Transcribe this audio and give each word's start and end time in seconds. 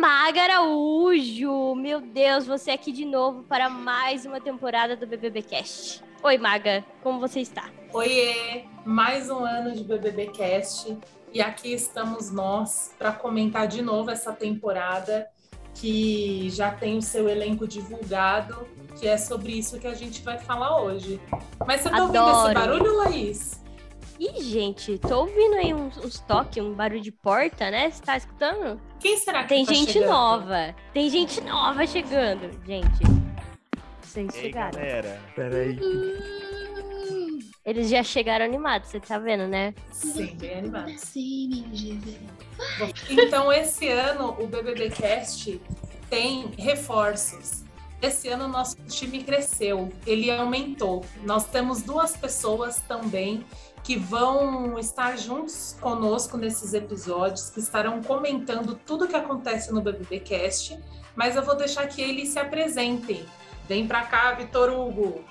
Maga 0.00 0.42
Araújo! 0.42 1.74
Meu 1.74 2.00
Deus, 2.00 2.46
você 2.46 2.70
aqui 2.70 2.92
de 2.92 3.04
novo 3.04 3.42
para 3.42 3.68
mais 3.68 4.24
uma 4.24 4.40
temporada 4.40 4.94
do 4.94 5.04
BBBcast. 5.04 6.04
Oi, 6.22 6.38
Maga, 6.38 6.84
como 7.02 7.18
você 7.18 7.40
está? 7.40 7.68
Oiê, 7.92 8.64
mais 8.84 9.28
um 9.28 9.44
ano 9.44 9.74
de 9.74 9.82
BBBcast 9.82 10.96
e 11.32 11.42
aqui 11.42 11.72
estamos 11.72 12.30
nós 12.30 12.94
para 12.96 13.10
comentar 13.10 13.66
de 13.66 13.82
novo 13.82 14.08
essa 14.08 14.32
temporada 14.32 15.28
que 15.74 16.48
já 16.50 16.70
tem 16.70 16.96
o 16.96 17.02
seu 17.02 17.28
elenco 17.28 17.66
divulgado, 17.66 18.68
que 19.00 19.08
é 19.08 19.18
sobre 19.18 19.58
isso 19.58 19.80
que 19.80 19.88
a 19.88 19.94
gente 19.94 20.22
vai 20.22 20.38
falar 20.38 20.80
hoje. 20.80 21.20
Mas 21.66 21.80
você 21.80 21.90
tá 21.90 21.96
Adoro. 21.96 22.18
ouvindo 22.20 22.44
esse 22.46 22.54
barulho, 22.54 22.96
Laís? 22.98 23.60
Ih, 24.18 24.42
gente, 24.42 24.98
tô 24.98 25.20
ouvindo 25.20 25.54
aí 25.54 25.72
uns, 25.72 25.96
uns 25.96 26.18
toques, 26.20 26.62
um 26.62 26.72
barulho 26.74 27.00
de 27.00 27.12
porta, 27.12 27.70
né? 27.70 27.88
Você 27.90 28.02
tá 28.02 28.16
escutando? 28.16 28.80
Quem 28.98 29.16
será 29.16 29.42
que 29.44 29.50
Tem 29.50 29.64
tá 29.64 29.72
gente 29.72 29.92
chegando? 29.92 30.10
nova. 30.10 30.74
Tem 30.92 31.08
gente 31.08 31.40
nova 31.42 31.86
chegando, 31.86 32.50
gente. 32.66 32.98
Vocês 34.02 34.34
Ei, 34.34 34.40
chegaram. 34.42 34.72
galera. 34.72 35.20
Peraí. 35.36 35.78
Eles 37.64 37.90
já 37.90 38.02
chegaram 38.02 38.44
animados, 38.44 38.88
você 38.88 38.98
tá 38.98 39.18
vendo, 39.18 39.46
né? 39.46 39.72
Sim, 39.92 40.34
bem 40.36 40.58
animado. 40.58 40.90
Sim. 40.98 42.00
Bom, 42.78 42.88
Então, 43.10 43.52
esse 43.52 43.86
ano, 43.88 44.34
o 44.40 44.46
BBBcast 44.48 45.60
tem 46.10 46.50
reforços. 46.58 47.62
Esse 48.00 48.28
ano, 48.28 48.46
o 48.46 48.48
nosso 48.48 48.76
time 48.88 49.22
cresceu, 49.22 49.92
ele 50.06 50.30
aumentou. 50.30 51.04
Nós 51.24 51.44
temos 51.46 51.82
duas 51.82 52.16
pessoas 52.16 52.80
também 52.88 53.44
que 53.82 53.96
vão 53.96 54.78
estar 54.78 55.16
juntos 55.16 55.76
conosco 55.80 56.36
nesses 56.36 56.74
episódios, 56.74 57.48
que 57.50 57.60
estarão 57.60 58.02
comentando 58.02 58.78
tudo 58.86 59.08
que 59.08 59.16
acontece 59.16 59.72
no 59.72 59.80
BBBcast, 59.80 60.78
mas 61.16 61.36
eu 61.36 61.42
vou 61.42 61.56
deixar 61.56 61.86
que 61.86 62.02
eles 62.02 62.28
se 62.28 62.38
apresentem. 62.38 63.24
Vem 63.68 63.86
pra 63.86 64.02
cá, 64.02 64.32
Vitor 64.32 64.70
Hugo. 64.70 65.24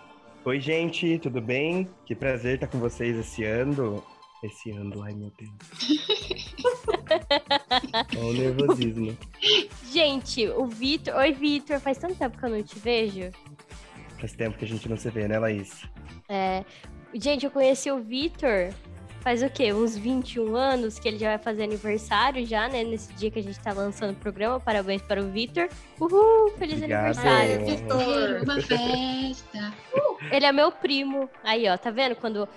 Oi, 0.46 0.60
gente, 0.60 1.20
tudo 1.20 1.42
bem? 1.42 1.88
Que 2.06 2.16
prazer 2.16 2.56
estar 2.56 2.68
com 2.68 2.80
vocês 2.80 3.16
esse 3.18 3.44
ano. 3.44 4.04
Esse 4.44 4.70
ano, 4.72 5.02
ai 5.02 5.14
meu 5.14 5.32
Deus. 5.38 5.52
Olha 8.18 8.28
o 8.28 8.34
nervosismo. 8.34 9.18
Gente, 9.92 10.48
o 10.48 10.68
Vitor. 10.68 11.16
Oi, 11.16 11.34
Vitor, 11.34 11.80
faz 11.80 11.98
tanto 11.98 12.14
tempo 12.16 12.38
que 12.38 12.46
eu 12.46 12.50
não 12.50 12.62
te 12.62 12.78
vejo. 12.78 13.32
Faz 14.20 14.34
tempo 14.34 14.56
que 14.58 14.66
a 14.66 14.68
gente 14.68 14.88
não 14.88 14.96
se 14.96 15.10
vê, 15.10 15.28
né, 15.28 15.40
Laís? 15.40 15.84
É, 16.30 16.64
gente, 17.20 17.46
eu 17.46 17.52
conheci 17.52 17.92
o 17.92 18.00
Vitor 18.00 18.74
faz 19.28 19.44
o 19.44 19.50
quê? 19.50 19.74
Uns 19.74 19.98
21 19.98 20.56
anos, 20.56 20.98
que 20.98 21.06
ele 21.06 21.20
já 21.20 21.28
vai 21.28 21.38
fazer 21.38 21.64
aniversário 21.64 22.46
já, 22.46 22.70
né? 22.70 22.86
Nesse 22.86 23.12
dia 23.12 23.30
que 23.30 23.38
a 23.38 23.44
gente 23.44 23.60
tá 23.60 23.74
lançando 23.74 24.12
o 24.12 24.16
programa. 24.16 24.58
Parabéns 24.58 25.02
para 25.02 25.22
o 25.22 25.28
Vitor. 25.30 25.68
Uhul! 26.00 26.54
Feliz 26.58 26.78
Obrigado. 26.78 27.08
aniversário! 27.08 27.66
Vitor. 27.66 28.44
Uma 28.44 28.56
festa. 28.64 29.74
Ele 30.32 30.46
é 30.46 30.52
meu 30.54 30.72
primo. 30.72 31.30
Aí, 31.44 31.68
ó, 31.68 31.78
tá 31.78 31.92
vendo? 31.92 32.16
Quando 32.16 32.48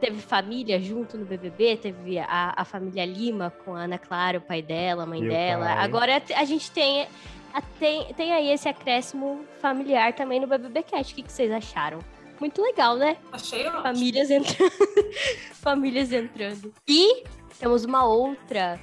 teve 0.00 0.18
família 0.20 0.80
junto 0.80 1.18
no 1.18 1.24
BBB, 1.24 1.76
teve 1.76 2.20
a, 2.20 2.54
a 2.56 2.64
família 2.64 3.04
Lima 3.04 3.52
com 3.64 3.74
a 3.74 3.80
Ana 3.80 3.98
Clara, 3.98 4.38
o 4.38 4.42
pai 4.42 4.62
dela, 4.62 5.02
a 5.02 5.06
mãe 5.06 5.20
Meu 5.20 5.30
dela. 5.30 5.64
pai. 5.64 5.78
Agora 5.78 6.22
a 6.36 6.44
gente 6.44 6.70
tem, 6.70 7.08
tem, 7.80 8.14
tem 8.14 8.32
aí 8.32 8.52
esse 8.52 8.68
acréscimo 8.68 9.44
familiar 9.60 10.12
também 10.12 10.38
no 10.38 10.46
BBB 10.46 10.84
Cat. 10.84 11.12
O 11.12 11.16
que, 11.16 11.22
que 11.22 11.32
vocês 11.32 11.50
acharam? 11.50 11.98
Muito 12.40 12.62
legal, 12.62 12.96
né? 12.96 13.16
Achei 13.32 13.66
ótimo. 13.66 13.82
Famílias 13.82 14.30
entrando. 14.30 14.72
Famílias 15.54 16.12
entrando. 16.12 16.72
E 16.86 17.24
temos 17.58 17.84
uma 17.84 18.04
outra 18.04 18.80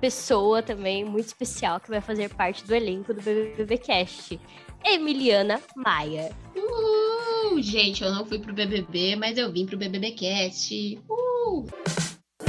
pessoa 0.00 0.62
também 0.62 1.04
muito 1.04 1.26
especial 1.26 1.80
que 1.80 1.90
vai 1.90 2.00
fazer 2.00 2.32
parte 2.34 2.64
do 2.64 2.74
elenco 2.74 3.14
do 3.14 3.22
BBB 3.22 3.78
Cast. 3.78 4.40
Emiliana 4.84 5.60
Maia. 5.74 6.30
Uh, 6.54 7.60
gente, 7.62 8.04
eu 8.04 8.12
não 8.12 8.26
fui 8.26 8.38
pro 8.38 8.52
BBB, 8.52 9.16
mas 9.16 9.38
eu 9.38 9.50
vim 9.50 9.64
pro 9.64 9.78
BBBcast. 9.78 11.00
Uh, 11.08 11.66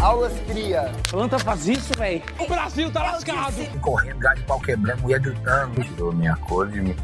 Aulas 0.05 0.33
cria. 0.41 0.91
Planta 1.09 1.39
faz 1.39 1.67
isso, 1.67 1.91
velho. 1.97 2.21
O 2.37 2.45
Brasil 2.45 2.91
tá 2.91 3.01
lascado. 3.01 3.55
Correndo, 3.81 4.19
gás 4.19 4.37
de 4.37 4.45
pau 4.45 4.59
quebrando, 4.61 5.01
mulher 5.01 5.19
gritando. 5.19 5.83
Tirou 5.83 6.13
minha 6.13 6.35
cor 6.35 6.69
de 6.69 6.79
mim. 6.79 6.95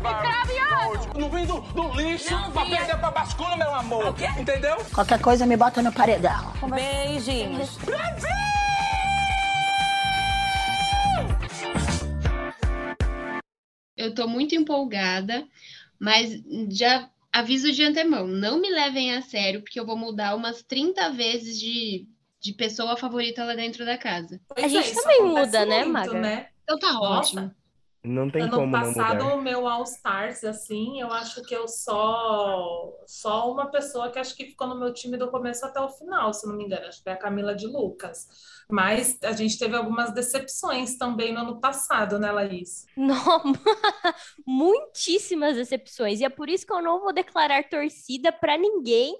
Não 1.17 1.28
vem 1.28 1.47
do, 1.47 1.62
do 1.62 1.94
lixo 1.95 2.29
pra 2.53 2.63
perder 2.63 3.00
pra 3.00 3.09
bascula, 3.09 3.57
meu 3.57 3.73
amor. 3.73 4.16
Entendeu? 4.39 4.78
Qualquer 4.94 5.19
coisa 5.19 5.47
me 5.47 5.57
bota 5.57 5.81
no 5.81 5.91
paredão. 5.91 6.53
Beijinhos. 6.69 7.79
eu 13.97 14.13
tô 14.13 14.28
muito 14.28 14.53
empolgada, 14.53 15.44
mas 16.00 16.39
já 16.69 17.09
aviso 17.33 17.72
de 17.72 17.83
antemão, 17.83 18.28
não 18.28 18.62
me 18.62 18.69
levem 18.69 19.16
a 19.16 19.23
sério, 19.23 19.62
porque 19.62 19.79
eu 19.79 19.85
vou 19.88 19.97
mudar 19.97 20.35
umas 20.35 20.62
30 20.62 21.09
vezes 21.12 21.59
de, 21.59 22.07
de 22.41 22.53
pessoa 22.53 22.97
favorita 22.97 23.44
lá 23.46 23.53
dentro 23.56 23.85
da 23.85 23.97
casa. 23.97 24.41
Pois 24.47 24.66
A 24.66 24.68
gente 24.68 24.90
é, 24.90 24.94
também 24.94 25.24
muda, 25.24 25.66
né, 25.66 25.85
muito, 25.85 25.94
Maga? 25.94 26.19
né? 26.19 26.50
Então 26.63 26.78
tá 26.79 26.94
Nossa, 26.94 27.41
ótimo. 27.41 27.56
Não 28.03 28.31
tem 28.31 28.41
ano 28.44 28.56
como 28.56 28.78
não 28.78 28.79
passado, 28.79 29.24
mudar. 29.24 29.35
o 29.35 29.41
meu 29.41 29.68
All 29.68 29.84
Stars, 29.84 30.44
assim, 30.44 31.00
eu 31.00 31.12
acho 31.13 31.44
que 31.44 31.53
eu 31.56 31.68
só 31.68 32.91
só 33.06 33.51
uma 33.51 33.69
pessoa 33.69 34.12
que 34.12 34.18
acho 34.18 34.35
que 34.35 34.46
ficou 34.47 34.66
no 34.68 34.80
meu 34.80 34.91
time 34.91 35.18
do 35.18 35.30
começo 35.30 35.63
até 35.66 35.80
o 35.80 35.88
final, 35.90 36.34
se 36.34 36.47
não 36.47 36.56
me 36.56 36.63
engano, 36.66 36.88
acho 36.88 36.97
que 36.97 37.03
foi 37.03 37.13
a 37.13 37.18
Camila 37.18 37.53
de 37.53 37.68
Lucas. 37.68 38.28
Mas 38.69 39.19
a 39.24 39.34
gente 39.34 39.59
teve 39.59 39.75
algumas 39.75 40.12
decepções 40.13 40.97
também 40.97 41.31
no 41.34 41.41
ano 41.41 41.59
passado, 41.62 42.18
né, 42.18 42.31
Laís? 42.31 42.85
Não, 42.97 43.13
muitíssimas 44.46 45.56
decepções. 45.56 46.19
E 46.22 46.25
é 46.25 46.30
por 46.30 46.50
isso 46.50 46.66
que 46.66 46.74
eu 46.74 46.81
não 46.81 47.00
vou 47.01 47.13
declarar 47.13 47.68
torcida 47.69 48.31
pra 48.31 48.57
ninguém 48.57 49.16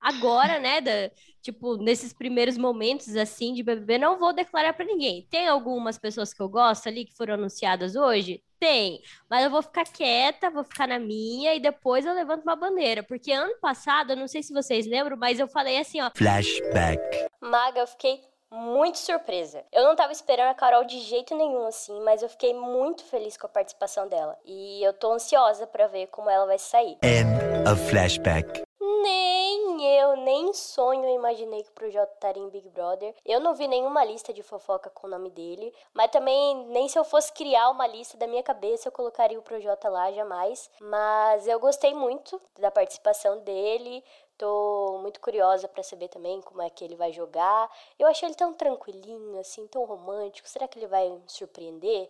agora, 0.00 0.58
né? 0.60 0.80
da- 0.80 1.10
tipo, 1.46 1.76
nesses 1.76 2.12
primeiros 2.12 2.58
momentos 2.58 3.14
assim 3.14 3.52
de 3.52 3.62
BBB, 3.62 3.98
não 3.98 4.18
vou 4.18 4.32
declarar 4.32 4.72
pra 4.72 4.84
ninguém. 4.84 5.26
Tem 5.30 5.46
algumas 5.46 5.96
pessoas 5.96 6.34
que 6.34 6.42
eu 6.42 6.48
gosto 6.48 6.88
ali 6.88 7.04
que 7.04 7.16
foram 7.16 7.34
anunciadas 7.34 7.94
hoje? 7.94 8.42
Tem, 8.58 9.00
mas 9.30 9.44
eu 9.44 9.50
vou 9.50 9.62
ficar 9.62 9.84
quieta, 9.84 10.50
vou 10.50 10.64
ficar 10.64 10.88
na 10.88 10.98
minha 10.98 11.54
e 11.54 11.60
depois 11.60 12.04
eu 12.04 12.14
levanto 12.14 12.42
uma 12.42 12.56
bandeira, 12.56 13.02
porque 13.02 13.30
ano 13.30 13.54
passado, 13.60 14.12
eu 14.12 14.16
não 14.16 14.26
sei 14.26 14.42
se 14.42 14.52
vocês 14.52 14.86
lembram, 14.86 15.16
mas 15.16 15.38
eu 15.38 15.46
falei 15.46 15.78
assim, 15.78 16.00
ó, 16.00 16.10
Flashback. 16.16 17.00
Maga, 17.40 17.80
eu 17.80 17.86
fiquei 17.86 18.20
muito 18.50 18.98
surpresa. 18.98 19.62
Eu 19.72 19.84
não 19.84 19.94
tava 19.94 20.10
esperando 20.10 20.48
a 20.48 20.54
Carol 20.54 20.84
de 20.84 20.98
jeito 21.00 21.36
nenhum, 21.36 21.66
assim, 21.66 22.00
mas 22.00 22.22
eu 22.22 22.28
fiquei 22.28 22.54
muito 22.54 23.04
feliz 23.04 23.36
com 23.36 23.46
a 23.46 23.50
participação 23.50 24.08
dela. 24.08 24.36
E 24.44 24.82
eu 24.82 24.92
tô 24.92 25.12
ansiosa 25.12 25.66
pra 25.66 25.86
ver 25.86 26.08
como 26.08 26.30
ela 26.30 26.46
vai 26.46 26.58
sair. 26.58 26.96
End 27.02 27.70
of 27.70 27.80
flashback. 27.90 28.65
Nem 29.02 29.84
eu, 29.98 30.16
nem 30.16 30.50
em 30.50 30.52
sonho 30.54 31.08
imaginei 31.08 31.60
que 31.64 31.70
o 31.70 31.72
Projota 31.72 32.12
estaria 32.14 32.40
em 32.40 32.48
Big 32.48 32.68
Brother. 32.68 33.12
Eu 33.24 33.40
não 33.40 33.52
vi 33.52 33.66
nenhuma 33.66 34.04
lista 34.04 34.32
de 34.32 34.44
fofoca 34.44 34.88
com 34.90 35.08
o 35.08 35.10
nome 35.10 35.28
dele, 35.28 35.74
mas 35.92 36.10
também 36.12 36.54
nem 36.66 36.88
se 36.88 36.96
eu 36.96 37.02
fosse 37.02 37.32
criar 37.32 37.68
uma 37.70 37.84
lista 37.84 38.16
da 38.16 38.28
minha 38.28 38.44
cabeça 38.44 38.86
eu 38.86 38.92
colocaria 38.92 39.38
o 39.38 39.42
Projota 39.42 39.88
lá 39.88 40.12
jamais. 40.12 40.70
Mas 40.80 41.48
eu 41.48 41.58
gostei 41.58 41.94
muito 41.94 42.40
da 42.60 42.70
participação 42.70 43.40
dele. 43.40 44.04
Tô 44.38 44.98
muito 45.00 45.18
curiosa 45.18 45.66
pra 45.66 45.82
saber 45.82 46.08
também 46.08 46.42
como 46.42 46.60
é 46.60 46.68
que 46.68 46.84
ele 46.84 46.94
vai 46.94 47.10
jogar. 47.10 47.70
Eu 47.98 48.06
achei 48.06 48.28
ele 48.28 48.34
tão 48.34 48.52
tranquilinho, 48.52 49.38
assim, 49.40 49.66
tão 49.66 49.82
romântico. 49.86 50.46
Será 50.46 50.68
que 50.68 50.78
ele 50.78 50.86
vai 50.86 51.08
me 51.08 51.22
surpreender? 51.26 52.08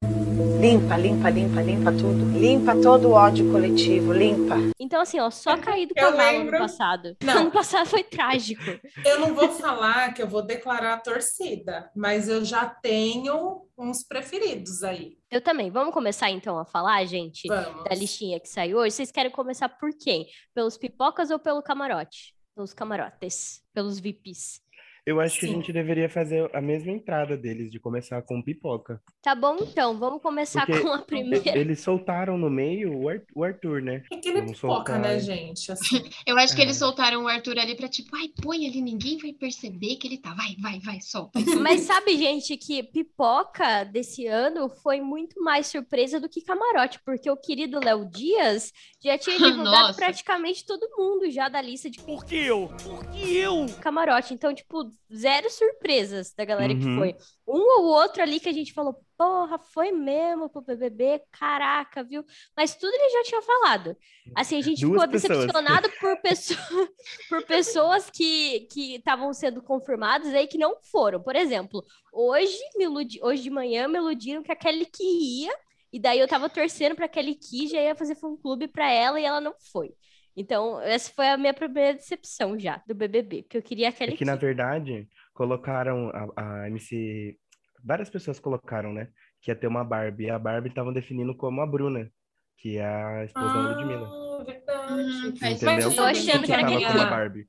Limpa, 0.61 0.97
limpa, 0.97 1.31
limpa, 1.31 1.63
limpa 1.63 1.93
tudo. 1.93 2.37
Limpa 2.37 2.75
todo 2.83 3.11
o 3.11 3.13
ódio 3.13 3.51
coletivo, 3.53 4.13
limpa. 4.13 4.57
Então, 4.81 5.01
assim, 5.01 5.21
ó, 5.21 5.31
só 5.31 5.57
caí 5.57 5.87
do 5.87 5.95
cavalo 5.95 6.17
lembro. 6.17 6.57
ano 6.57 6.67
passado. 6.67 7.17
Não. 7.23 7.39
Ano 7.43 7.51
passado 7.53 7.87
foi 7.87 8.03
trágico. 8.03 8.63
Eu 9.05 9.21
não 9.21 9.33
vou 9.33 9.49
falar 9.51 10.13
que 10.13 10.21
eu 10.21 10.27
vou 10.27 10.43
declarar 10.43 10.95
a 10.95 11.01
torcida, 11.01 11.91
mas 11.95 12.29
eu 12.29 12.45
já 12.45 12.67
tenho 12.67 13.66
uns 13.79 14.03
preferidos 14.05 14.83
aí. 14.83 15.19
Eu 15.31 15.41
também. 15.41 15.71
Vamos 15.71 15.93
começar 15.93 16.31
então 16.31 16.59
a 16.59 16.65
falar, 16.65 17.05
gente, 17.05 17.47
Vamos. 17.49 17.85
da 17.85 17.95
listinha 17.95 18.41
que 18.41 18.49
saiu 18.49 18.79
hoje. 18.79 18.95
Vocês 18.97 19.13
querem 19.13 19.31
começar 19.31 19.69
por 19.69 19.91
quem? 19.97 20.27
Pelos 20.55 20.79
pipocas 20.79 21.31
ou 21.31 21.39
pelo 21.39 21.63
camarote? 21.63 22.35
Pelos 22.55 22.73
camarotes, 22.73 23.63
pelos 23.75 23.99
VIPs. 23.99 24.63
Eu 25.07 25.21
acho 25.21 25.39
que 25.39 25.47
a 25.47 25.49
Sim. 25.49 25.55
gente 25.57 25.73
deveria 25.73 26.09
fazer 26.11 26.51
a 26.53 26.61
mesma 26.61 26.91
entrada 26.91 27.37
deles, 27.37 27.71
de 27.71 27.79
começar 27.79 28.21
com 28.23 28.43
pipoca. 28.43 29.01
Tá 29.23 29.37
bom, 29.37 29.57
então. 29.61 29.97
Vamos 29.99 30.21
começar 30.21 30.67
Porque 30.67 30.81
com 30.83 30.93
a 30.93 30.99
primeira. 30.99 31.57
Eles 31.57 31.79
soltaram 31.81 32.37
no 32.37 32.51
meio 32.51 32.93
o 32.93 33.09
Ar- 33.09 33.23
o 33.33 33.45
Arthur, 33.45 33.81
né? 33.81 34.03
É 34.13 34.17
que 34.17 34.29
ele 34.29 34.39
é 34.39 34.41
Vamos 34.41 34.57
pipoca, 34.57 34.75
soltar. 34.95 34.99
né, 35.01 35.21
gente? 35.21 35.71
Assim, 35.71 36.03
Eu 36.27 36.37
acho 36.37 36.57
que 36.57 36.61
É. 36.61 36.65
eles 36.65 36.77
soltaram 36.77 37.23
o 37.23 37.29
Arthur 37.29 37.57
ali 37.57 37.77
pra 37.77 37.87
tipo, 37.89 38.17
ai, 38.17 38.29
põe 38.43 38.67
ali, 38.67 38.83
ninguém 38.83 39.17
vai 39.19 39.33
perceber 39.33 39.95
que 39.95 40.09
ele 40.09 40.19
tá. 40.19 40.35
Vai, 40.35 40.57
vai, 40.61 40.81
vai, 40.81 41.01
solta. 41.01 41.39
Mas 41.63 41.83
sabe, 41.83 42.17
gente, 42.19 42.57
que 42.57 42.83
pipoca 42.83 43.85
desse 43.85 44.27
ano 44.27 44.69
foi 44.83 45.01
muito 45.01 45.41
mais 45.41 45.69
surpresa 45.69 46.19
do 46.19 46.29
que 46.29 46.41
camarote, 46.43 46.99
porque 47.05 47.31
o 47.31 47.37
querido 47.37 47.79
Léo 47.79 48.05
Dias 48.11 48.73
já 49.03 49.17
tinha 49.17 49.37
divulgado 49.39 49.87
Nossa. 49.89 49.95
praticamente 50.01 50.67
todo 50.67 50.89
mundo 50.99 51.31
já 51.31 51.49
da 51.49 51.63
lista 51.63 51.89
de 51.89 52.01
Por 52.01 52.25
que 52.25 52.35
eu? 52.37 52.69
Por 52.83 53.07
que 53.13 53.37
eu? 53.37 53.67
camarote. 53.81 54.35
Então, 54.35 54.53
tipo, 54.53 54.91
zero 55.15 55.49
surpresas 55.51 56.33
da 56.35 56.45
galera 56.45 56.75
que 56.75 56.85
Uhum. 56.85 56.99
foi. 56.99 57.17
Um 57.47 57.61
ou 57.81 57.85
outro 57.87 58.23
ali 58.23 58.41
que 58.41 58.49
a 58.49 58.53
gente 58.53 58.73
falou, 58.73 58.99
porra, 59.17 59.59
foi 59.59 59.93
mesmo 59.93 60.49
pro 60.51 60.61
BBB, 60.63 61.23
caraca, 61.31 62.03
viu? 62.05 62.25
Mas 62.57 62.75
tudo 62.75 62.93
ele 62.95 63.11
já 63.11 63.23
tinha 63.25 63.43
falado. 63.43 63.97
Assim, 64.35 64.59
a 64.59 64.63
gente 64.63 64.81
Duas 64.81 65.03
ficou 65.03 65.13
pessoas. 65.13 65.39
decepcionado 65.39 65.91
por, 66.01 66.21
pessoa, 66.21 66.59
por 67.29 67.43
pessoas 67.47 68.11
que 68.11 68.61
que 68.73 68.97
estavam 68.97 69.33
sendo 69.33 69.63
confirmadas 69.63 70.35
aí 70.35 70.47
que 70.47 70.59
não 70.59 70.77
foram. 70.91 71.23
Por 71.23 71.37
exemplo, 71.37 71.85
hoje, 72.13 72.59
me 72.77 72.85
iludi, 72.85 73.21
hoje 73.23 73.43
de 73.43 73.51
manhã 73.51 73.89
me 73.89 73.99
iludiram 73.99 74.43
que 74.43 74.53
a 74.53 74.57
Kelly 74.57 74.87
que 74.87 75.03
ia, 75.45 75.53
e 75.93 75.99
daí 76.01 76.19
eu 76.19 76.29
tava 76.29 76.49
torcendo 76.51 76.95
pra 76.97 77.09
Kelly 77.09 77.35
que 77.37 77.69
já 77.69 77.81
ia 77.81 77.95
fazer 77.95 78.17
fã-clube 78.17 78.69
pra 78.69 78.91
ela 78.91 79.21
e 79.21 79.25
ela 79.25 79.41
não 79.41 79.55
foi. 79.73 79.95
Então, 80.37 80.81
essa 80.83 81.11
foi 81.13 81.29
a 81.29 81.37
minha 81.39 81.55
primeira 81.55 81.95
decepção 81.95 82.59
já 82.59 82.83
do 82.87 82.95
BBB, 82.95 83.45
porque 83.45 83.57
eu 83.57 83.63
queria 83.63 83.89
a 83.89 83.93
Kelly 83.93 84.13
É 84.13 84.17
que, 84.17 84.25
na 84.25 84.37
verdade, 84.37 85.09
colocaram 85.33 86.11
a, 86.37 86.63
a 86.65 86.69
MC. 86.69 87.39
Várias 87.83 88.11
pessoas 88.11 88.39
colocaram, 88.39 88.93
né? 88.93 89.09
Que 89.41 89.51
ia 89.51 89.57
ter 89.57 89.67
uma 89.67 89.83
Barbie. 89.83 90.25
E 90.25 90.31
a 90.31 90.39
Barbie 90.39 90.69
estavam 90.69 90.93
definindo 90.93 91.35
como 91.35 91.63
a 91.63 91.67
Bruna, 91.67 92.11
que 92.59 92.77
é 92.77 92.85
a 92.85 93.25
esposa 93.25 93.47
da 93.47 93.61
Ludmilla. 93.61 94.09
Ah, 94.09 94.45
verdade. 94.45 94.93
Hum, 94.93 95.29
Entendeu? 95.29 95.59
Mas 95.63 95.97
Eu 95.97 96.05
achando 96.05 96.43
que 96.45 96.53
era 96.53 96.63
aquele 96.63 96.85
a. 96.85 97.07
Barbie. 97.07 97.49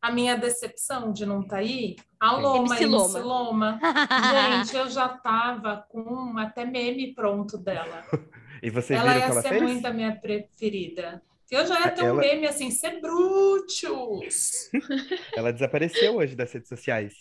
A 0.00 0.10
minha 0.10 0.36
decepção 0.36 1.12
de 1.12 1.26
não 1.26 1.42
estar 1.42 1.58
aí, 1.58 1.96
a 2.18 2.36
Loma, 2.36 2.74
MC 2.74 2.84
MC 2.84 2.86
Loma. 2.86 3.18
Loma. 3.18 3.80
Gente, 4.64 4.76
eu 4.76 4.88
já 4.88 5.08
tava 5.08 5.84
com 5.88 6.38
até 6.38 6.64
meme 6.64 7.14
pronto 7.14 7.58
dela. 7.58 8.02
E 8.62 8.70
vocês 8.70 8.98
ela 8.98 9.12
viram 9.12 9.20
o 9.20 9.20
ia 9.20 9.26
que 9.26 9.32
ela 9.32 9.42
ser 9.42 9.48
fez? 9.50 9.62
muito 9.62 9.84
a 9.86 9.92
minha 9.92 10.16
preferida. 10.16 11.22
Eu 11.54 11.66
já 11.66 11.90
ter 11.90 12.02
um 12.04 12.06
Ela- 12.08 12.20
meme 12.20 12.46
assim, 12.46 12.70
ser 12.70 13.00
brutos. 13.00 14.70
Ela 15.36 15.52
desapareceu 15.52 16.16
hoje 16.16 16.34
das 16.36 16.52
redes 16.52 16.68
sociais. 16.68 17.14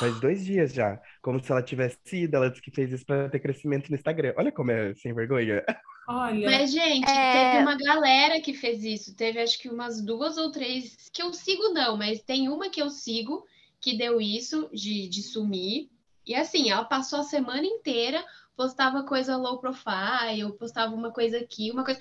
Faz 0.00 0.18
dois 0.20 0.44
dias 0.44 0.72
já. 0.72 1.00
Como 1.22 1.40
se 1.42 1.50
ela 1.52 1.62
tivesse 1.62 1.98
ido. 2.12 2.36
Ela 2.36 2.50
disse 2.50 2.60
que 2.62 2.72
fez 2.72 2.90
isso 2.92 3.06
para 3.06 3.28
ter 3.28 3.38
crescimento 3.38 3.88
no 3.88 3.94
Instagram. 3.96 4.34
Olha 4.36 4.50
como 4.50 4.70
é 4.72 4.92
sem 4.94 5.14
vergonha. 5.14 5.64
Olha, 6.08 6.50
Mas, 6.50 6.72
gente, 6.72 7.08
É. 7.08 7.52
teve 7.52 7.62
uma 7.62 7.76
galera 7.76 8.40
que 8.40 8.52
fez 8.52 8.82
isso. 8.82 9.14
Teve 9.14 9.40
acho 9.40 9.56
que 9.60 9.68
umas 9.68 10.04
duas 10.04 10.36
ou 10.36 10.50
três 10.50 11.08
que 11.12 11.22
eu 11.22 11.32
sigo, 11.32 11.68
não, 11.72 11.96
mas 11.96 12.20
tem 12.20 12.48
uma 12.48 12.68
que 12.68 12.82
eu 12.82 12.90
sigo 12.90 13.44
que 13.80 13.96
deu 13.96 14.20
isso 14.20 14.68
de, 14.72 15.08
de 15.08 15.22
sumir. 15.22 15.88
E 16.26 16.34
assim, 16.34 16.68
ela 16.70 16.84
passou 16.84 17.20
a 17.20 17.24
semana 17.24 17.64
inteira, 17.64 18.24
postava 18.56 19.04
coisa 19.04 19.36
low 19.36 19.60
profile, 19.60 20.52
postava 20.58 20.92
uma 20.94 21.12
coisa 21.12 21.38
aqui, 21.38 21.70
uma 21.70 21.84
coisa. 21.84 22.00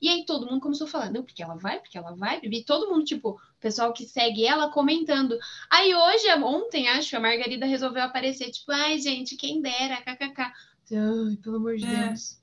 E 0.00 0.08
aí 0.08 0.24
todo 0.26 0.46
mundo 0.46 0.60
começou 0.60 0.86
a 0.86 0.90
falar, 0.90 1.10
não, 1.10 1.22
porque 1.22 1.42
ela 1.42 1.56
vai, 1.56 1.78
porque 1.80 1.96
ela 1.98 2.14
vai. 2.14 2.40
E 2.42 2.64
todo 2.64 2.90
mundo, 2.90 3.04
tipo, 3.04 3.30
o 3.30 3.60
pessoal 3.60 3.92
que 3.92 4.06
segue 4.06 4.44
ela 4.46 4.70
comentando. 4.70 5.38
Aí 5.70 5.94
hoje, 5.94 6.28
ontem, 6.42 6.88
acho, 6.88 7.16
a 7.16 7.20
Margarida 7.20 7.66
resolveu 7.66 8.02
aparecer, 8.02 8.50
tipo, 8.50 8.70
ai, 8.72 8.98
gente, 8.98 9.36
quem 9.36 9.60
dera, 9.60 9.96
kkk. 10.02 10.40
Ai, 10.42 11.36
pelo 11.42 11.56
amor 11.56 11.76
de 11.76 11.86
É. 11.86 12.08
Deus. 12.08 12.38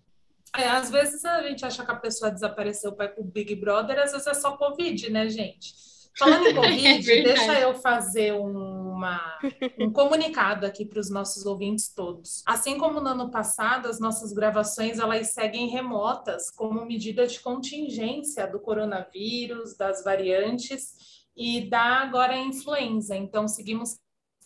é, 0.57 0.67
às 0.67 0.89
vezes 0.89 1.23
a 1.23 1.41
gente 1.47 1.63
acha 1.65 1.85
que 1.85 1.91
a 1.91 1.95
pessoa 1.95 2.31
desapareceu 2.31 2.91
para 2.93 3.13
o 3.17 3.23
Big 3.23 3.55
Brother, 3.55 3.99
às 3.99 4.11
vezes 4.11 4.27
é 4.27 4.33
só 4.33 4.57
Covid, 4.57 5.09
né, 5.09 5.29
gente? 5.29 5.73
Falando 6.17 6.47
em 6.47 6.55
Covid, 6.55 7.11
É 7.11 7.23
deixa 7.23 7.59
eu 7.59 7.73
fazer 7.75 8.33
uma, 8.33 9.39
um 9.79 9.91
comunicado 9.91 10.65
aqui 10.65 10.85
para 10.85 10.99
os 10.99 11.09
nossos 11.09 11.45
ouvintes 11.45 11.93
todos. 11.93 12.43
Assim 12.45 12.77
como 12.77 12.99
no 12.99 13.09
ano 13.09 13.31
passado, 13.31 13.87
as 13.87 13.99
nossas 13.99 14.33
gravações 14.33 14.99
elas 14.99 15.31
seguem 15.33 15.67
remotas 15.69 16.49
como 16.51 16.85
medida 16.85 17.25
de 17.25 17.39
contingência 17.39 18.45
do 18.47 18.59
coronavírus, 18.59 19.75
das 19.75 20.03
variantes 20.03 20.93
e 21.35 21.69
da 21.69 22.01
agora 22.01 22.37
influenza. 22.37 23.15
Então, 23.15 23.47
seguimos 23.47 23.97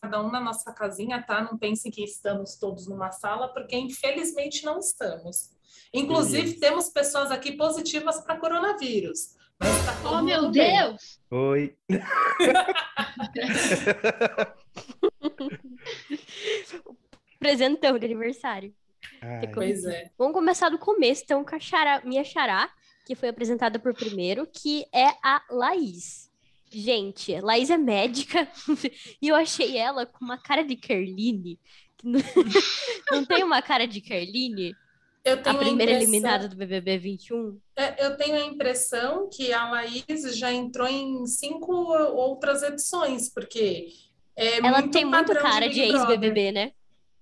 cada 0.01 0.21
um 0.21 0.29
na 0.29 0.39
nossa 0.39 0.71
casinha, 0.71 1.21
tá? 1.21 1.41
Não 1.41 1.57
pensem 1.57 1.91
que 1.91 2.03
estamos 2.03 2.57
todos 2.57 2.87
numa 2.87 3.11
sala, 3.11 3.47
porque 3.47 3.75
infelizmente 3.75 4.63
não 4.63 4.79
estamos. 4.79 5.49
Inclusive, 5.93 6.43
Beleza. 6.43 6.59
temos 6.59 6.89
pessoas 6.89 7.31
aqui 7.31 7.53
positivas 7.53 8.21
para 8.21 8.37
coronavírus. 8.37 9.35
Mas 9.59 9.85
tá 9.85 9.93
todo 10.01 10.17
Oh, 10.17 10.21
meu 10.21 10.51
bem. 10.51 10.77
Deus! 10.77 11.19
Oi. 11.31 11.75
Presentão 17.39 17.97
de 17.97 18.05
aniversário. 18.05 18.73
Ai, 19.21 19.47
Pois 19.53 19.85
é. 19.85 20.09
Vamos 20.17 20.33
começar 20.33 20.69
do 20.69 20.79
começo, 20.79 21.23
então, 21.23 21.43
com 21.43 21.55
a 21.55 21.59
Xará, 21.59 22.01
minha 22.03 22.23
Xará, 22.23 22.69
que 23.05 23.15
foi 23.15 23.29
apresentada 23.29 23.77
por 23.79 23.93
primeiro, 23.93 24.47
que 24.47 24.85
é 24.93 25.07
a 25.23 25.41
Laís. 25.49 26.31
Gente, 26.71 27.39
Laís 27.39 27.69
é 27.69 27.77
médica 27.77 28.47
e 29.21 29.27
eu 29.27 29.35
achei 29.35 29.77
ela 29.77 30.05
com 30.05 30.25
uma 30.25 30.37
cara 30.37 30.63
de 30.63 30.75
Kerline. 30.75 31.59
Não, 32.03 32.19
não 33.11 33.25
tem 33.25 33.43
uma 33.43 33.61
cara 33.61 33.87
de 33.87 34.01
Kerline? 34.01 34.75
Eu 35.25 35.33
A 35.33 35.37
tenho 35.37 35.57
primeira 35.57 35.91
impressão- 35.93 36.01
eliminada 36.13 36.47
do 36.47 36.55
BBB 36.55 36.97
21? 36.99 37.57
É, 37.75 38.05
eu 38.05 38.15
tenho 38.15 38.35
a 38.35 38.41
impressão 38.45 39.27
que 39.27 39.51
a 39.51 39.69
Laís 39.71 40.05
já 40.37 40.53
entrou 40.53 40.87
em 40.87 41.25
cinco 41.25 41.73
outras 41.73 42.61
edições, 42.61 43.27
porque 43.33 43.87
é 44.35 44.59
Ela 44.59 44.81
muito 44.81 44.91
tem 44.93 45.03
muito 45.03 45.33
cara 45.33 45.67
de 45.67 45.81
Brother. 45.81 45.95
ex-BBB, 46.09 46.51
né? 46.51 46.71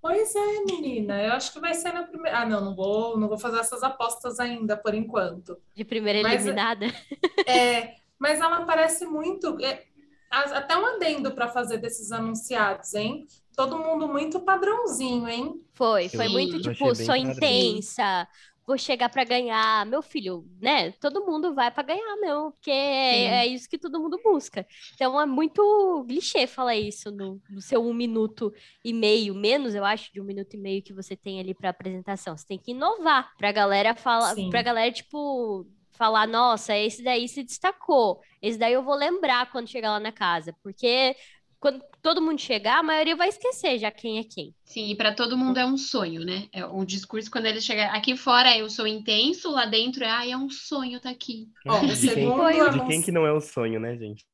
Pois 0.02 0.36
é, 0.36 0.66
menina. 0.66 1.24
Eu 1.24 1.32
acho 1.32 1.54
que 1.54 1.62
vai 1.62 1.74
ser 1.74 1.94
na 1.94 2.04
primeira. 2.04 2.40
Ah, 2.40 2.46
não, 2.46 2.60
não 2.60 2.76
vou, 2.76 3.18
não 3.18 3.30
vou 3.30 3.38
fazer 3.38 3.60
essas 3.60 3.82
apostas 3.84 4.38
ainda, 4.38 4.76
por 4.76 4.94
enquanto. 4.94 5.58
De 5.74 5.86
primeira 5.86 6.22
Mas 6.22 6.34
é- 6.34 6.36
eliminada. 6.36 6.86
É, 7.48 7.96
mas 8.20 8.42
ela 8.42 8.66
parece 8.66 9.06
muito. 9.06 9.58
é, 9.64 9.86
até 10.34 10.78
um 10.78 10.86
adendo 10.86 11.34
para 11.34 11.48
fazer 11.48 11.78
desses 11.78 12.12
anunciados, 12.12 12.94
hein? 12.94 13.26
Todo 13.56 13.78
mundo 13.78 14.08
muito 14.08 14.40
padrãozinho, 14.42 15.28
hein? 15.28 15.54
Foi, 15.74 16.10
foi 16.10 16.28
Sim. 16.28 16.30
muito 16.30 16.58
Eu 16.58 16.62
tipo, 16.62 16.94
sou 16.96 17.16
padrão. 17.16 17.18
intensa, 17.18 18.28
vou 18.66 18.78
chegar 18.78 19.10
pra 19.10 19.24
ganhar. 19.24 19.86
Meu 19.86 20.02
filho, 20.02 20.46
né? 20.60 20.92
Todo 20.94 21.26
mundo 21.26 21.54
vai 21.54 21.70
pra 21.72 21.84
ganhar, 21.84 22.18
meu, 22.20 22.52
porque 22.52 22.72
é, 22.72 23.44
é 23.44 23.48
isso 23.48 23.70
que 23.70 23.78
todo 23.78 24.00
mundo 24.00 24.20
busca. 24.24 24.66
Então 24.96 25.20
é 25.22 25.26
muito 25.26 26.06
clichê 26.08 26.48
falar 26.48 26.76
isso 26.76 27.12
no, 27.12 27.42
no 27.50 27.62
seu 27.62 27.86
um 27.86 27.94
minuto 27.94 28.52
e 28.84 28.94
meio, 28.94 29.36
menos, 29.36 29.76
eu 29.76 29.86
acho, 29.86 30.12
de 30.14 30.20
um 30.22 30.24
minuto 30.26 30.54
e 30.56 30.58
meio 30.60 30.82
que 30.84 30.94
você 30.94 31.16
tem 31.16 31.40
ali 31.40 31.54
pra 31.54 31.70
apresentação. 31.70 32.36
Você 32.38 32.46
tem 32.48 32.60
que 32.60 32.72
inovar 32.72 33.32
pra 33.38 33.52
galera 33.52 33.96
falar, 33.96 34.36
pra 34.50 34.62
galera, 34.64 34.92
tipo. 34.92 35.68
Falar, 35.94 36.28
nossa, 36.28 36.75
esse 36.75 37.04
daí 37.04 37.28
se 37.28 37.44
destacou. 37.44 38.22
Esse 38.42 38.57
daí 38.57 38.74
eu 38.74 38.84
vou 38.84 38.95
lembrar 38.95 39.51
quando 39.51 39.69
chegar 39.69 39.92
lá 39.92 40.00
na 40.00 40.12
casa. 40.12 40.56
Porque 40.62 41.16
quando 41.63 41.81
todo 42.01 42.22
mundo 42.22 42.42
chegar, 42.42 42.80
a 42.80 42.84
maioria 42.84 43.16
vai 43.16 43.30
esquecer 43.30 43.80
já 43.80 43.90
quem 43.90 44.19
é 44.19 44.24
quem. 44.25 44.53
Sim, 44.65 44.91
e 44.91 44.96
para 44.98 45.13
todo 45.13 45.38
mundo 45.38 45.58
é 45.58 45.65
um 45.65 45.77
sonho, 45.77 46.20
né? 46.25 46.50
É 46.51 46.65
o 46.65 46.84
discurso 46.84 47.32
quando 47.32 47.46
ele 47.46 47.62
chega 47.62 47.86
aqui 47.86 48.18
fora, 48.18 48.58
eu 48.58 48.70
sou 48.70 48.86
intenso, 48.86 49.50
lá 49.50 49.65
dentro 49.65 50.03
é, 50.03 50.10
ai, 50.10 50.32
é 50.32 50.38
um 50.38 50.50
sonho 50.50 51.00
tá 51.00 51.10
aqui. 51.10 51.48
Ó, 51.65 51.77
o 51.77 51.79
de, 51.79 51.88
quem, 51.88 51.96
segundo 51.96 52.70
de 52.70 52.86
quem 52.86 53.01
que 53.01 53.13
não 53.13 53.25
é 53.25 53.32
o 53.32 53.39
sonho, 53.39 53.79
né, 53.79 53.96
gente? 53.96 54.25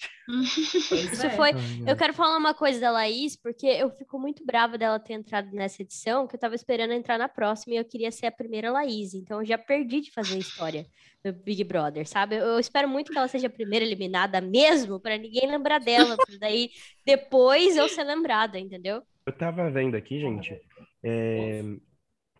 Isso 1.13 1.27
é. 1.27 1.29
foi. 1.29 1.51
Eu 1.85 1.95
quero 1.95 2.15
falar 2.15 2.35
uma 2.35 2.55
coisa 2.55 2.79
da 2.79 2.89
Laís, 2.89 3.35
porque 3.35 3.67
eu 3.67 3.91
fico 3.91 4.17
muito 4.17 4.43
brava 4.43 4.75
dela 4.75 4.99
ter 4.99 5.13
entrado 5.13 5.51
nessa 5.51 5.83
edição, 5.83 6.25
que 6.25 6.35
eu 6.35 6.39
tava 6.39 6.55
esperando 6.55 6.93
entrar 6.93 7.19
na 7.19 7.29
próxima 7.29 7.75
e 7.75 7.77
eu 7.77 7.85
queria 7.85 8.11
ser 8.11 8.25
a 8.25 8.31
primeira 8.31 8.71
Laís. 8.71 9.13
Então 9.13 9.41
eu 9.41 9.45
já 9.45 9.57
perdi 9.59 10.01
de 10.01 10.11
fazer 10.11 10.33
a 10.33 10.39
história 10.39 10.87
do 11.23 11.33
Big 11.33 11.63
Brother, 11.63 12.07
sabe? 12.07 12.37
Eu, 12.37 12.45
eu 12.45 12.59
espero 12.59 12.87
muito 12.87 13.11
que 13.11 13.17
ela 13.17 13.27
seja 13.27 13.47
a 13.47 13.51
primeira 13.51 13.85
eliminada 13.85 14.39
mesmo, 14.39 14.99
pra 14.99 15.17
ninguém 15.17 15.49
lembrar 15.49 15.79
dela, 15.79 16.15
pra 16.15 16.37
daí 16.39 16.69
depois 17.05 17.75
eu 17.75 17.89
ser 17.89 18.03
lembrada, 18.03 18.57
entendeu? 18.57 19.03
Eu 19.25 19.33
tava 19.33 19.69
vendo 19.69 19.95
aqui, 19.95 20.19
gente, 20.19 20.59
é, 21.03 21.61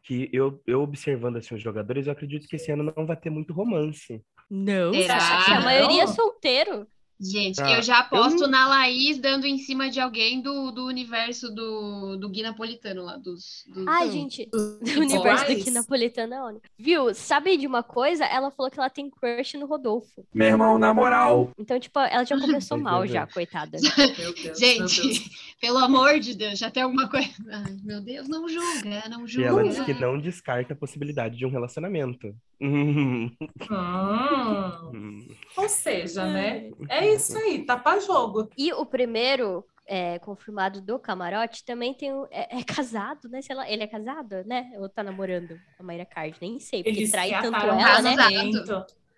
que 0.03 0.29
eu, 0.33 0.61
eu 0.65 0.81
observando 0.81 1.37
assim, 1.37 1.55
os 1.55 1.61
jogadores, 1.61 2.07
eu 2.07 2.13
acredito 2.13 2.47
que 2.47 2.55
esse 2.55 2.71
ano 2.71 2.93
não 2.95 3.05
vai 3.05 3.17
ter 3.17 3.29
muito 3.29 3.53
romance. 3.53 4.23
Não. 4.49 4.93
Será? 4.93 5.57
A 5.57 5.61
maioria 5.61 6.03
é 6.03 6.07
solteiro. 6.07 6.87
Gente, 7.21 7.61
Ah, 7.61 7.71
eu 7.73 7.81
já 7.81 7.99
aposto 7.99 8.43
eu- 8.43 8.47
na 8.47 8.65
Laís 8.67 9.17
dando 9.17 9.45
em 9.45 9.57
cima 9.57 9.89
de 9.89 9.99
alguém 9.99 10.41
do, 10.41 10.71
do 10.71 10.85
universo 10.85 11.53
do, 11.53 12.15
do 12.15 12.29
Gui 12.29 12.41
Napolitano 12.41 13.03
lá, 13.03 13.17
dos... 13.17 13.65
dos- 13.67 13.85
Ai, 13.87 14.09
gente, 14.09 14.45
do 14.53 14.99
universo 15.01 15.45
do 15.53 15.63
que 15.63 15.69
Napolitano 15.69 16.33
é. 16.33 16.59
Viu? 16.77 17.13
Sabe 17.13 17.57
de 17.57 17.67
uma 17.67 17.83
coisa? 17.83 18.23
Ela 18.23 18.49
falou 18.51 18.71
que 18.71 18.79
ela 18.79 18.89
tem 18.89 19.09
crush 19.09 19.55
no 19.57 19.65
Rodolfo. 19.65 20.25
Meu 20.33 20.47
irmão, 20.47 20.77
na 20.79 20.93
moral. 20.93 21.51
Então, 21.57 21.77
tipo, 21.77 21.99
ela 21.99 22.23
já 22.23 22.39
começou 22.39 22.77
mal 22.77 23.05
já, 23.05 23.27
coitada. 23.27 23.77
Meu 24.17 24.33
Deus, 24.33 24.41
meu 24.43 24.55
Gente, 24.55 25.01
Deus. 25.01 25.29
pelo 25.59 25.77
amor 25.79 26.19
de 26.21 26.33
Deus, 26.35 26.57
já 26.57 26.71
tem 26.71 26.83
alguma 26.83 27.09
coisa. 27.09 27.29
Ai, 27.51 27.77
meu 27.83 27.99
Deus, 28.01 28.27
não 28.29 28.47
julga, 28.47 29.09
não 29.09 29.25
E 29.25 29.27
julga. 29.27 29.47
ela 29.49 29.63
disse 29.63 29.83
que 29.83 29.93
não 29.93 30.17
descarta 30.17 30.73
a 30.73 30.77
possibilidade 30.77 31.37
de 31.37 31.45
um 31.45 31.49
relacionamento. 31.49 32.33
Hum, 32.61 33.31
Hum, 33.71 34.91
hum. 34.93 35.27
ou 35.57 35.69
seja, 35.69 36.25
né? 36.25 36.69
É 36.89 37.13
isso 37.13 37.37
aí, 37.37 37.65
tá 37.65 37.77
pra 37.77 37.99
jogo. 37.99 38.49
E 38.57 38.73
o 38.73 38.85
primeiro 38.85 39.63
é, 39.87 40.19
confirmado 40.19 40.81
do 40.81 40.99
camarote 40.99 41.63
também 41.63 41.93
tem 41.93 42.13
o, 42.13 42.25
é, 42.31 42.59
é 42.59 42.63
casado, 42.63 43.29
né? 43.29 43.41
Sei 43.41 43.55
lá, 43.55 43.69
ele 43.69 43.83
é 43.83 43.87
casado, 43.87 44.43
né? 44.45 44.71
Ou 44.77 44.89
tá 44.89 45.03
namorando 45.03 45.59
a 45.79 45.83
Mayra 45.83 46.05
Card, 46.05 46.37
nem 46.41 46.59
sei, 46.59 46.83
porque 46.83 46.99
Eles 46.99 47.11
trai 47.11 47.31
tanto 47.41 47.55
ela, 47.55 48.01
né? 48.01 48.15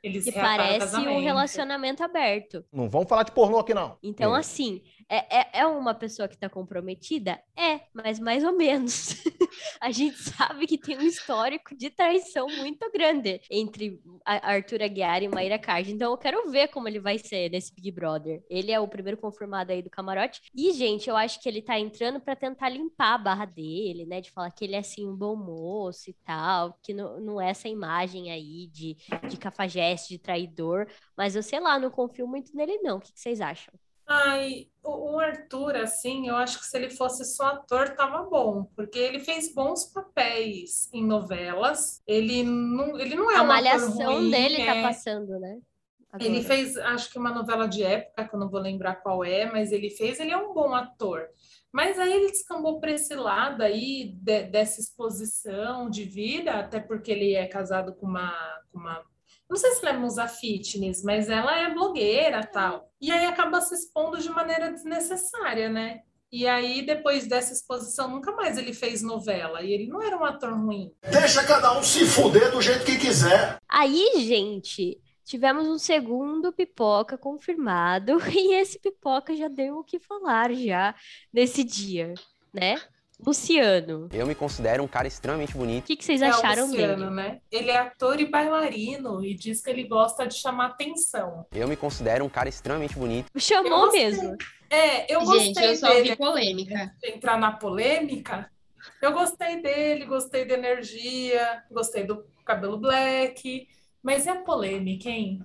Eles 0.03 0.27
o 0.27 0.31
parece 0.31 0.95
um 0.97 1.19
relacionamento 1.19 2.03
aberto. 2.03 2.65
Não 2.73 2.89
vamos 2.89 3.07
falar 3.07 3.23
de 3.23 3.31
pornô 3.31 3.59
aqui, 3.59 3.73
não. 3.73 3.97
Então, 4.01 4.35
É. 4.35 4.39
assim, 4.39 4.81
É, 5.13 5.39
é, 5.39 5.49
é 5.59 5.67
uma 5.67 5.93
pessoa 5.93 6.25
que 6.25 6.37
tá 6.37 6.47
comprometida? 6.47 7.37
É, 7.53 7.81
mas 7.93 8.17
mais 8.17 8.45
ou 8.45 8.55
menos. 8.55 9.15
a 9.81 9.91
gente 9.91 10.15
sabe 10.15 10.65
que 10.65 10.77
tem 10.77 10.97
um 10.97 11.01
histórico 11.01 11.75
de 11.75 11.89
traição 11.89 12.47
muito 12.47 12.89
grande 12.93 13.41
entre 13.51 14.01
Arthur 14.23 14.81
Aguiar 14.81 15.21
e 15.21 15.27
Maíra 15.27 15.59
Card. 15.59 15.91
Então 15.91 16.11
eu 16.11 16.17
quero 16.17 16.49
ver 16.49 16.69
como 16.69 16.87
ele 16.87 17.01
vai 17.01 17.17
ser 17.17 17.51
nesse 17.51 17.75
Big 17.75 17.91
Brother. 17.91 18.41
Ele 18.49 18.71
é 18.71 18.79
o 18.79 18.87
primeiro 18.87 19.17
confirmado 19.17 19.73
aí 19.73 19.81
do 19.81 19.89
camarote. 19.89 20.43
E, 20.55 20.71
gente, 20.71 21.09
eu 21.09 21.17
acho 21.17 21.41
que 21.41 21.49
ele 21.49 21.61
tá 21.61 21.77
entrando 21.77 22.21
para 22.21 22.33
tentar 22.33 22.69
limpar 22.69 23.15
a 23.15 23.17
barra 23.17 23.43
dele, 23.43 24.05
né? 24.05 24.21
De 24.21 24.31
falar 24.31 24.49
que 24.51 24.63
ele 24.63 24.75
é 24.75 24.79
assim 24.79 25.05
um 25.05 25.15
bom 25.17 25.35
moço 25.35 26.09
e 26.09 26.13
tal, 26.25 26.79
que 26.81 26.93
não, 26.93 27.19
não 27.19 27.41
é 27.41 27.49
essa 27.49 27.67
imagem 27.67 28.31
aí 28.31 28.67
de, 28.67 28.95
de 29.27 29.35
cafajeste, 29.35 30.07
de 30.13 30.19
traidor. 30.19 30.87
Mas 31.17 31.35
eu 31.35 31.43
sei 31.43 31.59
lá, 31.59 31.77
não 31.77 31.91
confio 31.91 32.25
muito 32.25 32.55
nele, 32.55 32.77
não. 32.77 32.97
O 32.97 33.01
que, 33.01 33.11
que 33.11 33.19
vocês 33.19 33.41
acham? 33.41 33.73
Ai, 34.07 34.67
o 34.83 35.19
Arthur, 35.19 35.77
assim, 35.77 36.27
eu 36.27 36.35
acho 36.35 36.59
que 36.59 36.65
se 36.65 36.75
ele 36.77 36.89
fosse 36.89 37.23
só 37.23 37.47
ator, 37.47 37.89
tava 37.95 38.23
bom, 38.23 38.65
porque 38.75 38.97
ele 38.97 39.19
fez 39.19 39.53
bons 39.53 39.85
papéis 39.85 40.89
em 40.91 41.05
novelas. 41.05 42.01
Ele 42.07 42.43
não, 42.43 42.99
ele 42.99 43.15
não 43.15 43.31
é 43.31 43.37
A 43.37 43.43
um 43.43 43.47
malhação 43.47 44.15
ruim, 44.15 44.31
dele 44.31 44.65
tá 44.65 44.75
é... 44.75 44.83
passando, 44.83 45.39
né? 45.39 45.59
Agora. 46.11 46.29
Ele 46.29 46.43
fez, 46.43 46.75
acho 46.75 47.09
que 47.09 47.17
uma 47.17 47.33
novela 47.33 47.67
de 47.67 47.83
época, 47.83 48.27
que 48.27 48.35
eu 48.35 48.39
não 48.39 48.49
vou 48.49 48.59
lembrar 48.59 48.95
qual 48.95 49.23
é, 49.23 49.49
mas 49.49 49.71
ele 49.71 49.89
fez, 49.89 50.19
ele 50.19 50.31
é 50.31 50.37
um 50.37 50.53
bom 50.53 50.73
ator. 50.73 51.25
Mas 51.71 51.97
aí 51.97 52.11
ele 52.11 52.31
descambou 52.31 52.81
para 52.81 52.91
esse 52.91 53.15
lado 53.15 53.61
aí 53.61 54.11
de, 54.13 54.43
dessa 54.43 54.81
exposição 54.81 55.89
de 55.89 56.03
vida, 56.03 56.51
até 56.51 56.81
porque 56.81 57.11
ele 57.11 57.33
é 57.33 57.47
casado 57.47 57.93
com 57.95 58.07
uma, 58.07 58.33
com 58.69 58.79
uma 58.79 59.01
não 59.51 59.57
sei 59.57 59.71
se 59.71 59.85
ela 59.85 59.97
é 59.97 59.99
musa 59.99 60.29
fitness, 60.29 61.03
mas 61.03 61.27
ela 61.27 61.53
é 61.59 61.73
blogueira 61.73 62.41
tal. 62.41 62.89
E 63.01 63.11
aí 63.11 63.25
acaba 63.25 63.59
se 63.59 63.75
expondo 63.75 64.17
de 64.17 64.29
maneira 64.29 64.71
desnecessária, 64.71 65.69
né? 65.69 65.99
E 66.31 66.47
aí, 66.47 66.81
depois 66.85 67.27
dessa 67.27 67.51
exposição, 67.51 68.09
nunca 68.09 68.31
mais 68.31 68.57
ele 68.57 68.73
fez 68.73 69.01
novela. 69.01 69.61
E 69.61 69.73
ele 69.73 69.87
não 69.87 70.01
era 70.01 70.17
um 70.17 70.23
ator 70.23 70.53
ruim. 70.53 70.93
Deixa 71.01 71.43
cada 71.43 71.77
um 71.77 71.83
se 71.83 72.05
fuder 72.05 72.49
do 72.49 72.61
jeito 72.61 72.85
que 72.85 72.97
quiser. 72.97 73.57
Aí, 73.67 74.13
gente, 74.19 74.97
tivemos 75.25 75.67
um 75.67 75.77
segundo 75.77 76.53
pipoca 76.53 77.17
confirmado. 77.17 78.19
E 78.33 78.53
esse 78.53 78.79
pipoca 78.79 79.35
já 79.35 79.49
deu 79.49 79.79
o 79.79 79.83
que 79.83 79.99
falar 79.99 80.53
já 80.53 80.95
nesse 81.33 81.61
dia, 81.61 82.13
né? 82.53 82.81
Luciano. 83.25 84.09
Eu 84.11 84.25
me 84.25 84.33
considero 84.35 84.83
um 84.83 84.87
cara 84.87 85.07
extremamente 85.07 85.53
bonito. 85.53 85.83
O 85.83 85.87
que, 85.87 85.95
que 85.95 86.03
vocês 86.03 86.21
É 86.21 86.27
o 86.29 86.33
acharam 86.33 86.67
Luciano, 86.67 87.03
dele? 87.05 87.09
né? 87.15 87.41
Ele 87.51 87.69
é 87.69 87.77
ator 87.77 88.19
e 88.19 88.25
bailarino 88.25 89.23
e 89.23 89.33
diz 89.35 89.61
que 89.61 89.69
ele 89.69 89.83
gosta 89.83 90.25
de 90.27 90.33
chamar 90.35 90.67
atenção. 90.67 91.45
Eu 91.51 91.67
me 91.67 91.75
considero 91.75 92.25
um 92.25 92.29
cara 92.29 92.49
extremamente 92.49 92.95
bonito. 92.95 93.29
Chamou 93.37 93.81
gostei. 93.85 94.05
mesmo. 94.05 94.35
É, 94.69 95.13
eu 95.13 95.19
Gente, 95.21 95.45
gostei 95.53 95.69
eu 95.71 95.75
só 95.75 95.87
dele. 95.89 96.09
vi 96.11 96.15
polêmica. 96.15 96.95
de 97.01 97.09
entrar 97.09 97.37
na 97.37 97.51
polêmica, 97.51 98.49
eu 99.01 99.11
gostei 99.11 99.61
dele, 99.61 100.05
gostei 100.05 100.45
da 100.45 100.53
energia, 100.55 101.63
gostei 101.69 102.03
do 102.05 102.25
cabelo 102.45 102.77
black, 102.77 103.67
mas 104.01 104.25
é 104.27 104.33
polêmica, 104.35 105.09
hein? 105.09 105.41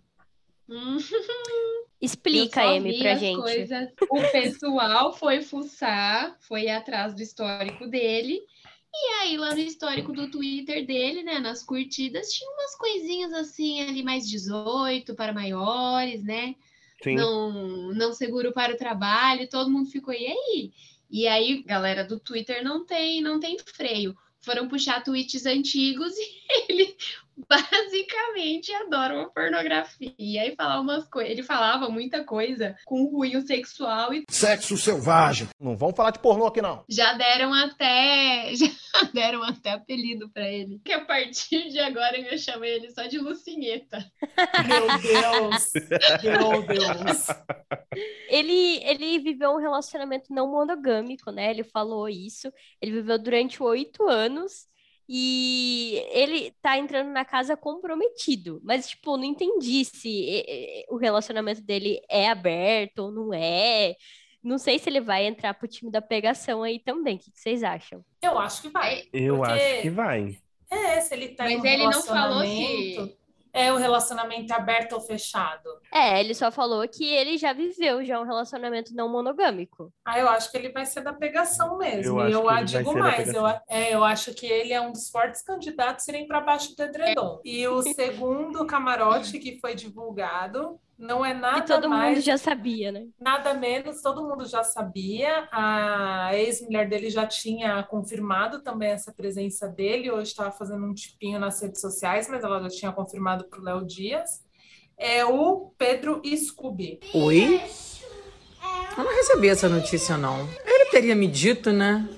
Explica, 2.06 2.62
Amy, 2.62 2.92
vi 2.92 2.98
pra 3.00 3.14
gente. 3.16 3.40
coisas. 3.40 3.88
O 4.10 4.30
pessoal 4.30 5.12
foi 5.12 5.42
fuçar, 5.42 6.36
foi 6.40 6.68
atrás 6.68 7.14
do 7.14 7.20
histórico 7.20 7.86
dele. 7.86 8.40
E 8.94 9.08
aí, 9.20 9.36
lá 9.36 9.52
no 9.52 9.58
histórico 9.58 10.12
do 10.12 10.30
Twitter 10.30 10.86
dele, 10.86 11.22
né, 11.22 11.38
nas 11.38 11.62
curtidas, 11.62 12.32
tinha 12.32 12.50
umas 12.50 12.74
coisinhas 12.76 13.32
assim, 13.32 13.82
ali 13.82 14.02
mais 14.02 14.28
18 14.28 15.14
para 15.14 15.34
maiores, 15.34 16.22
né? 16.22 16.54
Sim. 17.02 17.14
não, 17.14 17.92
não 17.92 18.12
seguro 18.14 18.52
para 18.52 18.72
o 18.72 18.78
trabalho, 18.78 19.48
todo 19.48 19.70
mundo 19.70 19.90
ficou, 19.90 20.14
e 20.14 20.26
aí? 20.26 20.72
E 21.10 21.28
aí, 21.28 21.62
galera 21.62 22.04
do 22.04 22.18
Twitter 22.18 22.64
não 22.64 22.86
tem, 22.86 23.20
não 23.20 23.38
tem 23.38 23.58
freio. 23.58 24.16
Foram 24.40 24.68
puxar 24.68 25.02
tweets 25.02 25.44
antigos 25.44 26.14
e 26.16 26.72
ele 26.72 26.96
basicamente 27.48 28.72
adora 28.72 29.14
uma 29.14 29.30
pornografia. 29.30 30.14
E 30.18 30.38
aí 30.38 30.54
falar 30.56 30.80
umas 30.80 31.06
coisas. 31.08 31.32
Ele 31.32 31.42
falava 31.42 31.88
muita 31.88 32.24
coisa 32.24 32.76
com 32.84 33.10
cunho 33.10 33.42
sexual 33.42 34.12
e 34.14 34.24
Sexo 34.30 34.76
selvagem. 34.76 35.48
Não 35.60 35.76
vamos 35.76 35.96
falar 35.96 36.10
de 36.10 36.18
pornô 36.18 36.46
aqui, 36.46 36.62
não. 36.62 36.84
já 36.88 37.12
deram 37.14 37.52
até 37.52 38.52
já 38.56 39.02
deram 39.12 39.42
até 39.42 39.72
apelido 39.72 40.28
para 40.30 40.48
ele. 40.48 40.80
Que 40.84 40.92
a 40.92 41.04
partir 41.04 41.68
de 41.68 41.78
agora 41.78 42.18
eu 42.18 42.38
chamo 42.38 42.64
ele 42.64 42.90
só 42.90 43.06
de 43.06 43.18
Lucinheta. 43.18 43.98
Meu 44.66 44.86
Deus! 44.98 45.72
Meu 46.22 46.62
Deus! 46.62 47.26
Ele, 48.28 48.82
ele 48.84 49.18
viveu 49.18 49.52
um 49.52 49.60
relacionamento 49.60 50.32
não 50.32 50.50
monogâmico, 50.50 51.30
né? 51.30 51.50
Ele 51.50 51.64
falou 51.64 52.08
isso. 52.08 52.52
Ele 52.80 52.92
viveu 52.92 53.18
durante 53.18 53.62
oito 53.62 54.06
anos 54.08 54.66
e 55.08 56.02
ele 56.10 56.52
tá 56.62 56.76
entrando 56.78 57.10
na 57.10 57.24
casa 57.24 57.56
comprometido. 57.56 58.60
Mas, 58.64 58.88
tipo, 58.88 59.16
não 59.16 59.24
entendi 59.24 59.84
se 59.84 60.44
o 60.88 60.96
relacionamento 60.96 61.62
dele 61.62 62.00
é 62.10 62.28
aberto 62.28 62.98
ou 63.00 63.12
não 63.12 63.32
é. 63.34 63.94
Não 64.42 64.58
sei 64.58 64.78
se 64.78 64.88
ele 64.88 65.00
vai 65.00 65.26
entrar 65.26 65.54
pro 65.54 65.66
time 65.68 65.90
da 65.90 66.00
pegação 66.00 66.62
aí 66.62 66.78
também. 66.78 67.16
O 67.16 67.18
que 67.18 67.30
vocês 67.34 67.62
acham? 67.64 68.04
Eu 68.22 68.38
acho 68.38 68.62
que 68.62 68.68
vai. 68.68 69.04
Eu 69.12 69.38
Porque- 69.38 69.52
acho 69.52 69.82
que 69.82 69.90
vai. 69.90 70.38
É, 70.70 71.00
se 71.00 71.14
ele 71.14 71.28
tá 71.28 71.50
em 71.50 71.56
Mas 71.58 71.62
um 71.64 71.66
ele 71.66 71.84
não 71.84 72.02
falou 72.02 72.40
se 72.44 73.16
É 73.56 73.72
o 73.72 73.76
relacionamento 73.76 74.52
aberto 74.52 74.92
ou 74.92 75.00
fechado? 75.00 75.68
É, 75.92 76.20
ele 76.20 76.34
só 76.34 76.50
falou 76.52 76.86
que 76.86 77.04
ele 77.04 77.38
já 77.38 77.52
viveu 77.52 78.04
já 78.04 78.20
um 78.20 78.24
relacionamento 78.24 78.94
não 78.94 79.08
monogâmico. 79.08 79.92
Ah, 80.04 80.18
eu 80.20 80.28
acho 80.28 80.50
que 80.50 80.56
ele 80.58 80.70
vai 80.70 80.84
ser 80.84 81.00
da 81.00 81.12
pegação 81.12 81.78
mesmo. 81.78 82.20
Eu 82.20 82.28
e 82.28 82.32
eu 82.32 82.42
vai 82.44 82.64
digo 82.64 82.92
mais, 82.98 83.32
eu, 83.32 83.46
a- 83.46 83.62
é, 83.68 83.94
eu 83.94 84.04
acho 84.04 84.34
que 84.34 84.46
ele 84.46 84.72
é 84.72 84.80
um 84.80 84.92
dos 84.92 85.08
fortes 85.08 85.42
candidatos 85.42 86.06
a 86.08 86.12
irem 86.12 86.26
para 86.26 86.40
baixo 86.40 86.76
do 86.76 86.82
edredom. 86.82 87.40
E 87.44 87.66
o 87.66 87.80
segundo 87.82 88.66
camarote 88.66 89.38
que 89.38 89.58
foi 89.60 89.74
divulgado 89.74 90.78
não 90.98 91.24
é 91.24 91.30
E 91.30 91.34
nada 91.34 91.62
todo 91.62 91.88
mundo 91.88 91.98
mais, 91.98 92.24
já 92.24 92.38
sabia, 92.38 92.90
né? 92.90 93.06
nada 93.20 93.52
menos, 93.54 94.00
todo 94.00 94.22
mundo 94.26 94.46
já 94.46 94.62
sabia. 94.64 95.48
A 95.52 96.30
ex-mulher 96.34 96.88
dele 96.88 97.10
já 97.10 97.26
tinha 97.26 97.82
confirmado 97.82 98.62
também 98.62 98.90
essa 98.90 99.12
presença 99.12 99.68
dele. 99.68 100.10
Hoje 100.10 100.30
estava 100.30 100.50
fazendo 100.50 100.84
um 100.84 100.94
tipinho 100.94 101.38
nas 101.38 101.60
redes 101.60 101.80
sociais, 101.80 102.28
mas 102.28 102.42
ela 102.42 102.60
já 102.62 102.68
tinha 102.68 102.92
confirmado 102.92 103.44
para 103.44 103.60
o 103.60 103.62
Léo 103.64 103.86
Dias. 103.86 104.44
É 104.98 105.24
o 105.24 105.72
Pedro 105.76 106.22
Scooby. 106.24 107.00
Oi? 107.14 107.60
Eu 108.96 109.04
não 109.04 109.14
recebi 109.14 109.48
essa 109.48 109.68
notícia, 109.68 110.16
não. 110.16 110.48
Ele 110.64 110.86
teria 110.86 111.14
me 111.14 111.26
dito, 111.26 111.70
né? 111.70 112.08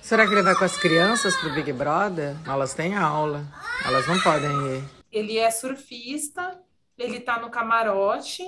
Será 0.00 0.26
que 0.26 0.32
ele 0.32 0.42
vai 0.42 0.54
com 0.54 0.64
as 0.64 0.76
crianças 0.76 1.36
pro 1.36 1.52
Big 1.52 1.70
Brother? 1.72 2.36
Elas 2.46 2.72
têm 2.72 2.94
aula. 2.96 3.44
Elas 3.84 4.06
não 4.06 4.18
podem 4.20 4.50
ir. 4.76 4.84
Ele 5.12 5.36
é 5.36 5.50
surfista, 5.50 6.58
ele 6.98 7.20
tá 7.20 7.40
no 7.40 7.50
camarote 7.50 8.42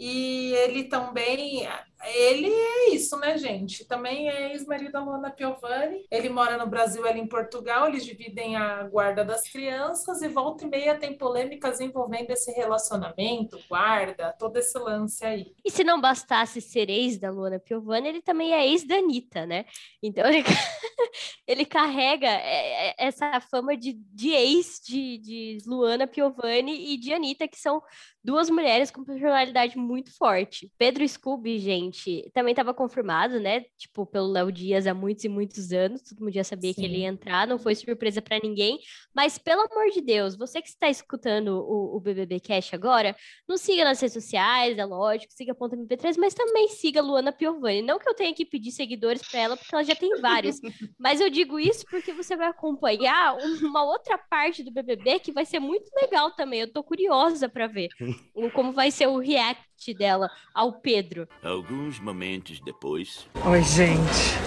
e 0.00 0.54
ele 0.54 0.84
também. 0.84 1.68
Ele 2.14 2.50
é 2.50 2.94
isso, 2.94 3.18
né, 3.18 3.36
gente? 3.36 3.84
Também 3.84 4.30
é 4.30 4.52
ex-marido 4.52 4.92
da 4.92 5.04
Luana 5.04 5.30
Piovani. 5.30 6.06
Ele 6.10 6.30
mora 6.30 6.56
no 6.56 6.66
Brasil, 6.66 7.04
ela 7.06 7.18
em 7.18 7.26
Portugal. 7.26 7.86
Eles 7.86 8.06
dividem 8.06 8.56
a 8.56 8.84
guarda 8.84 9.22
das 9.22 9.46
crianças 9.46 10.22
e 10.22 10.28
volta 10.28 10.64
e 10.64 10.70
meia 10.70 10.98
tem 10.98 11.18
polêmicas 11.18 11.78
envolvendo 11.78 12.30
esse 12.30 12.50
relacionamento, 12.52 13.58
guarda, 13.68 14.34
todo 14.38 14.56
esse 14.56 14.78
lance 14.78 15.22
aí. 15.22 15.52
E 15.62 15.70
se 15.70 15.84
não 15.84 16.00
bastasse 16.00 16.62
ser 16.62 16.88
ex 16.88 17.18
da 17.18 17.30
Luana 17.30 17.58
Piovani, 17.58 18.08
ele 18.08 18.22
também 18.22 18.54
é 18.54 18.66
ex 18.66 18.86
da 18.86 18.94
Anitta, 18.94 19.44
né? 19.44 19.66
Então 20.02 20.26
ele, 20.26 20.42
ele 21.46 21.64
carrega 21.64 22.26
é, 22.26 22.88
é, 22.88 22.94
essa 22.98 23.40
fama 23.40 23.76
de, 23.76 23.94
de 24.12 24.30
ex 24.30 24.80
de, 24.86 25.18
de 25.18 25.58
Luana 25.66 26.06
Piovani 26.06 26.92
e 26.92 26.96
de 26.96 27.12
Anitta, 27.12 27.48
que 27.48 27.58
são 27.58 27.82
duas 28.22 28.50
mulheres 28.50 28.90
com 28.90 29.04
personalidade 29.04 29.76
muito 29.78 30.14
forte. 30.16 30.70
Pedro 30.78 31.06
Scooby, 31.06 31.58
gente, 31.58 32.30
também 32.34 32.52
estava 32.52 32.74
confirmado, 32.74 33.40
né? 33.40 33.62
Tipo, 33.78 34.04
pelo 34.06 34.28
Léo 34.28 34.52
Dias 34.52 34.86
há 34.86 34.92
muitos 34.94 35.24
e 35.24 35.28
muitos 35.28 35.72
anos. 35.72 36.02
Todo 36.02 36.20
mundo 36.20 36.32
já 36.34 36.44
sabia 36.44 36.74
que 36.74 36.84
ele 36.84 36.96
Sim. 36.96 37.00
ia 37.00 37.08
entrar, 37.08 37.46
não 37.46 37.58
foi 37.58 37.74
surpresa 37.74 38.20
para 38.20 38.38
ninguém. 38.42 38.78
Mas, 39.14 39.38
pelo 39.38 39.62
amor 39.62 39.90
de 39.90 40.00
Deus, 40.00 40.36
você 40.36 40.60
que 40.60 40.68
está 40.68 40.88
escutando 40.88 41.48
o, 41.58 41.96
o 41.96 42.00
BBB 42.00 42.40
Cash 42.40 42.74
agora, 42.74 43.16
nos 43.48 43.60
siga 43.60 43.84
nas 43.84 44.00
redes 44.00 44.14
sociais, 44.14 44.76
é 44.78 44.84
lógico, 44.84 45.32
siga 45.32 45.52
a 45.52 45.54
Ponta 45.54 45.76
MP3, 45.76 46.16
mas 46.18 46.34
também 46.34 46.68
siga 46.68 47.00
a 47.00 47.02
Luana 47.02 47.32
Piovani. 47.32 47.82
Não 47.82 47.98
que 47.98 48.08
eu 48.08 48.14
tenha 48.14 48.34
que 48.34 48.44
pedir 48.44 48.70
seguidores 48.72 49.22
para 49.28 49.40
ela, 49.40 49.56
porque 49.56 49.74
ela 49.74 49.84
já 49.84 49.94
tem 49.96 50.20
vários. 50.20 50.56
mas 50.98 51.20
eu 51.20 51.30
digo 51.30 51.58
isso 51.58 51.84
porque 51.90 52.12
você 52.12 52.36
vai 52.36 52.48
acompanhar 52.48 53.36
uma 53.62 53.82
outra 53.84 54.18
parte 54.18 54.62
do 54.62 54.70
BBB 54.70 55.20
que 55.20 55.32
vai 55.32 55.44
ser 55.44 55.58
muito 55.58 55.90
legal 56.00 56.30
também. 56.32 56.60
Eu 56.60 56.72
tô 56.72 56.82
curiosa 56.84 57.48
para 57.48 57.66
ver 57.66 57.88
o- 58.00 58.09
como 58.54 58.72
vai 58.72 58.90
ser 58.90 59.06
o 59.06 59.18
react 59.18 59.94
dela 59.98 60.30
ao 60.54 60.72
Pedro. 60.80 61.26
Alguns 61.42 61.98
momentos 62.00 62.60
depois. 62.60 63.26
Oi, 63.44 63.62
gente. 63.62 64.38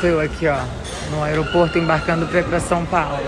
Tô 0.00 0.06
eu 0.06 0.20
aqui, 0.20 0.46
ó, 0.46 0.58
no 1.10 1.22
aeroporto 1.22 1.78
embarcando 1.78 2.26
pra 2.26 2.40
ir 2.40 2.44
pra 2.44 2.60
São 2.60 2.86
Paulo. 2.86 3.18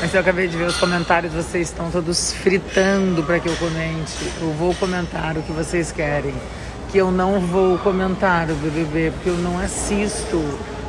Mas 0.00 0.12
eu 0.12 0.20
acabei 0.20 0.46
de 0.46 0.56
ver 0.58 0.66
os 0.66 0.76
comentários, 0.76 1.32
vocês 1.32 1.70
estão 1.70 1.90
todos 1.90 2.32
fritando 2.34 3.22
pra 3.22 3.40
que 3.40 3.48
eu 3.48 3.56
comente. 3.56 4.12
Eu 4.40 4.52
vou 4.52 4.74
comentar 4.74 5.36
o 5.38 5.42
que 5.42 5.52
vocês 5.52 5.90
querem. 5.90 6.34
que 6.92 6.98
eu 6.98 7.10
não 7.10 7.40
vou 7.40 7.78
comentar 7.78 8.48
o 8.50 8.54
BBB, 8.54 9.10
porque 9.12 9.28
eu 9.30 9.36
não 9.38 9.58
assisto. 9.58 10.36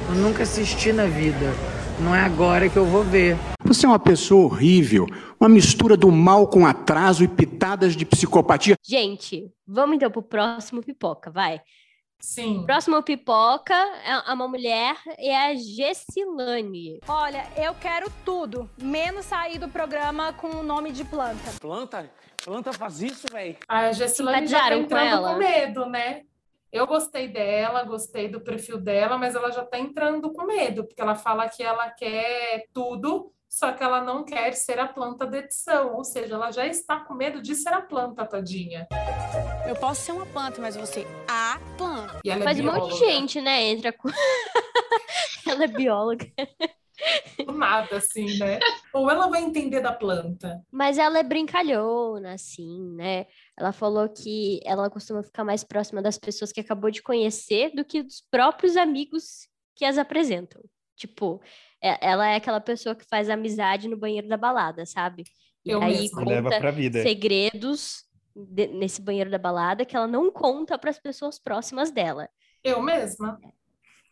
Eu 0.09 0.15
nunca 0.15 0.43
assisti 0.43 0.91
na 0.93 1.05
vida. 1.05 1.53
Não 1.99 2.13
é 2.13 2.21
agora 2.21 2.69
que 2.69 2.77
eu 2.77 2.85
vou 2.85 3.03
ver. 3.03 3.35
Você 3.63 3.85
é 3.85 3.89
uma 3.89 3.97
pessoa 3.97 4.45
horrível, 4.45 5.07
uma 5.39 5.49
mistura 5.49 5.97
do 5.97 6.11
mal 6.11 6.47
com 6.47 6.65
atraso 6.65 7.23
e 7.23 7.27
pitadas 7.27 7.95
de 7.95 8.05
psicopatia. 8.05 8.75
Gente, 8.87 9.51
vamos 9.65 9.95
então 9.95 10.11
pro 10.11 10.21
próximo 10.21 10.81
pipoca, 10.83 11.31
vai. 11.31 11.59
Sim. 12.19 12.63
Próximo 12.65 13.01
pipoca 13.01 13.73
é 14.05 14.31
uma 14.31 14.47
mulher, 14.47 14.95
é 15.17 15.35
a 15.35 15.55
Gessilane. 15.55 16.99
Olha, 17.07 17.47
eu 17.55 17.73
quero 17.73 18.11
tudo, 18.23 18.69
menos 18.79 19.25
sair 19.25 19.57
do 19.57 19.67
programa 19.67 20.33
com 20.33 20.49
o 20.49 20.63
nome 20.63 20.91
de 20.91 21.03
planta. 21.03 21.51
Planta? 21.59 22.11
Planta 22.43 22.73
faz 22.73 23.01
isso, 23.01 23.25
velho. 23.31 23.55
A 23.67 23.91
Gessilane 23.91 24.45
já 24.45 24.61
tá 24.61 24.69
com 24.69 24.75
entrando 24.75 25.07
ela? 25.07 25.33
com 25.33 25.39
medo, 25.39 25.85
né? 25.87 26.21
Eu 26.71 26.85
gostei 26.85 27.29
dela, 27.29 27.83
gostei 27.83 28.27
do 28.27 28.41
perfil 28.41 28.77
dela, 28.77 29.17
mas 29.17 29.35
ela 29.35 29.51
já 29.51 29.63
tá 29.63 29.79
entrando 29.79 30.31
com 30.33 30.45
medo, 30.45 30.85
porque 30.85 31.01
ela 31.01 31.15
fala 31.15 31.47
que 31.47 31.63
ela 31.63 31.89
quer 31.89 32.65
tudo, 32.73 33.31
só 33.47 33.71
que 33.71 33.81
ela 33.81 34.01
não 34.01 34.25
quer 34.25 34.51
ser 34.53 34.77
a 34.77 34.87
planta 34.87 35.25
da 35.25 35.37
edição, 35.37 35.95
ou 35.95 36.03
seja, 36.03 36.35
ela 36.35 36.51
já 36.51 36.65
está 36.65 36.99
com 36.99 37.13
medo 37.13 37.41
de 37.41 37.55
ser 37.55 37.73
a 37.73 37.81
planta, 37.81 38.25
tadinha. 38.25 38.85
Eu 39.65 39.75
posso 39.75 40.01
ser 40.01 40.11
uma 40.11 40.25
planta, 40.25 40.61
mas 40.61 40.75
você 40.75 41.07
a 41.27 41.57
planta. 41.77 42.19
E 42.23 42.29
ela 42.29 42.41
é 42.41 42.45
Mas 42.45 42.59
um 42.59 42.63
monte 42.63 42.73
de 42.73 42.99
bióloga. 42.99 43.05
gente, 43.05 43.41
né, 43.41 43.63
entra 43.63 43.93
com... 43.93 44.09
ela 45.47 45.63
é 45.63 45.67
bióloga. 45.67 46.27
Do 47.45 47.51
nada, 47.53 47.97
assim, 47.97 48.37
né? 48.39 48.59
Ou 48.93 49.09
ela 49.09 49.27
vai 49.27 49.43
entender 49.43 49.81
da 49.81 49.93
planta. 49.93 50.61
Mas 50.71 50.97
ela 50.97 51.19
é 51.19 51.23
brincalhona, 51.23 52.33
assim, 52.33 52.91
né? 52.95 53.25
Ela 53.57 53.71
falou 53.71 54.09
que 54.09 54.59
ela 54.65 54.89
costuma 54.89 55.21
ficar 55.23 55.43
mais 55.43 55.63
próxima 55.63 56.01
das 56.01 56.17
pessoas 56.17 56.51
que 56.51 56.59
acabou 56.59 56.89
de 56.89 57.01
conhecer 57.03 57.71
do 57.75 57.85
que 57.85 58.01
dos 58.03 58.21
próprios 58.31 58.75
amigos 58.75 59.47
que 59.75 59.85
as 59.85 59.97
apresentam. 59.97 60.61
Tipo, 60.95 61.39
é- 61.81 61.97
ela 62.09 62.27
é 62.27 62.35
aquela 62.35 62.59
pessoa 62.59 62.95
que 62.95 63.05
faz 63.05 63.29
amizade 63.29 63.87
no 63.87 63.95
banheiro 63.97 64.27
da 64.27 64.37
balada, 64.37 64.85
sabe? 64.85 65.23
E 65.63 65.69
Eu 65.69 65.81
aí. 65.81 66.09
Leva 66.25 66.49
conta 66.49 66.59
pra 66.59 66.71
vida. 66.71 67.03
segredos 67.03 68.03
de- 68.35 68.67
nesse 68.67 69.01
banheiro 69.01 69.29
da 69.29 69.37
balada 69.37 69.85
que 69.85 69.95
ela 69.95 70.07
não 70.07 70.31
conta 70.31 70.77
para 70.77 70.89
as 70.89 70.99
pessoas 70.99 71.37
próximas 71.37 71.91
dela. 71.91 72.27
Eu 72.63 72.81
mesma. 72.81 73.39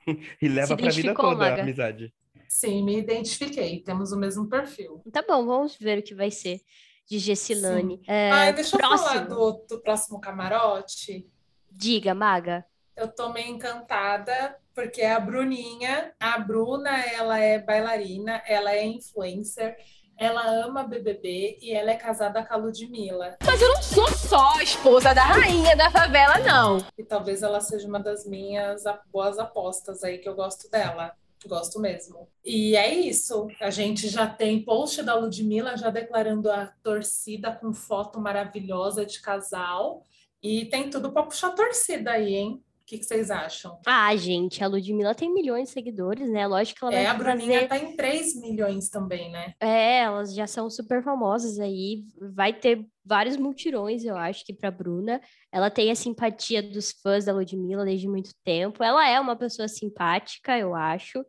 E 0.40 0.48
leva 0.48 0.68
Se 0.68 0.76
pra 0.78 0.92
vida 0.92 1.16
toda 1.16 1.48
a 1.56 1.62
amizade. 1.62 2.14
Sim, 2.56 2.86
me 2.86 2.98
identifiquei. 2.98 3.82
Temos 3.82 4.14
o 4.14 4.18
mesmo 4.18 4.48
perfil. 4.48 5.04
Tá 5.12 5.22
bom, 5.22 5.46
vamos 5.46 5.76
ver 5.76 6.00
o 6.00 6.02
que 6.02 6.16
vai 6.16 6.32
ser 6.32 6.62
de 7.06 7.20
Gessilane. 7.20 8.02
É, 8.08 8.32
Ai, 8.32 8.54
deixa 8.54 8.78
eu 8.78 8.80
falar 8.80 8.98
próximo. 8.98 9.28
do, 9.28 9.66
do 9.68 9.82
próximo 9.82 10.22
camarote. 10.22 11.30
Diga, 11.70 12.16
Maga. 12.16 12.66
Eu 12.96 13.10
tô 13.10 13.28
meio 13.34 13.50
encantada 13.50 14.58
porque 14.74 15.02
é 15.02 15.12
a 15.12 15.20
Bruninha, 15.20 16.14
a 16.18 16.40
Bruna, 16.40 16.98
ela 17.06 17.38
é 17.38 17.60
bailarina, 17.60 18.42
ela 18.48 18.72
é 18.72 18.86
influencer, 18.86 19.76
ela 20.18 20.48
ama 20.66 20.86
BBB 20.86 21.58
e 21.62 21.74
ela 21.74 21.92
é 21.92 21.96
casada 21.96 22.42
com 22.42 22.54
a 22.54 22.58
Ludmilla. 22.58 23.38
Mas 23.46 23.62
eu 23.62 23.68
não 23.68 23.84
sou 23.84 24.08
só 24.14 24.54
a 24.60 24.64
esposa 24.64 25.14
da 25.14 25.26
rainha 25.26 25.76
da 25.76 25.92
favela, 25.92 26.40
não. 26.40 26.78
E 26.98 27.04
talvez 27.04 27.44
ela 27.44 27.60
seja 27.60 27.86
uma 27.86 28.00
das 28.00 28.26
minhas 28.26 28.84
boas 29.12 29.38
apostas 29.38 30.06
aí 30.06 30.20
que 30.20 30.30
eu 30.30 30.36
gosto 30.36 30.70
dela. 30.72 31.14
Gosto 31.48 31.80
mesmo. 31.80 32.28
E 32.44 32.76
é 32.76 32.94
isso. 32.94 33.48
A 33.62 33.70
gente 33.70 34.08
já 34.08 34.28
tem 34.28 34.64
post 34.64 35.04
da 35.04 35.16
Ludmilla 35.16 35.78
já 35.78 35.90
declarando 35.90 36.52
a 36.52 36.68
torcida 36.84 37.52
com 37.52 37.74
foto 37.74 38.20
maravilhosa 38.20 39.06
de 39.06 39.22
casal. 39.22 40.04
E 40.42 40.66
tem 40.66 40.90
tudo 40.90 41.12
para 41.12 41.24
puxar 41.24 41.52
torcida 41.52 42.12
aí, 42.12 42.36
hein? 42.36 42.65
O 42.86 42.88
que 42.88 43.00
que 43.00 43.04
vocês 43.04 43.32
acham? 43.32 43.80
Ah, 43.88 44.16
gente, 44.16 44.64
a 44.64 44.68
Ludmilla 44.68 45.16
tem 45.16 45.34
milhões 45.34 45.70
de 45.70 45.74
seguidores, 45.74 46.30
né? 46.30 46.46
Lógico 46.46 46.80
que 46.80 46.86
ela 46.86 46.94
É, 46.94 47.04
vai 47.04 47.06
a 47.06 47.14
Bruninha 47.16 47.54
fazer... 47.62 47.68
tá 47.68 47.78
em 47.80 47.96
3 47.96 48.40
milhões 48.40 48.90
também, 48.90 49.32
né? 49.32 49.56
É, 49.60 50.02
elas 50.02 50.36
já 50.36 50.46
são 50.46 50.70
super 50.70 51.04
famosas 51.04 51.60
aí. 51.60 52.04
Vai 52.36 52.54
ter 52.54 52.86
vários 53.04 53.38
multirões, 53.38 54.04
eu 54.06 54.16
acho, 54.16 54.46
que 54.46 54.54
pra 54.54 54.70
Bruna. 54.70 55.20
Ela 55.52 55.72
tem 55.72 55.90
a 55.92 55.96
simpatia 55.96 56.62
dos 56.62 56.92
fãs 57.02 57.26
da 57.26 57.34
Ludmilla 57.34 57.86
desde 57.86 58.08
muito 58.08 58.32
tempo. 58.44 58.84
Ela 58.84 59.08
é 59.10 59.20
uma 59.20 59.36
pessoa 59.36 59.68
simpática, 59.68 60.58
eu 60.58 60.76
acho. 60.76 61.26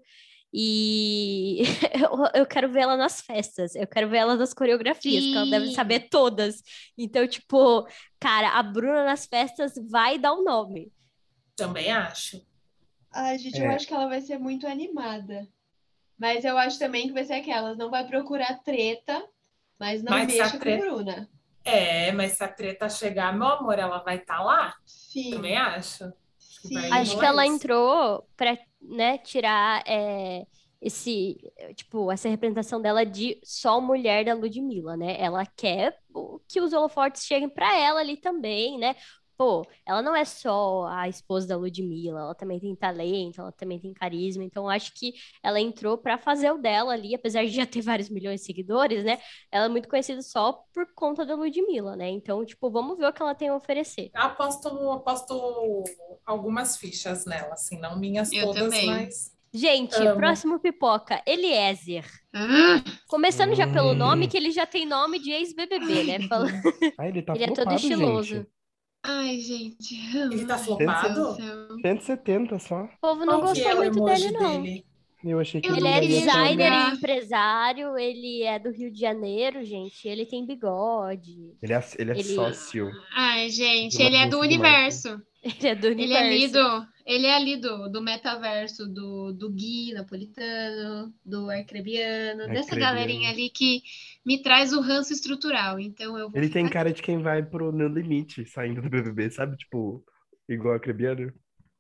E 0.53 1.62
eu, 2.35 2.40
eu 2.42 2.47
quero 2.47 2.71
ver 2.71 2.81
ela 2.83 2.97
nas 2.97 3.21
festas, 3.21 3.75
eu 3.75 3.87
quero 3.87 4.09
ver 4.09 4.19
ela 4.19 4.37
nas 4.37 4.55
coreografias, 4.55 5.25
porque 5.25 5.37
ela 5.38 5.47
deve 5.47 5.69
Sim. 5.69 5.75
saber 5.75 6.09
todas. 6.11 6.62
Então, 6.97 7.27
tipo, 7.29 7.87
cara, 8.21 8.51
a 8.59 8.62
Bruna 8.62 9.05
nas 9.05 9.27
festas 9.27 9.75
vai 9.90 10.19
dar 10.19 10.33
o 10.33 10.45
nome. 10.45 10.90
Também 11.57 11.90
acho. 11.90 12.45
Ai, 13.12 13.38
gente, 13.38 13.61
É. 13.61 13.66
eu 13.66 13.71
acho 13.71 13.87
que 13.87 13.95
ela 13.95 14.09
vai 14.09 14.21
ser 14.21 14.38
muito 14.38 14.66
animada. 14.66 15.49
Mas 16.19 16.45
eu 16.45 16.57
acho 16.57 16.79
também 16.79 17.07
que 17.09 17.12
vai 17.12 17.25
ser 17.25 17.35
aquelas, 17.35 17.77
não 17.77 17.90
vai 17.90 18.07
procurar 18.07 18.62
treta, 18.62 19.27
mas 19.79 20.03
não 20.03 20.12
Mas 20.12 20.27
mexa 20.27 20.51
com 20.53 20.59
treta- 20.59 20.85
Bruna. 20.85 21.29
É, 21.64 22.12
mas 22.12 22.33
se 22.33 22.45
a 22.45 22.49
treta 22.49 22.88
chegar, 22.88 23.37
meu 23.37 23.47
amor, 23.49 23.79
ela 23.79 23.99
vai 23.99 24.16
estar 24.19 24.42
lá? 24.42 24.75
Sim. 24.85 25.33
Também 25.33 25.57
acho. 25.57 26.12
Sim. 26.38 26.77
Acho 26.92 27.19
que 27.19 27.25
ela 27.25 27.45
isso. 27.45 27.55
entrou 27.55 28.29
pra, 28.37 28.57
né, 28.81 29.19
tirar 29.19 29.83
é, 29.87 30.47
esse, 30.81 31.37
tipo, 31.75 32.11
essa 32.11 32.29
representação 32.29 32.81
dela 32.81 33.05
de 33.05 33.38
só 33.42 33.81
mulher 33.81 34.25
da 34.25 34.35
Ludmilla, 34.35 34.97
né? 34.97 35.16
Ela 35.21 35.45
quer 35.45 35.99
o- 36.14 36.38
que 36.49 36.61
os 36.61 36.73
holofotes 36.73 37.25
cheguem 37.25 37.49
pra 37.49 37.77
ela 37.77 38.01
ali 38.01 38.16
também, 38.16 38.79
né? 38.79 38.95
Pô, 39.37 39.66
ela 39.87 40.01
não 40.01 40.16
é 40.16 40.25
só 40.25 40.87
a 40.87 41.09
esposa 41.09 41.46
da 41.46 41.57
Ludmilla, 41.57 42.20
ela 42.20 42.35
também 42.35 42.59
tem 42.59 42.75
talento, 42.75 43.40
ela 43.40 43.53
também 43.53 43.79
tem 43.79 43.92
carisma, 43.92 44.42
então 44.42 44.68
acho 44.68 44.92
que 44.94 45.12
ela 45.42 45.61
entrou 45.61 45.99
pra 45.99 46.16
fazer 46.16 46.51
o 46.51 46.57
dela 46.59 46.94
ali, 46.94 47.14
apesar 47.14 47.44
de 47.44 47.51
já 47.51 47.66
ter 47.66 47.83
vários 47.83 48.09
milhões 48.09 48.40
de 48.40 48.46
seguidores, 48.46 49.05
né? 49.05 49.18
Ela 49.53 49.66
é 49.66 49.68
muito 49.68 49.88
conhecida 49.88 50.22
só 50.22 50.53
por 50.72 50.87
conta 50.94 51.25
da 51.27 51.35
Ludmilla, 51.35 51.96
né? 51.96 52.09
Então, 52.09 52.44
tipo, 52.46 52.70
vamos 52.70 52.96
ver 52.96 53.07
o 53.09 53.12
que 53.12 53.20
ela 53.22 53.35
tem 53.35 53.49
a 53.49 53.57
oferecer. 53.57 54.11
Aposto, 54.14 54.68
aposto 54.92 55.85
algumas 56.25 56.77
fichas 56.77 57.27
nela, 57.27 57.53
assim, 57.53 57.79
não 57.79 57.99
minhas 57.99 58.33
Eu 58.33 58.46
todas, 58.46 58.64
também. 58.64 58.87
mas. 58.87 59.37
Gente, 59.53 59.94
Amo. 59.96 60.16
próximo 60.16 60.59
pipoca, 60.61 61.22
Eliezer. 61.27 62.05
Ah, 62.35 62.83
Começando 63.09 63.55
já 63.55 63.66
pelo 63.66 63.92
Hum. 63.92 63.94
nome, 63.94 64.29
que 64.29 64.37
ele 64.37 64.51
já 64.51 64.66
tem 64.66 64.85
nome 64.85 65.18
de 65.18 65.31
ex-BBB, 65.31 66.05
né? 66.05 66.18
Fala- 66.29 66.49
Ah, 66.99 67.09
ele 67.09 67.22
tá 67.22 67.35
Ele 67.35 67.44
é 67.44 67.46
todo 67.46 67.57
flopado, 67.57 67.77
estiloso. 67.77 68.25
gente. 68.35 68.56
Ai, 69.07 69.38
gente. 69.40 69.95
Ele 70.16 70.45
tá 70.45 70.59
flopado? 70.59 71.14
meu 71.14 71.35
Deus 71.35 71.37
do 71.37 71.42
céu. 71.42 71.79
170 71.83 72.59
só. 72.59 72.83
O 72.85 72.88
povo 73.01 73.25
não 73.25 73.40
Qual 73.40 73.49
gostou 73.49 73.71
é 73.71 73.75
muito 73.90 74.05
dele, 74.05 74.31
não. 74.33 74.62
dele? 74.62 74.85
Eu 75.25 75.40
achei 75.40 75.61
que 75.61 75.66
ele 75.69 75.79
Ele 75.79 75.88
é 75.88 76.01
designer 76.01 76.73
e 76.73 76.95
empresário, 76.95 77.99
ele 77.99 78.42
é 78.45 78.59
do 78.61 78.71
Rio 78.71 78.92
de 78.92 79.01
Janeiro, 79.01 79.64
gente. 79.64 80.07
Ele 80.07 80.25
tem 80.25 80.47
bigode. 80.47 81.53
Ele 81.61 81.73
é, 81.73 81.85
ele 81.99 82.11
é 82.12 82.14
Ele- 82.14 82.23
sócio. 82.23 82.90
Ai, 83.12 83.49
gente, 83.51 84.01
ele 84.01 84.14
é 84.16 84.29
do 84.29 84.38
agência 84.38 84.49
de 84.49 84.55
universo. 84.55 85.23
Ele 85.47 85.69
é 85.69 85.75
do 85.75 85.87
Ele 85.97 86.13
é 86.13 86.19
ali 86.19 86.47
universo. 86.47 86.53
do, 86.53 86.87
ele 87.07 87.27
é 87.27 87.35
ali 87.37 87.57
do, 87.57 87.89
do 87.89 88.03
metaverso, 88.03 88.87
do, 88.87 89.33
do 89.33 89.51
Gui 89.51 89.93
Napolitano, 89.95 91.15
do 91.25 91.49
Arcrebiano, 91.51 92.49
dessa 92.49 92.75
Arcrebiano. 92.75 92.81
galerinha 92.81 93.31
ali 93.31 93.49
que 93.51 93.83
me 94.25 94.43
traz 94.43 94.73
o 94.73 94.81
ranço 94.81 95.13
estrutural. 95.13 95.79
Então 95.79 96.19
eu 96.19 96.29
vou 96.31 96.39
Ele 96.39 96.49
tem 96.49 96.69
cara 96.69 96.93
de 96.93 97.03
quem 97.03 97.23
vai 97.23 97.43
pro 97.45 97.71
No 97.71 97.87
Limite, 97.89 98.45
saindo 98.47 98.83
do 98.83 98.91
BBB, 98.91 99.31
sabe? 99.31 99.57
Tipo, 99.57 100.05
igual 100.49 100.75
a 100.75 100.81
Crebiano. 100.81 101.33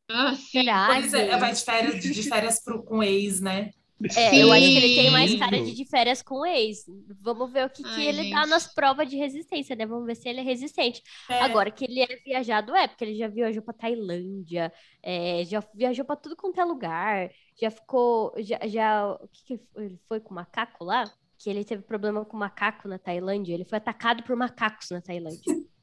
Ah, 0.08 0.34
sim. 0.36 0.60
Será, 0.60 0.88
é, 0.98 1.36
vai 1.38 1.52
de 1.52 1.64
férias, 1.64 2.02
de 2.02 2.22
férias 2.22 2.62
pro, 2.62 2.82
com 2.84 3.02
ex, 3.02 3.40
né? 3.40 3.72
É, 4.14 4.42
eu 4.42 4.52
acho 4.52 4.70
que 4.70 4.76
ele 4.76 4.94
tem 4.94 5.10
mais 5.10 5.30
Sim. 5.30 5.38
cara 5.38 5.62
de 5.62 5.72
de 5.74 5.84
férias 5.86 6.20
com 6.22 6.40
o 6.40 6.46
ex. 6.46 6.84
Vamos 7.20 7.50
ver 7.50 7.64
o 7.66 7.70
que, 7.70 7.82
que 7.82 7.88
Ai, 7.88 8.06
ele 8.08 8.30
dá 8.30 8.40
gente. 8.40 8.50
nas 8.50 8.72
provas 8.72 9.08
de 9.08 9.16
resistência, 9.16 9.74
né? 9.74 9.86
Vamos 9.86 10.04
ver 10.06 10.14
se 10.16 10.28
ele 10.28 10.40
é 10.40 10.42
resistente. 10.42 11.02
É, 11.30 11.40
Agora, 11.40 11.70
que 11.70 11.84
ele 11.84 12.00
é 12.00 12.06
viajado, 12.24 12.74
é, 12.74 12.86
porque 12.86 13.04
ele 13.04 13.14
já 13.16 13.26
viajou 13.26 13.62
pra 13.62 13.72
Tailândia, 13.72 14.70
é, 15.02 15.44
já 15.46 15.62
viajou 15.74 16.04
pra 16.04 16.14
tudo 16.16 16.36
quanto 16.36 16.60
é 16.60 16.64
lugar, 16.64 17.30
já 17.60 17.70
ficou, 17.70 18.34
já, 18.38 18.58
já, 18.66 19.12
o 19.12 19.28
que 19.28 19.44
que 19.56 19.60
ele 19.76 19.98
foi 20.06 20.20
com 20.20 20.32
o 20.32 20.34
macaco 20.34 20.84
lá? 20.84 21.04
Que 21.38 21.48
ele 21.50 21.64
teve 21.64 21.82
problema 21.82 22.24
com 22.24 22.36
o 22.36 22.40
macaco 22.40 22.88
na 22.88 22.98
Tailândia, 22.98 23.54
ele 23.54 23.64
foi 23.64 23.78
atacado 23.78 24.22
por 24.24 24.36
macacos 24.36 24.90
na 24.90 25.00
Tailândia. 25.00 25.40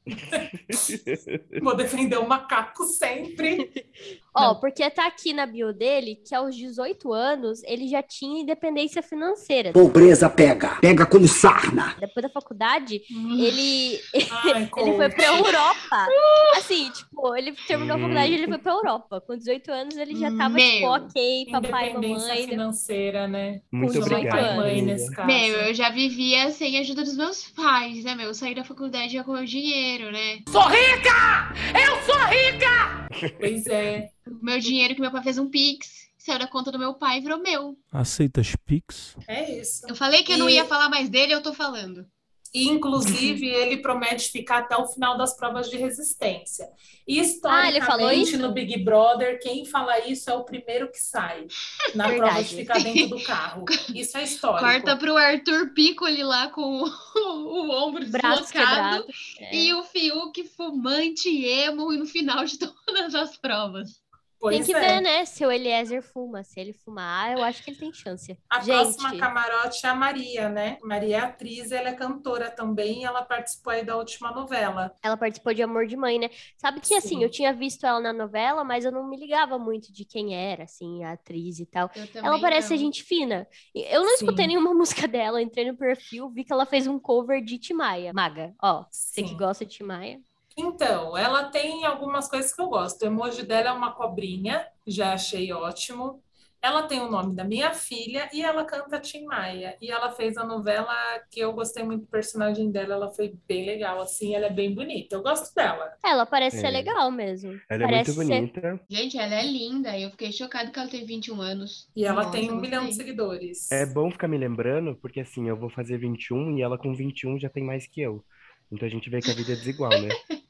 Vou 1.62 1.74
defender 1.76 2.18
o 2.18 2.28
macaco 2.28 2.84
sempre. 2.84 3.70
Ó, 4.36 4.48
Não. 4.48 4.60
porque 4.60 4.88
tá 4.90 5.06
aqui 5.06 5.32
na 5.32 5.46
bio 5.46 5.72
dele 5.72 6.16
que 6.16 6.34
aos 6.34 6.56
18 6.56 7.12
anos 7.12 7.62
ele 7.64 7.86
já 7.86 8.02
tinha 8.02 8.42
independência 8.42 9.00
financeira. 9.00 9.72
Pobreza 9.72 10.28
pega, 10.28 10.76
pega 10.80 11.06
como 11.06 11.28
sarna. 11.28 11.94
Depois 12.00 12.24
da 12.24 12.28
faculdade, 12.28 13.00
ele, 13.38 14.00
Ai, 14.30 14.68
ele 14.78 14.96
foi 14.96 15.08
pra. 15.10 15.24
Europa. 15.26 16.08
Assim, 16.56 16.90
tipo, 16.90 17.36
ele 17.36 17.52
terminou 17.68 17.96
a 17.96 18.00
faculdade 18.00 18.32
e 18.32 18.34
ele 18.34 18.48
foi 18.48 18.58
pra 18.58 18.72
Europa. 18.72 19.20
Com 19.20 19.36
18 19.36 19.70
anos 19.70 19.96
ele 19.96 20.16
já 20.16 20.36
tava, 20.36 20.56
tipo, 20.58 20.80
Meu. 20.80 20.90
ok, 20.90 21.46
papai 21.52 21.90
e 21.90 21.94
mamãe. 21.94 22.18
né? 22.18 22.36
financeira, 22.48 23.28
né? 23.28 23.60
Muito 23.70 23.92
Com 23.94 24.00
18 24.00 24.12
obrigado. 24.14 24.34
Pai 24.34 24.56
mãe 24.56 24.56
anos. 24.56 24.70
amiga. 24.80 24.92
nesse 24.92 25.14
caso. 25.14 25.26
Meu, 25.28 25.60
eu 25.60 25.74
já 25.74 25.90
vivia 25.90 26.50
sem 26.50 26.76
a 26.76 26.80
ajuda 26.80 27.04
dos 27.04 27.16
meus 27.16 27.48
pais, 27.50 28.02
né, 28.02 28.16
meu? 28.16 28.26
Eu 28.26 28.34
saí 28.34 28.52
da 28.54 28.64
faculdade 28.64 29.12
já 29.12 29.22
com 29.22 29.32
meu 29.32 29.44
dinheiro, 29.44 29.93
né? 30.10 30.40
Sou 30.48 30.62
rica! 30.68 31.52
Eu 31.78 32.02
sou 32.04 32.16
rica! 32.26 33.08
Pois 33.38 33.66
é. 33.66 34.10
O 34.26 34.44
meu 34.44 34.58
dinheiro 34.58 34.94
que 34.94 35.00
meu 35.00 35.10
pai 35.10 35.22
fez 35.22 35.38
um 35.38 35.48
pix, 35.48 36.08
saiu 36.18 36.38
da 36.38 36.46
conta 36.46 36.72
do 36.72 36.78
meu 36.78 36.94
pai 36.94 37.18
e 37.18 37.20
virou 37.20 37.38
meu. 37.40 37.76
Aceitas 37.92 38.54
Pix? 38.66 39.16
É 39.28 39.58
isso. 39.60 39.86
Eu 39.88 39.94
falei 39.94 40.22
que 40.22 40.32
eu 40.32 40.38
não 40.38 40.48
E- 40.50 40.54
ia 40.54 40.64
falar 40.64 40.88
mais 40.88 41.08
dele, 41.08 41.34
eu 41.34 41.42
tô 41.42 41.52
falando. 41.54 42.06
E, 42.54 42.68
inclusive, 42.68 43.48
ele 43.48 43.78
promete 43.78 44.30
ficar 44.30 44.58
até 44.58 44.76
o 44.76 44.86
final 44.86 45.18
das 45.18 45.36
provas 45.36 45.68
de 45.68 45.76
resistência. 45.76 46.68
E, 47.06 47.18
Ah, 47.18 47.22
historicamente, 47.22 48.30
isso? 48.30 48.38
no 48.38 48.52
Big 48.52 48.78
Brother, 48.84 49.40
quem 49.42 49.64
fala 49.64 49.98
isso 50.06 50.30
é 50.30 50.34
o 50.34 50.44
primeiro 50.44 50.88
que 50.90 50.98
sai 51.00 51.46
na 51.96 52.04
prova 52.08 52.22
Verdade. 52.26 52.48
de 52.50 52.56
ficar 52.56 52.78
dentro 52.80 53.08
do 53.08 53.20
carro. 53.24 53.64
Isso 53.92 54.16
é 54.16 54.22
histórico. 54.22 54.64
Corta 54.64 54.96
pro 54.96 55.16
Arthur 55.16 55.74
Piccoli 55.74 56.22
lá 56.22 56.48
com 56.48 56.82
o, 56.84 56.86
o 57.18 57.70
ombro 57.70 58.06
Braço 58.08 58.42
deslocado. 58.44 59.04
É. 59.40 59.56
e 59.56 59.74
o 59.74 59.82
Fiuk 59.82 60.44
fumante 60.56 61.28
emo 61.44 61.92
no 61.92 62.06
final 62.06 62.44
de 62.44 62.56
todas 62.58 63.14
as 63.14 63.36
provas. 63.36 64.03
Pois 64.44 64.58
Tem 64.58 64.66
que 64.66 64.74
é. 64.74 64.80
ver, 64.80 65.00
né, 65.00 65.24
se 65.24 65.42
o 65.46 65.50
Eliezer 65.50 66.02
fuma. 66.02 66.44
Se 66.44 66.60
ele 66.60 66.74
fumar, 66.74 67.32
eu 67.32 67.42
acho 67.42 67.64
que 67.64 67.70
ele 67.70 67.78
tem 67.78 67.90
chance. 67.94 68.38
A 68.50 68.60
Gente, 68.60 68.98
próxima 68.98 69.16
camarote 69.16 69.86
é 69.86 69.88
a 69.88 69.94
Maria, 69.94 70.50
né? 70.50 70.76
Maria 70.82 71.16
é 71.16 71.20
atriz, 71.20 71.72
ela 71.72 71.88
é 71.88 71.94
cantora 71.94 72.50
também, 72.50 73.06
ela 73.06 73.22
participou 73.22 73.72
aí 73.72 73.82
da 73.82 73.96
última 73.96 74.32
novela. 74.32 74.94
ela 75.02 75.16
participou 75.16 75.54
de 75.54 75.62
Amor 75.62 75.86
de 75.86 75.96
Mãe, 75.96 76.18
né? 76.18 76.28
Sabe 76.58 76.78
que, 76.80 76.94
assim, 76.94 77.16
Sim. 77.16 77.22
eu 77.22 77.30
tinha 77.30 77.54
visto 77.54 77.86
ela 77.86 77.98
na 78.00 78.12
novela, 78.12 78.62
mas 78.62 78.84
eu 78.84 78.92
não 78.92 79.08
me 79.08 79.16
ligava 79.16 79.58
muito 79.58 79.90
de 79.90 80.04
quem 80.04 80.36
era, 80.36 80.64
assim, 80.64 81.02
a 81.04 81.12
atriz 81.12 81.58
e 81.58 81.64
tal. 81.64 81.90
Ela 82.14 82.38
parece 82.38 82.74
não. 82.74 82.78
gente 82.78 83.02
fina. 83.02 83.48
Eu 83.74 84.02
não 84.02 84.12
escutei 84.12 84.44
Sim. 84.44 84.48
nenhuma 84.48 84.74
música 84.76 85.08
dela, 85.08 85.40
entrei 85.40 85.70
no 85.70 85.74
perfil, 85.78 86.28
vi 86.28 86.44
que 86.44 86.52
ela 86.52 86.66
fez 86.66 86.86
um 86.86 86.98
cover 86.98 87.42
de 87.42 87.58
Timaya. 87.58 88.12
Maga, 88.12 88.54
ó, 88.62 88.84
você 88.90 89.22
que 89.22 89.30
Sim. 89.30 89.36
gosta 89.38 89.64
de 89.64 89.72
Timaya. 89.72 90.20
Então, 90.56 91.16
ela 91.16 91.44
tem 91.44 91.84
algumas 91.84 92.28
coisas 92.28 92.54
que 92.54 92.62
eu 92.62 92.68
gosto. 92.68 93.02
O 93.02 93.06
emoji 93.06 93.42
dela 93.44 93.70
é 93.70 93.72
uma 93.72 93.92
cobrinha, 93.92 94.64
já 94.86 95.12
achei 95.14 95.52
ótimo. 95.52 96.22
Ela 96.62 96.84
tem 96.84 96.98
o 97.00 97.10
nome 97.10 97.34
da 97.34 97.44
minha 97.44 97.74
filha 97.74 98.26
e 98.32 98.40
ela 98.42 98.64
canta 98.64 98.98
Tim 98.98 99.24
Maia. 99.26 99.76
E 99.82 99.90
ela 99.90 100.10
fez 100.12 100.38
a 100.38 100.44
novela 100.46 100.94
que 101.30 101.38
eu 101.40 101.52
gostei 101.52 101.82
muito 101.84 102.02
do 102.02 102.06
personagem 102.06 102.70
dela, 102.70 102.94
ela 102.94 103.10
foi 103.10 103.34
bem 103.46 103.66
legal, 103.66 104.00
assim, 104.00 104.34
ela 104.34 104.46
é 104.46 104.50
bem 104.50 104.74
bonita. 104.74 105.14
Eu 105.16 105.22
gosto 105.22 105.54
dela. 105.54 105.92
Ela 106.02 106.24
parece 106.24 106.58
ser 106.60 106.68
É. 106.68 106.70
legal 106.70 107.10
mesmo. 107.10 107.60
Ela 107.68 107.82
é 107.82 107.86
parece 107.86 108.16
muito 108.16 108.28
ser- 108.28 108.40
bonita. 108.40 108.80
Gente, 108.88 109.18
ela 109.18 109.34
é 109.34 109.42
linda. 109.44 109.98
Eu 109.98 110.10
fiquei 110.12 110.32
chocada 110.32 110.70
que 110.70 110.78
ela 110.78 110.88
tem 110.88 111.04
21 111.04 111.38
anos. 111.42 111.86
E 111.94 112.02
ela 112.06 112.22
Nossa, 112.22 112.30
tem 112.30 112.50
um 112.50 112.56
milhão 112.58 112.86
de 112.86 112.94
seguidores. 112.94 113.70
É 113.70 113.84
bom 113.84 114.10
ficar 114.10 114.28
me 114.28 114.38
lembrando, 114.38 114.96
porque 115.02 115.20
assim, 115.20 115.46
eu 115.46 115.58
vou 115.58 115.68
fazer 115.68 115.98
21 115.98 116.56
e 116.56 116.62
ela 116.62 116.78
com 116.78 116.94
21 116.94 117.38
já 117.38 117.50
tem 117.50 117.62
mais 117.62 117.86
que 117.86 118.00
eu. 118.00 118.24
Então 118.72 118.88
a 118.88 118.90
gente 118.90 119.10
vê 119.10 119.20
que 119.20 119.30
a 119.30 119.34
vida 119.34 119.52
é 119.52 119.56
desigual, 119.56 119.90
né? 119.90 120.08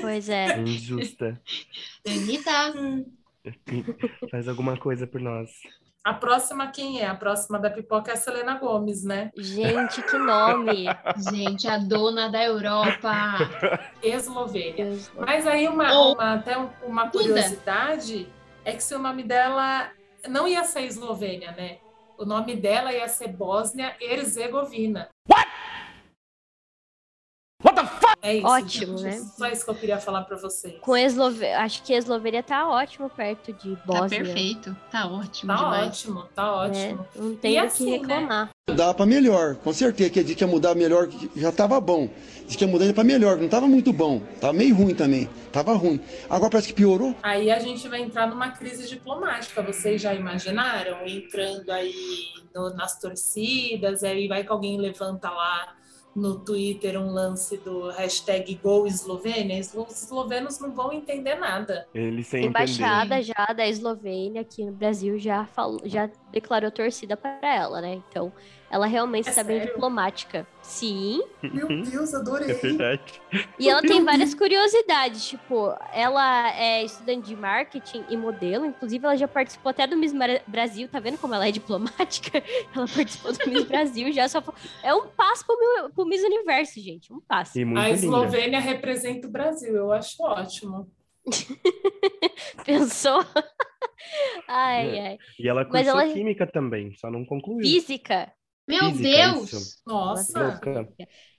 Pois 0.00 0.28
é. 0.28 0.46
É 0.52 0.58
injusta. 0.60 1.40
Anitta. 2.06 2.72
Faz 4.30 4.48
alguma 4.48 4.76
coisa 4.76 5.06
por 5.06 5.20
nós. 5.20 5.50
A 6.02 6.14
próxima 6.14 6.66
quem 6.68 7.00
é? 7.00 7.06
A 7.06 7.14
próxima 7.14 7.58
da 7.58 7.68
pipoca 7.68 8.10
é 8.10 8.14
a 8.14 8.16
Selena 8.16 8.54
Gomes, 8.58 9.04
né? 9.04 9.30
Gente, 9.36 10.02
que 10.02 10.16
nome. 10.16 10.86
Gente, 11.30 11.68
a 11.68 11.76
dona 11.76 12.30
da 12.30 12.42
Europa. 12.42 13.12
Eslovênia. 14.02 14.96
Mas 15.18 15.46
aí 15.46 15.68
uma, 15.68 15.92
Ou- 15.92 16.14
uma- 16.14 16.34
até 16.34 16.56
um- 16.58 16.70
uma 16.86 17.10
curiosidade 17.10 18.26
é 18.64 18.72
que 18.72 18.82
se 18.82 18.94
o 18.94 18.98
nome 18.98 19.22
dela 19.22 19.90
não 20.26 20.48
ia 20.48 20.64
ser 20.64 20.82
Eslovênia, 20.82 21.52
né? 21.52 21.78
O 22.18 22.24
nome 22.24 22.56
dela 22.56 22.92
ia 22.92 23.08
ser 23.08 23.28
Bósnia 23.28 23.94
Herzegovina. 24.00 25.08
What? 25.30 25.48
É 28.22 28.36
isso. 28.36 28.46
Ótimo, 28.46 28.98
gente. 28.98 29.18
né? 29.20 29.26
Só 29.36 29.48
isso 29.48 29.64
que 29.64 29.70
eu 29.70 29.74
queria 29.74 29.98
falar 29.98 30.22
pra 30.22 30.36
vocês. 30.36 30.74
Com 30.80 30.92
a 30.92 31.00
Eslovênia, 31.00 31.58
acho 31.60 31.82
que 31.82 31.94
a 31.94 31.98
Eslovênia 31.98 32.42
tá 32.42 32.68
ótimo 32.68 33.08
perto 33.08 33.52
de 33.52 33.74
Tá 33.76 33.82
Bósnia. 33.86 34.22
perfeito. 34.24 34.76
Tá 34.90 35.06
ótimo 35.06 35.52
Tá 35.52 35.56
demais. 35.56 35.86
ótimo, 35.88 36.22
tá 36.34 36.42
né? 36.42 36.50
ótimo. 36.92 37.06
Não 37.16 37.36
tem 37.36 37.58
do 37.58 37.66
assim, 37.66 37.84
que 37.84 38.06
né? 38.06 38.14
reclamar. 38.18 38.50
Mudar 38.68 38.94
para 38.94 39.06
melhor, 39.06 39.56
com 39.56 39.72
certeza. 39.72 40.10
Que 40.10 40.22
disse 40.22 40.34
que 40.36 40.44
ia 40.44 40.48
mudar 40.48 40.74
melhor, 40.74 41.08
já 41.34 41.48
estava 41.48 41.80
bom. 41.80 42.08
Disse 42.44 42.58
que 42.58 42.64
ia 42.64 42.70
mudar 42.70 42.92
para 42.92 43.02
melhor, 43.04 43.36
não 43.38 43.46
estava 43.46 43.66
muito 43.66 43.92
bom. 43.92 44.20
Tava 44.40 44.52
meio 44.52 44.74
ruim 44.74 44.94
também. 44.94 45.28
Tava 45.50 45.72
ruim. 45.72 45.98
Agora 46.28 46.50
parece 46.50 46.68
que 46.68 46.74
piorou. 46.74 47.14
Aí 47.22 47.50
a 47.50 47.58
gente 47.58 47.88
vai 47.88 48.02
entrar 48.02 48.26
numa 48.28 48.50
crise 48.50 48.86
diplomática. 48.86 49.62
Vocês 49.62 50.00
já 50.00 50.14
imaginaram? 50.14 51.06
Entrando 51.06 51.70
aí 51.70 51.94
no- 52.54 52.70
nas 52.74 52.98
torcidas, 53.00 54.04
aí 54.04 54.28
vai 54.28 54.44
que 54.44 54.52
alguém 54.52 54.78
levanta 54.78 55.30
lá 55.30 55.74
no 56.14 56.38
Twitter 56.40 57.00
um 57.00 57.12
lance 57.12 57.56
do 57.58 57.88
hashtag 57.90 58.54
Gol 58.62 58.86
Eslovênia. 58.86 59.60
Os 59.60 60.02
eslovenos 60.02 60.58
não 60.58 60.72
vão 60.72 60.92
entender 60.92 61.36
nada. 61.36 61.86
Eles 61.94 62.26
A 62.26 62.30
sem 62.30 62.40
entender. 62.40 62.48
embaixada 62.48 63.22
já 63.22 63.46
da 63.56 63.66
Eslovênia 63.66 64.40
aqui 64.42 64.64
no 64.64 64.72
Brasil 64.72 65.18
já 65.18 65.46
falou, 65.46 65.80
já 65.84 66.10
declarou 66.32 66.70
torcida 66.70 67.16
para 67.16 67.38
ela, 67.42 67.80
né? 67.80 68.02
Então, 68.08 68.32
ela 68.70 68.86
realmente 68.86 69.26
É 69.26 69.30
está 69.30 69.42
bem 69.42 69.60
diplomática. 69.60 70.46
Sim. 70.62 71.20
Meu 71.42 71.66
Deus, 71.66 72.14
É 72.14 72.16
adorei. 72.16 72.52
verdade. 72.54 73.20
E 73.58 73.68
ela 73.68 73.82
tem 73.82 74.04
várias 74.04 74.32
curiosidades, 74.34 75.26
tipo, 75.26 75.74
ela 75.92 76.54
é 76.56 76.84
estudante 76.84 77.26
de 77.26 77.34
marketing 77.36 78.04
e 78.08 78.16
modelo, 78.16 78.64
inclusive 78.64 79.04
ela 79.04 79.16
já 79.16 79.26
participou 79.26 79.70
até 79.70 79.86
do 79.86 79.96
Miss 79.96 80.14
Brasil, 80.46 80.88
tá 80.88 81.00
vendo 81.00 81.18
como 81.18 81.34
ela 81.34 81.48
é 81.48 81.50
diplomática? 81.50 82.42
Ela 82.74 82.86
participou 82.86 83.32
do 83.32 83.50
Miss 83.50 83.64
Brasil, 83.64 84.12
já 84.12 84.28
só 84.28 84.40
é 84.84 84.94
um 84.94 85.08
passo 85.08 85.44
pro, 85.44 85.58
meu- 85.58 85.90
pro 85.90 86.06
Miss 86.06 86.22
Universo, 86.22 86.80
gente, 86.80 87.12
um 87.12 87.20
passo. 87.20 87.58
A. 87.76 87.90
Eslovênia 87.90 88.60
representa 88.60 89.26
o 89.26 89.30
Brasil, 89.30 89.74
eu 89.74 89.92
acho 89.92 90.22
ótimo. 90.22 90.88
Pensou? 92.64 93.24
ai, 94.48 94.98
É. 94.98 95.08
ai. 95.08 95.18
E 95.38 95.48
ela 95.48 95.66
Mas 95.70 95.84
cursou 95.86 96.00
ela- 96.00 96.12
química 96.12 96.46
também, 96.46 96.94
só 96.96 97.10
não 97.10 97.24
concluiu. 97.24 97.60
Física. 97.66 98.32
Meu 98.70 98.90
Física, 98.90 99.08
Deus! 99.08 99.52
isso. 99.52 99.82
Nossa. 99.86 100.60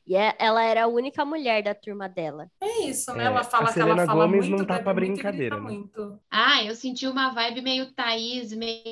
E 0.06 0.16
é- 0.16 0.36
ela 0.40 0.64
era 0.64 0.84
a 0.84 0.88
única 0.88 1.24
mulher 1.24 1.64
da 1.64 1.74
turma 1.76 2.10
dela. 2.10 2.50
é 2.60 2.86
isso, 2.88 3.14
né? 3.14 3.24
É, 3.24 3.28
Ela 3.28 3.40
a 3.42 3.44
fala 3.44 3.72
que 3.74 3.80
ela 3.80 3.96
fala 4.06 4.26
Gomez 4.26 4.46
muito, 4.48 4.60
não 4.60 4.66
tá 4.66 4.74
bebe 4.74 4.84
pra 4.84 4.94
muito 4.94 5.14
brincadeira, 5.14 5.56
né? 5.60 5.62
muito. 5.62 6.20
Ah, 6.30 6.64
eu 6.64 6.76
senti 6.76 7.08
uma 7.08 7.30
vibe 7.30 7.62
meio 7.62 7.92
Thaís, 7.94 8.52
meio, 8.54 8.84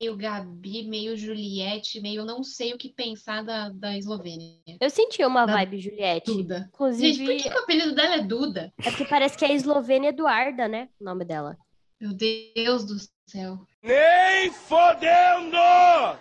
meio 0.00 0.16
Gabi, 0.16 0.86
meio 0.86 1.16
Juliette, 1.16 2.00
meio 2.00 2.24
não 2.24 2.42
sei 2.42 2.72
o 2.74 2.78
que 2.78 2.90
pensar 2.90 3.42
da, 3.42 3.68
da 3.70 3.96
Eslovênia. 3.96 4.58
Eu 4.80 4.90
senti 4.90 5.24
uma 5.24 5.46
Da 5.46 5.54
vibe 5.54 5.80
Juliette. 5.80 6.32
Duda. 6.32 6.58
Gente, 6.58 6.68
Inclusive, 6.68 7.24
por 7.24 7.36
que, 7.36 7.48
que 7.50 7.54
o 7.56 7.62
apelido 7.62 7.94
dela 7.94 8.14
é 8.16 8.22
Duda? 8.22 8.72
é 8.78 8.90
porque 8.90 9.04
parece 9.04 9.36
que 9.38 9.44
é 9.44 9.52
Eslovênia 9.52 10.10
Eduarda, 10.10 10.68
né? 10.68 10.88
O 11.00 11.04
nome 11.04 11.24
dela. 11.24 11.56
Meu 12.00 12.12
Deus 12.12 12.84
do 12.84 12.96
céu. 13.26 13.58
Nem 13.82 14.50
fodendo! 14.50 15.56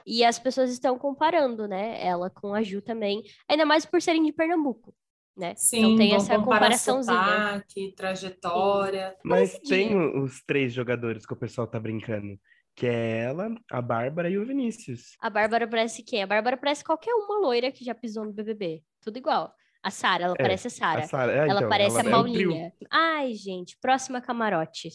E 0.05 0.23
as 0.23 0.39
pessoas 0.39 0.71
estão 0.71 0.97
comparando, 0.97 1.67
né? 1.67 2.03
Ela 2.05 2.29
com 2.29 2.53
a 2.53 2.61
Ju 2.63 2.81
também. 2.81 3.23
Ainda 3.47 3.65
mais 3.65 3.85
por 3.85 4.01
serem 4.01 4.23
de 4.23 4.31
Pernambuco, 4.33 4.93
né? 5.37 5.53
Sim, 5.55 5.79
então 5.79 5.95
tem 5.97 6.15
essa 6.15 6.35
comparaçãozinha. 6.39 7.15
sotaque, 7.17 7.93
trajetória. 7.95 9.15
Mas 9.23 9.51
Parecidinha. 9.53 9.87
tem 9.89 9.97
o- 9.97 10.23
os 10.23 10.43
três 10.45 10.73
jogadores 10.73 11.25
que 11.25 11.33
o 11.33 11.37
pessoal 11.37 11.67
tá 11.67 11.79
brincando. 11.79 12.37
Que 12.75 12.87
é 12.87 13.19
ela, 13.25 13.53
a 13.71 13.81
Bárbara 13.83 14.27
e 14.31 14.37
o 14.37 14.45
Vinícius. 14.45 15.15
A 15.21 15.29
Bárbara 15.29 15.67
parece 15.67 16.01
quem? 16.01 16.23
A 16.23 16.27
Bárbara 16.27 16.57
parece 16.57 16.83
qualquer 16.83 17.13
uma 17.13 17.37
loira 17.39 17.71
que 17.71 17.85
já 17.85 17.93
pisou 17.93 18.25
no 18.25 18.33
BBB. 18.33 18.81
Tudo 18.99 19.17
igual. 19.17 19.53
A 19.83 19.91
Sara, 19.91 20.23
ela 20.23 20.35
É, 20.39 20.41
parece 20.41 20.67
a 20.67 20.69
A 20.93 21.01
Sara. 21.03 21.31
É, 21.31 21.37
Ela 21.49 21.59
então, 21.59 21.69
parece 21.69 21.99
ela 21.99 22.05
a 22.05 22.07
é. 22.07 22.11
Paulinha. 22.11 22.73
Ai, 22.89 23.33
gente, 23.33 23.77
próxima 23.81 24.21
camarote. 24.21 24.89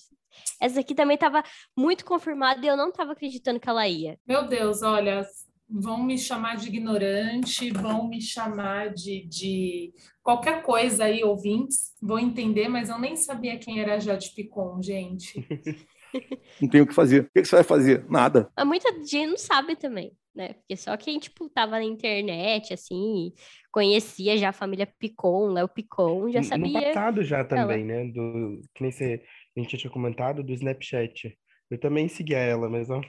Essa 0.61 0.81
aqui 0.81 0.95
também 0.95 1.19
tava 1.19 1.43
muito 1.77 2.05
confirmada 2.05 2.65
e 2.65 2.69
eu 2.69 2.77
não 2.77 2.91
tava 2.91 3.13
acreditando 3.13 3.61
que 3.61 3.69
ela 3.69 3.87
ia. 3.87 4.19
Meu 4.27 4.47
Deus, 4.47 4.83
olha, 4.83 5.27
vão 5.69 6.03
me 6.03 6.17
chamar 6.17 6.57
de 6.57 6.69
ignorante, 6.69 7.71
vão 7.71 8.09
me 8.09 8.21
chamar 8.21 8.91
de, 8.95 9.27
de 9.27 9.93
qualquer 10.23 10.63
coisa 10.63 11.05
aí, 11.05 11.23
ouvintes, 11.23 11.93
vão 12.01 12.19
entender, 12.19 12.69
mas 12.69 12.89
eu 12.89 12.99
nem 12.99 13.17
sabia 13.17 13.59
quem 13.59 13.81
era 13.81 13.95
a 13.95 13.99
Jade 13.99 14.33
Picon, 14.35 14.81
gente. 14.83 15.35
Não 16.61 16.69
tem 16.69 16.81
o 16.81 16.87
que 16.87 16.95
fazer. 16.95 17.23
O 17.23 17.31
que 17.33 17.45
você 17.45 17.57
vai 17.57 17.65
fazer? 17.65 18.05
Nada. 18.09 18.51
Mas 18.57 18.67
muita 18.67 18.91
gente 19.05 19.27
não 19.27 19.37
sabe 19.37 19.77
também, 19.77 20.13
né? 20.35 20.55
Porque 20.55 20.77
só 20.77 20.97
quem, 20.97 21.19
tipo, 21.19 21.49
tava 21.49 21.73
na 21.73 21.85
internet, 21.85 22.73
assim, 22.75 23.33
conhecia 23.71 24.37
já 24.37 24.49
a 24.51 24.53
família 24.53 24.87
Picon, 24.99 25.49
Léo 25.53 25.69
Picon, 25.69 26.31
já 26.31 26.41
No 26.41 26.45
sabia. 26.47 26.83
passado 26.83 27.23
já 27.23 27.45
também, 27.45 27.85
né? 27.85 28.05
Do, 28.07 28.61
que 28.75 28.83
nem 28.83 28.91
você 28.91 29.23
a 29.57 29.61
gente 29.61 29.77
tinha 29.77 29.91
comentado 29.91 30.43
do 30.43 30.53
Snapchat. 30.53 31.37
Eu 31.71 31.79
também 31.79 32.09
seguia 32.09 32.39
ela, 32.39 32.69
mas 32.69 32.89
ó. 32.91 33.01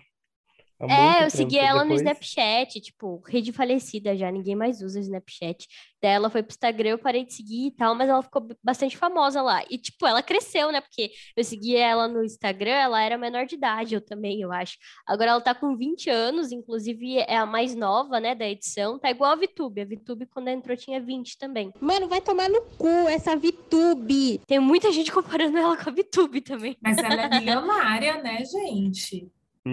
Há 0.81 1.21
É, 1.21 1.25
eu 1.25 1.29
segui 1.29 1.57
ela 1.57 1.83
no 1.83 1.89
depois- 1.95 2.01
Snapchat, 2.01 2.79
tipo, 2.81 3.21
rede 3.27 3.51
falecida 3.51 4.15
já, 4.15 4.31
ninguém 4.31 4.55
mais 4.55 4.81
usa 4.81 4.99
o 4.99 5.01
Snapchat. 5.01 5.67
Daí 6.01 6.11
ela 6.13 6.29
foi 6.29 6.41
pro 6.41 6.51
Instagram, 6.53 6.91
eu 6.91 6.97
parei 6.97 7.25
de 7.25 7.33
seguir 7.33 7.67
e 7.67 7.71
tal, 7.71 7.93
mas 7.93 8.07
ela 8.07 8.21
ficou 8.23 8.47
bastante 8.63 8.95
famosa 8.95 9.41
lá. 9.41 9.61
E, 9.69 9.77
tipo, 9.77 10.07
ela 10.07 10.23
cresceu, 10.23 10.71
né? 10.71 10.79
Porque 10.79 11.11
eu 11.35 11.43
segui 11.43 11.75
ela 11.75 12.07
no 12.07 12.23
Instagram, 12.23 12.71
ela 12.71 13.01
era 13.03 13.17
menor 13.17 13.45
de 13.45 13.55
idade, 13.55 13.95
eu 13.95 14.01
também, 14.01 14.39
eu 14.41 14.49
acho. 14.51 14.77
Agora 15.05 15.31
ela 15.31 15.41
tá 15.41 15.53
com 15.53 15.75
20 15.75 16.09
anos, 16.09 16.53
inclusive 16.53 17.17
é 17.17 17.35
a 17.35 17.45
mais 17.45 17.75
nova, 17.75 18.17
né, 18.21 18.33
da 18.33 18.47
edição. 18.47 18.97
Tá 18.97 19.11
igual 19.11 19.33
a 19.33 19.35
VTube. 19.35 19.81
A 19.81 19.85
VTube, 19.85 20.25
quando 20.27 20.47
entrou, 20.47 20.77
tinha 20.77 21.01
20 21.01 21.37
também. 21.37 21.71
Mano, 21.81 22.07
vai 22.07 22.21
tomar 22.21 22.47
no 22.49 22.61
cu 22.77 22.87
essa 23.09 23.35
VTube. 23.35 24.39
Tem 24.47 24.59
muita 24.59 24.91
gente 24.93 25.11
comparando 25.11 25.57
ela 25.57 25.75
com 25.75 25.89
a 25.89 25.93
VTube 25.93 26.39
também. 26.41 26.77
Mas 26.81 26.97
ela 26.97 27.23
é 27.23 27.39
milionária, 27.39 28.21
né, 28.21 28.43
gente? 28.45 29.27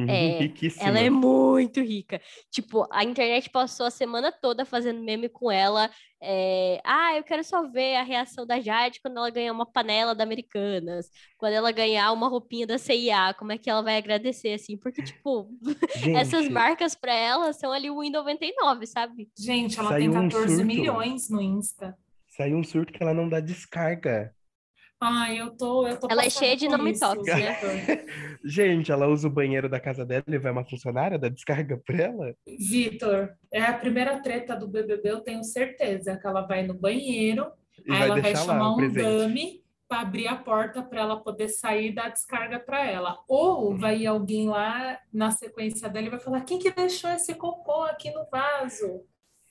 Uhum, 0.04 0.09
É, 0.09 0.38
riquíssima. 0.38 0.85
ela 0.88 1.00
é 1.00 1.11
muito 1.11 1.80
rica. 1.80 2.20
Tipo, 2.50 2.87
a 2.92 3.02
internet 3.04 3.50
passou 3.50 3.87
a 3.87 3.90
semana 3.90 4.30
toda 4.32 4.64
fazendo 4.64 5.02
meme 5.02 5.28
com 5.28 5.50
ela. 5.50 5.90
é, 6.22 6.80
Ah, 6.85 7.16
eu 7.16 7.24
quero 7.24 7.42
só 7.44 7.68
ver 7.70 7.96
a 7.96 8.02
reação 8.02 8.46
da 8.46 8.61
Jade 8.61 9.00
quando 9.00 9.16
ela 9.18 9.30
ganhar 9.30 9.52
uma 9.52 9.66
panela 9.66 10.14
da 10.14 10.24
Americanas. 10.24 11.11
Quando 11.38 11.54
ela 11.54 11.72
ganhar 11.72 12.12
uma 12.12 12.28
roupinha 12.28 12.66
da 12.66 12.78
CIA, 12.78 13.35
como 13.35 13.52
é 13.52 13.59
que 13.59 13.68
ela 13.70 13.82
vai 13.82 13.96
agradecer, 13.96 14.52
assim? 14.54 14.76
Porque, 14.78 15.02
tipo, 15.02 15.48
essas 16.12 16.46
Gente. 16.46 16.50
marcas 16.50 16.94
pra 16.94 17.14
ela 17.14 17.52
são 17.52 17.72
ali 17.72 17.90
o 17.90 18.00
R$1,99, 18.02 18.87
sabe? 18.87 19.30
Gente, 19.38 19.78
ela 19.78 19.90
Saiu 19.90 19.98
tem 19.98 20.09
um 20.11 20.28
14 20.28 20.30
surto. 20.30 20.64
milhões 20.64 21.28
no 21.30 21.40
Insta. 21.42 21.96
Saiu 22.28 22.56
um 22.59 22.64
surto 22.64 22.92
que 22.92 23.02
ela 23.02 23.14
não 23.14 23.28
dá 23.28 23.40
descarga. 23.40 24.36
Ai, 25.00 25.38
eu 25.40 25.50
tô, 25.50 25.87
eu 25.87 25.98
tô 25.98 26.09
Ela 26.11 26.24
é 26.24 26.30
cheia 26.30 26.56
de 26.56 26.68
nome 26.68 26.98
tops, 26.98 27.26
né? 27.26 27.52
Vitor. 27.52 28.06
Gente, 28.44 28.90
ela 28.90 29.06
usa 29.06 29.28
o 29.28 29.30
banheiro 29.30 29.68
da 29.68 29.78
casa 29.78 30.06
dela 30.06 30.24
e 30.26 30.38
vai 30.38 30.50
uma 30.50 30.64
funcionária 30.64 31.18
dar 31.18 31.28
descarga 31.28 31.76
pra 31.85 31.96
ela? 31.96 32.35
Vitor, 32.59 33.37
é 33.52 33.62
a 33.62 33.74
primeira 33.74 34.20
treta 34.20 34.56
do 34.56 34.66
BBB, 34.66 35.11
eu 35.11 35.20
tenho 35.20 35.44
certeza 35.44 36.16
que 36.16 36.26
ela 36.26 36.42
vai 36.46 36.66
no 36.66 36.72
banheiro, 36.74 37.52
E 37.87 37.92
aí 37.92 37.98
vai 37.98 38.09
ela 38.09 38.20
vai 38.20 38.37
chamar 38.37 38.70
o 38.70 38.72
um 38.72 38.76
presente. 38.76 39.04
dummy 39.04 39.66
para 39.88 40.00
abrir 40.00 40.26
a 40.28 40.37
porta 40.37 40.82
para 40.82 41.00
ela 41.00 41.22
poder 41.22 41.48
sair 41.48 41.90
e 41.90 41.94
dar 41.94 42.09
descarga 42.09 42.59
para 42.59 42.85
ela. 42.85 43.18
Ou 43.28 43.76
vai 43.76 43.98
ir 43.98 44.06
alguém 44.06 44.48
lá 44.48 44.98
na 45.12 45.30
sequência 45.30 45.88
dela 45.88 46.06
e 46.06 46.11
vai 46.11 46.18
falar: 46.18 46.40
quem 46.40 46.59
que 46.59 46.70
deixou 46.70 47.11
esse 47.11 47.35
cocô 47.35 47.82
aqui 47.82 48.11
no 48.11 48.26
vaso? 48.30 49.04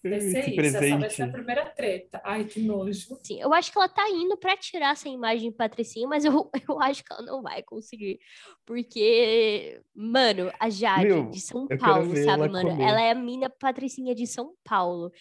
Vai 0.09 0.19
ser 0.21 0.39
Esse 0.39 0.51
isso, 0.51 0.59
essa 0.61 0.79
vai 0.79 0.89
presente. 0.99 1.13
ser 1.15 1.23
a 1.23 1.27
primeira 1.27 1.65
treta. 1.69 2.21
Ai, 2.23 2.45
que 2.45 2.59
nojo. 2.61 3.17
Sim, 3.23 3.41
eu 3.41 3.53
acho 3.53 3.71
que 3.71 3.77
ela 3.77 3.89
tá 3.89 4.07
indo 4.09 4.37
pra 4.37 4.55
tirar 4.55 4.91
essa 4.93 5.09
imagem 5.09 5.49
de 5.49 5.55
patricinha, 5.55 6.07
mas 6.07 6.23
eu, 6.25 6.49
eu 6.69 6.81
acho 6.81 7.03
que 7.03 7.11
ela 7.13 7.23
não 7.23 7.41
vai 7.41 7.63
conseguir. 7.63 8.19
Porque, 8.65 9.81
mano, 9.95 10.51
a 10.59 10.69
Jade 10.69 11.05
Meu, 11.07 11.29
de 11.29 11.39
São 11.41 11.67
Paulo, 11.67 12.15
sabe, 12.15 12.27
ela 12.27 12.47
mano? 12.49 12.69
comer. 12.69 12.83
Ela 12.83 13.01
é 13.01 13.11
a 13.11 13.15
mina 13.15 13.49
patricinha 13.49 14.13
de 14.13 14.27
São 14.27 14.53
Paulo. 14.63 15.11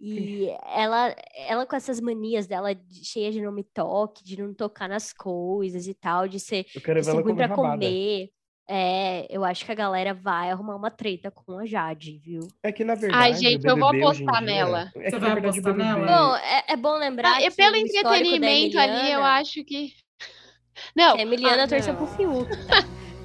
E 0.00 0.48
ela, 0.76 1.14
ela 1.34 1.64
com 1.66 1.76
essas 1.76 2.00
manias 2.00 2.46
dela 2.46 2.74
de- 2.74 3.04
cheia 3.04 3.30
de 3.32 3.40
nome 3.40 3.64
toque, 3.64 4.22
de 4.24 4.40
não 4.42 4.52
tocar 4.52 4.88
nas 4.88 5.12
coisas 5.12 5.86
e 5.86 5.94
tal, 5.94 6.28
de 6.28 6.38
ser, 6.40 6.66
Eu 6.74 6.82
quero 6.82 7.00
de 7.00 7.04
ver 7.06 7.10
ser 7.10 7.10
ela 7.12 7.22
ruim 7.22 7.34
pra 7.36 7.46
rabada. 7.46 7.72
comer. 7.86 8.30
É, 8.66 9.26
eu 9.28 9.44
acho 9.44 9.64
que 9.64 9.72
a 9.72 9.74
galera 9.74 10.14
vai 10.14 10.50
arrumar 10.50 10.74
uma 10.76 10.90
treta 10.90 11.30
com 11.30 11.58
a 11.58 11.66
Jade, 11.66 12.18
viu? 12.18 12.40
É 12.62 12.72
que, 12.72 12.82
na 12.82 12.94
verdade, 12.94 13.22
Ai, 13.22 13.34
gente, 13.34 13.66
eu 13.66 13.76
vou 13.76 13.88
apostar 13.88 14.40
nela. 14.40 14.90
É 14.96 15.04
que, 15.04 15.10
Você 15.10 15.18
na 15.18 15.18
vai 15.18 15.34
verdade, 15.34 15.58
apostar 15.58 15.74
BBB... 15.74 16.00
nela? 16.00 16.06
Bom, 16.06 16.36
é, 16.36 16.64
é 16.68 16.76
bom 16.76 16.96
lembrar 16.96 17.34
Ah, 17.36 17.42
e 17.42 17.50
que 17.50 17.56
pelo 17.56 17.76
entretenimento 17.76 18.78
ali, 18.78 18.92
eu 18.92 18.98
Emiliana- 18.98 19.28
acho 19.34 19.64
que. 19.64 19.92
Não, 20.96 21.14
que 21.14 21.20
a 21.20 21.22
Emiliana 21.22 21.64
ah, 21.64 21.68
torceu 21.68 21.92
não. 21.92 22.06
pro 22.06 22.16
Fiuk, 22.16 22.48
tá? 22.66 22.76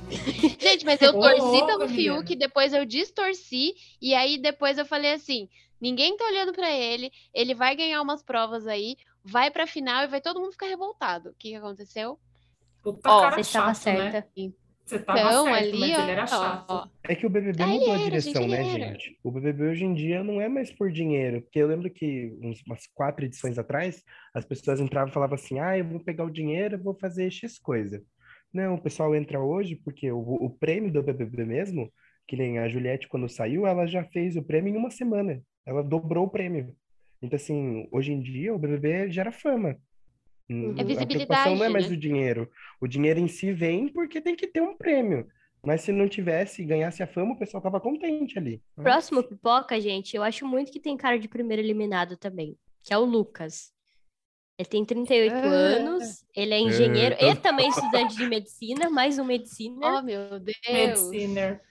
Gente, 0.60 0.86
mas 0.86 1.02
eu 1.02 1.14
torci 1.14 1.66
pelo 1.66 1.84
Emiliana. 1.84 1.88
Fiuk, 1.88 2.36
depois 2.36 2.74
eu 2.74 2.86
distorci, 2.86 3.74
e 4.02 4.14
aí 4.14 4.38
depois 4.38 4.78
eu 4.78 4.86
falei 4.86 5.14
assim: 5.14 5.48
ninguém 5.80 6.18
tá 6.18 6.26
olhando 6.26 6.52
pra 6.52 6.70
ele, 6.70 7.12
ele 7.34 7.56
vai 7.56 7.76
ganhar 7.76 8.02
umas 8.02 8.22
provas 8.22 8.68
aí, 8.68 8.98
vai 9.24 9.50
pra 9.50 9.66
final 9.66 10.04
e 10.04 10.08
vai 10.08 10.20
todo 10.20 10.40
mundo 10.40 10.52
ficar 10.52 10.68
revoltado. 10.68 11.30
O 11.30 11.34
que, 11.34 11.50
que 11.50 11.56
aconteceu? 11.56 12.20
Puta 12.84 13.02
cara 13.02 13.36
Você 13.36 13.42
estava 13.42 13.74
chato, 13.74 13.86
né? 13.98 14.24
Você 14.90 15.00
tava 15.00 15.20
Então, 15.20 15.46
certo, 15.46 15.56
ali, 15.76 15.80
mas 15.80 16.00
ele 16.00 16.12
era 16.12 16.24
ó, 16.24 16.28
chato. 16.28 16.66
ó. 16.70 16.88
É 17.08 17.16
que 17.16 17.26
o 17.26 17.30
BBB 17.30 17.64
Ah, 17.64 17.68
mudou 17.68 17.92
a 17.92 17.96
era, 17.96 18.04
direção, 18.06 18.42
gente, 18.42 18.52
né, 18.52 18.64
gente? 18.66 19.20
O 19.24 19.32
BBB 19.32 19.64
hoje 19.68 19.86
em 19.86 19.94
dia 19.94 20.24
não 20.24 20.42
é 20.42 20.50
mais 20.50 20.72
por 20.72 20.92
dinheiro, 20.92 21.42
porque 21.42 21.60
eu 21.60 21.68
lembro 21.68 21.90
que 21.92 22.36
uns- 22.42 22.62
umas 22.66 22.88
quatro 22.88 23.24
edições 23.26 23.58
atrás, 23.60 24.04
as 24.34 24.46
pessoas 24.46 24.80
entravam 24.80 25.10
e 25.10 25.14
falavam 25.14 25.36
assim, 25.36 25.60
ah, 25.60 25.78
eu 25.78 25.86
vou 25.86 26.00
pegar 26.00 26.24
o 26.26 26.30
dinheiro, 26.32 26.76
eu 26.76 26.84
vou 26.84 26.96
fazer 26.96 27.30
X 27.32 27.60
coisa. 27.60 28.02
Não, 28.52 28.76
o 28.76 28.82
pessoal 28.82 29.16
entra 29.16 29.40
hoje 29.40 29.76
porque 29.76 30.12
o, 30.12 30.18
o 30.20 30.50
prêmio 30.50 30.92
do 30.92 31.04
BBB 31.04 31.46
mesmo, 31.46 31.92
que 32.28 32.36
nem 32.36 32.58
a 32.58 32.68
Juliette 32.68 33.08
quando 33.08 33.30
saiu, 33.30 33.68
ela 33.68 33.86
já 33.86 34.04
fez 34.06 34.36
o 34.36 34.44
prêmio 34.44 34.74
em 34.74 34.78
uma 34.78 34.90
semana. 34.90 35.40
Ela 35.66 35.84
dobrou 35.84 36.26
o 36.26 36.30
prêmio. 36.30 36.76
Então, 37.22 37.38
assim, 37.38 37.88
hoje 37.92 38.12
em 38.12 38.22
dia 38.22 38.54
o 38.54 38.58
BBB 38.60 39.12
gera 39.12 39.32
fama. 39.32 39.76
Hum, 40.50 40.70
É 40.78 40.82
A 40.82 40.86
preocupação 40.86 40.96
visibilidade, 41.06 41.56
não 41.56 41.66
é 41.66 41.70
mais 41.70 41.90
né? 41.90 41.96
o 41.96 42.00
dinheiro. 42.00 42.50
O 42.82 42.88
dinheiro 42.88 43.20
em 43.20 43.28
si 43.28 43.52
vem 43.54 43.88
porque 43.88 44.20
tem 44.22 44.36
que 44.36 44.48
ter 44.48 44.62
um 44.62 44.76
prêmio. 44.76 45.28
Mas 45.64 45.82
se 45.82 45.92
não 45.92 46.08
tivesse 46.08 46.62
e 46.62 46.66
ganhasse 46.66 47.04
a 47.04 47.08
fama, 47.08 47.34
o 47.34 47.38
pessoal 47.38 47.62
tava 47.62 47.82
contente 47.82 48.40
ali. 48.40 48.62
Próximo 48.76 49.22
pipoca, 49.22 49.80
gente, 49.80 50.16
eu 50.16 50.24
acho 50.24 50.48
muito 50.48 50.72
que 50.72 50.80
tem 50.80 50.96
cara 50.96 51.20
de 51.20 51.28
primeiro 51.28 51.62
eliminado 51.62 52.16
também, 52.16 52.56
que 52.82 52.94
é 52.94 52.98
o 52.98 53.04
Lucas. 53.04 53.72
Ele 54.58 54.68
tem 54.70 54.86
38 54.86 55.34
Ah. 55.34 55.48
anos, 55.48 56.26
ele 56.36 56.54
é 56.54 56.60
engenheiro 56.60 57.16
É, 57.20 57.32
e 57.32 57.36
também 57.36 57.68
estudante 57.70 58.16
de 58.16 58.26
medicina, 58.26 58.90
mais 58.90 59.20
um 59.20 59.24
medicina. 59.26 60.00
Oh, 60.00 60.02
meu 60.02 60.40
Deus. 60.40 60.58
Mediciner. 61.12 61.62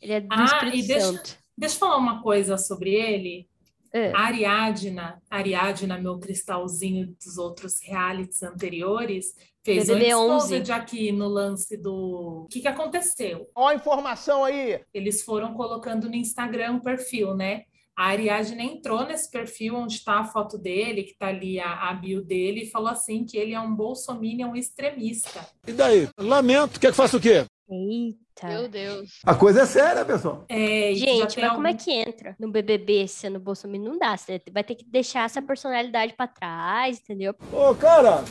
Ele 0.00 0.12
é 0.12 0.20
do 0.20 0.28
Ah, 0.32 0.44
Espírito 0.44 0.76
e 0.76 0.86
deixa, 0.86 1.06
Santo. 1.12 1.38
deixa 1.56 1.74
eu 1.76 1.78
falar 1.78 1.96
uma 1.98 2.22
coisa 2.22 2.56
sobre 2.58 2.94
ele. 2.94 3.48
É. 3.96 4.12
A 4.14 4.26
Ariadna, 4.26 5.22
Ariadna, 5.30 5.96
meu 5.98 6.18
cristalzinho 6.18 7.16
dos 7.24 7.38
outros 7.38 7.80
realities 7.80 8.42
anteriores, 8.42 9.34
fez 9.64 9.86
BBB 9.86 10.14
o 10.14 10.18
11. 10.18 10.36
exposed 10.36 10.70
aqui 10.70 11.10
no 11.10 11.26
lance 11.26 11.78
do... 11.78 12.42
O 12.44 12.48
que 12.50 12.60
que 12.60 12.68
aconteceu? 12.68 13.48
Ó 13.54 13.68
a 13.68 13.74
informação 13.74 14.44
aí. 14.44 14.78
Eles 14.92 15.22
foram 15.22 15.54
colocando 15.54 16.10
no 16.10 16.14
Instagram 16.14 16.74
o 16.74 16.82
perfil, 16.82 17.34
né? 17.34 17.62
A 17.96 18.08
Ariadne 18.08 18.66
entrou 18.66 19.06
nesse 19.06 19.30
perfil 19.30 19.76
onde 19.76 19.94
está 19.94 20.20
a 20.20 20.24
foto 20.24 20.58
dele, 20.58 21.02
que 21.02 21.12
está 21.12 21.28
ali 21.28 21.58
a, 21.58 21.88
a 21.88 21.94
bio 21.94 22.22
dele, 22.22 22.64
e 22.64 22.70
falou 22.70 22.90
assim 22.90 23.24
que 23.24 23.38
ele 23.38 23.54
é 23.54 23.60
um 23.60 23.74
bolsominion 23.74 24.54
extremista. 24.54 25.40
E 25.66 25.72
daí? 25.72 26.06
Lamento. 26.18 26.78
Quer 26.78 26.90
que 26.90 26.96
faça 26.98 27.16
o 27.16 27.20
quê? 27.20 27.46
Eita. 27.66 28.25
Meu 28.44 28.68
Deus. 28.68 29.18
A 29.24 29.34
coisa 29.34 29.62
é 29.62 29.66
séria, 29.66 30.04
pessoal. 30.04 30.44
É, 30.48 30.92
e 30.92 30.94
que 30.94 31.00
Gente, 31.00 31.40
mas 31.40 31.52
como 31.54 31.66
é 31.66 31.70
algum- 31.70 31.76
que 31.84 31.90
entra 31.92 32.36
no 32.38 32.50
BBB 32.50 33.08
sendo 33.08 33.38
Bolsonaro? 33.40 33.82
Não 33.82 33.98
dá, 33.98 34.16
você 34.16 34.40
vai 34.52 34.62
ter 34.62 34.74
que 34.74 34.84
deixar 34.84 35.24
essa 35.24 35.40
personalidade 35.40 36.12
pra 36.14 36.26
trás, 36.26 37.00
entendeu? 37.00 37.34
Ô, 37.52 37.74
cara! 37.74 38.22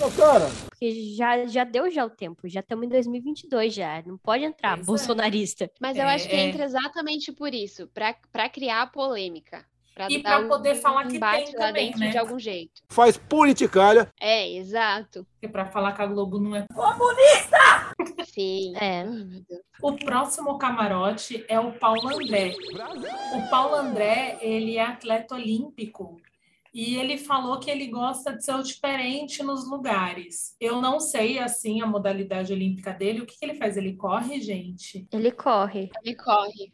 Ô, 0.00 0.10
cara! 0.16 0.46
Porque 0.68 1.14
já, 1.16 1.46
já 1.46 1.62
deu 1.64 1.90
já 1.90 2.04
o 2.04 2.10
tempo, 2.10 2.48
já 2.48 2.60
estamos 2.60 2.86
em 2.86 2.88
2022 2.88 3.72
já, 3.74 4.02
não 4.06 4.16
pode 4.18 4.44
entrar 4.44 4.74
Pois 4.76 4.82
é. 4.82 4.86
bolsonarista. 4.86 5.70
Mas 5.80 5.96
eu 5.96 6.02
É, 6.04 6.14
acho 6.14 6.28
que 6.28 6.34
é. 6.34 6.46
entra 6.48 6.64
exatamente 6.64 7.30
por 7.32 7.54
isso, 7.54 7.86
pra 7.94 8.14
pra 8.32 8.48
criar 8.48 8.90
polêmica. 8.90 9.64
Pra 9.94 10.08
E 10.10 10.20
dar 10.20 10.40
pra 10.40 10.48
poder 10.48 10.72
um 10.72 10.80
falar 10.80 11.06
que 11.06 11.16
embate 11.16 11.44
tem 11.52 11.54
lá 11.60 11.66
também, 11.68 11.84
dentro 11.86 12.00
né? 12.00 12.10
de 12.10 12.18
algum 12.18 12.36
jeito. 12.36 12.82
Faz 12.88 13.16
politicalha. 13.16 14.12
É, 14.20 14.50
exato. 14.56 15.24
Que 15.38 15.46
é 15.46 15.48
para 15.48 15.66
falar 15.66 15.92
que 15.92 16.02
a 16.02 16.06
Globo 16.06 16.40
não 16.40 16.56
é 16.56 16.66
Sim. 18.26 18.74
É. 18.76 19.04
O 19.82 19.92
próximo 19.92 20.58
camarote 20.58 21.44
é 21.48 21.58
o 21.58 21.72
Paulo 21.72 22.08
André. 22.08 22.54
O 23.36 23.50
Paulo 23.50 23.74
André, 23.74 24.38
ele 24.40 24.76
é 24.76 24.82
atleta 24.82 25.34
olímpico 25.34 26.20
e 26.74 26.96
ele 26.96 27.16
falou 27.16 27.60
que 27.60 27.70
ele 27.70 27.86
gosta 27.86 28.36
de 28.36 28.44
ser 28.44 28.54
o 28.54 28.62
diferente 28.62 29.44
nos 29.44 29.64
lugares. 29.68 30.56
Eu 30.60 30.80
não 30.82 30.98
sei, 30.98 31.38
assim, 31.38 31.80
a 31.80 31.86
modalidade 31.86 32.52
olímpica 32.52 32.92
dele. 32.92 33.20
O 33.20 33.26
que, 33.26 33.38
que 33.38 33.44
ele 33.44 33.54
faz? 33.54 33.76
Ele 33.76 33.94
corre, 33.94 34.40
gente? 34.40 35.06
Ele 35.12 35.30
corre. 35.30 35.88
Ele 36.02 36.16
corre. 36.16 36.72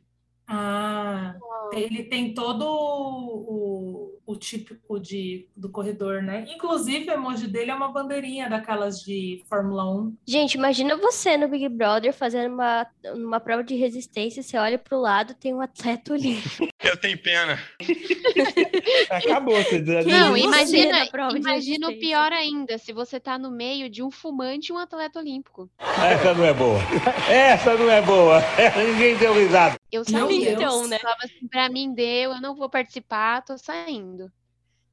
Ah, 0.52 1.36
ele 1.72 2.02
tem 2.02 2.34
todo 2.34 2.64
o, 2.66 4.18
o, 4.26 4.32
o 4.32 4.36
típico 4.36 4.98
de, 4.98 5.46
do 5.56 5.68
corredor, 5.68 6.22
né? 6.22 6.44
Inclusive, 6.48 7.08
o 7.08 7.12
emoji 7.12 7.46
dele 7.46 7.70
é 7.70 7.74
uma 7.74 7.92
bandeirinha 7.92 8.48
daquelas 8.48 9.00
de 9.00 9.44
Fórmula 9.48 9.88
1. 9.88 10.16
Gente, 10.26 10.54
imagina 10.54 10.96
você 10.96 11.36
no 11.36 11.46
Big 11.46 11.68
Brother 11.68 12.12
fazendo 12.12 12.52
uma, 12.52 12.86
uma 13.14 13.38
prova 13.38 13.62
de 13.62 13.76
resistência, 13.76 14.42
você 14.42 14.56
olha 14.58 14.78
pro 14.78 15.00
lado, 15.00 15.34
tem 15.34 15.54
um 15.54 15.60
atleta 15.60 16.12
olímpico. 16.12 16.66
Eu 16.82 16.96
tenho 16.96 17.18
pena. 17.18 17.60
Acabou, 19.10 19.54
você 19.62 19.80
Não, 19.80 20.36
imagina, 20.36 21.06
imagina 21.36 21.88
o 21.88 21.98
pior 21.98 22.32
ainda, 22.32 22.78
se 22.78 22.92
você 22.92 23.20
tá 23.20 23.38
no 23.38 23.50
meio 23.50 23.88
de 23.90 24.02
um 24.02 24.10
fumante 24.10 24.72
e 24.72 24.74
um 24.74 24.78
atleta 24.78 25.20
olímpico. 25.20 25.70
Essa 25.78 26.34
não 26.34 26.44
é 26.44 26.54
boa. 26.54 26.80
Essa 27.28 27.76
não 27.76 27.90
é 27.90 28.00
boa. 28.00 28.38
Essa 28.58 28.82
ninguém 28.82 29.14
deu 29.16 29.34
risada. 29.34 29.76
Eu 29.92 30.02
Meu 30.08 30.26
Então, 30.48 30.86
né? 30.86 30.98
Falava 30.98 31.20
assim, 31.24 31.48
pra 31.48 31.68
mim 31.68 31.92
deu, 31.94 32.32
eu 32.32 32.40
não 32.40 32.54
vou 32.54 32.68
participar, 32.68 33.42
tô 33.42 33.56
saindo. 33.58 34.30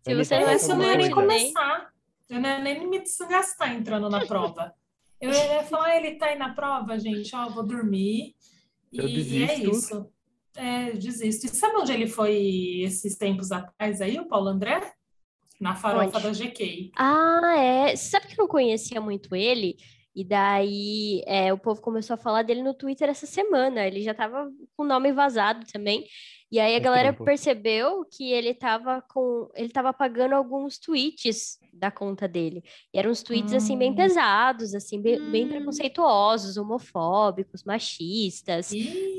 Se 0.03 0.15
você 0.15 0.39
não 0.39 0.47
é 0.47 0.55
Esse 0.55 0.71
eu 0.71 0.75
não 0.75 0.85
ia 0.85 0.97
nem 0.97 1.11
começar. 1.11 1.89
Eu 2.29 2.39
não 2.39 2.49
ia 2.49 2.59
nem 2.59 2.87
me 2.87 2.99
desgastar 2.99 3.73
entrando 3.73 4.09
na 4.09 4.25
prova. 4.25 4.73
Eu 5.19 5.31
ia 5.31 5.63
falar, 5.63 5.97
ele 5.97 6.15
tá 6.15 6.27
aí 6.27 6.37
na 6.37 6.53
prova, 6.53 6.97
gente, 6.99 7.35
ó, 7.35 7.49
vou 7.49 7.65
dormir. 7.65 8.35
E, 8.91 8.99
Eu 8.99 9.07
e 9.07 9.43
é 9.43 9.55
isso. 9.55 10.09
É, 10.55 10.89
eu 10.89 10.97
desisto. 10.97 11.45
E 11.45 11.49
sabe 11.49 11.77
onde 11.77 11.91
ele 11.91 12.07
foi 12.07 12.81
esses 12.81 13.15
tempos 13.15 13.51
atrás 13.51 14.01
aí, 14.01 14.19
o 14.19 14.27
Paulo 14.27 14.47
André? 14.47 14.93
Na 15.59 15.75
farofa 15.75 16.17
Onde? 16.17 16.23
da 16.23 16.31
GK. 16.31 16.91
Ah, 16.95 17.55
é. 17.57 17.95
Sabe 17.95 18.27
que 18.27 18.33
eu 18.33 18.43
não 18.43 18.47
conhecia 18.47 19.01
muito 19.01 19.35
ele? 19.35 19.77
E 20.17 20.23
daí 20.23 21.21
é, 21.27 21.53
o 21.53 21.59
povo 21.59 21.79
começou 21.79 22.15
a 22.15 22.17
falar 22.17 22.41
dele 22.41 22.63
no 22.63 22.73
Twitter 22.73 23.07
essa 23.07 23.27
semana. 23.27 23.85
Ele 23.85 24.01
já 24.01 24.15
tava 24.15 24.49
com 24.75 24.81
o 24.83 24.87
nome 24.87 25.11
vazado 25.11 25.63
também. 25.71 26.07
E 26.51 26.59
aí 26.59 26.75
a 26.75 26.79
galera 26.79 27.13
percebeu 27.13 28.03
que 28.03 28.31
ele 28.31 28.55
tava 28.55 28.99
com. 29.13 29.47
Ele 29.53 29.69
tava 29.69 29.89
apagando 29.89 30.33
alguns 30.33 30.79
tweets 30.79 31.59
da 31.71 31.91
conta 31.91 32.27
dele. 32.27 32.63
E 32.91 32.97
eram 32.97 33.11
uns 33.11 33.21
tweets 33.21 33.53
assim 33.53 33.77
bem 33.77 33.91
Hum. 33.91 33.95
pesados, 33.95 34.73
assim, 34.73 34.99
bem, 34.99 35.19
bem 35.29 35.45
Hum. 35.45 35.49
preconceituosos, 35.49 36.57
homofóbicos, 36.57 37.63
machistas. 37.63 38.71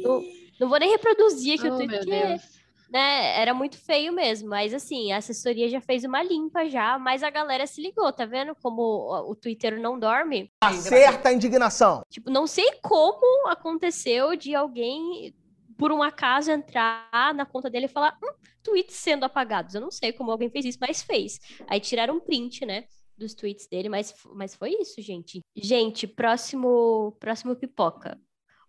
Não, 0.02 0.20
não 0.58 0.68
vou 0.68 0.80
nem 0.80 0.90
reproduzir 0.90 1.54
aqui 1.54 1.68
o 1.68 1.74
Oh, 1.74 1.76
tweet, 1.76 1.90
meu 1.90 1.98
porque 2.00 2.10
Deus. 2.10 2.57
Né, 2.90 3.40
era 3.40 3.52
muito 3.52 3.76
feio 3.76 4.12
mesmo, 4.12 4.48
mas 4.48 4.72
assim, 4.72 5.12
a 5.12 5.18
assessoria 5.18 5.68
já 5.68 5.80
fez 5.80 6.04
uma 6.04 6.22
limpa 6.22 6.68
já, 6.68 6.98
mas 6.98 7.22
a 7.22 7.30
galera 7.30 7.66
se 7.66 7.82
ligou, 7.82 8.12
tá 8.12 8.24
vendo 8.24 8.54
como 8.62 8.82
o, 9.28 9.36
Twitter 9.36 9.78
não 9.80 9.98
dorme? 9.98 10.50
Acerta 10.60 11.28
a 11.28 11.32
indignação. 11.32 12.02
Tipo, 12.08 12.30
não 12.30 12.46
sei 12.46 12.72
como 12.82 13.48
aconteceu 13.48 14.34
de 14.34 14.54
alguém, 14.54 15.34
por 15.76 15.92
um 15.92 16.02
acaso, 16.02 16.50
entrar 16.50 17.34
na 17.34 17.44
conta 17.44 17.68
dele 17.68 17.86
e 17.86 17.88
falar, 17.88 18.16
hum, 18.22 18.32
tweets 18.62 18.96
sendo 18.96 19.24
apagados. 19.24 19.74
Eu 19.74 19.80
não 19.80 19.90
sei 19.90 20.12
como 20.12 20.30
alguém 20.30 20.50
fez 20.50 20.64
isso, 20.64 20.78
mas 20.80 21.02
fez. 21.02 21.38
Aí 21.66 21.80
tiraram 21.80 22.16
um 22.16 22.20
print, 22.20 22.64
né, 22.64 22.84
dos 23.18 23.34
tweets 23.34 23.66
dele, 23.68 23.88
mas, 23.88 24.14
mas 24.34 24.54
foi 24.54 24.70
isso, 24.80 25.02
gente. 25.02 25.40
Gente, 25.54 26.06
próximo, 26.06 27.16
próximo 27.20 27.54
pipoca. 27.54 28.18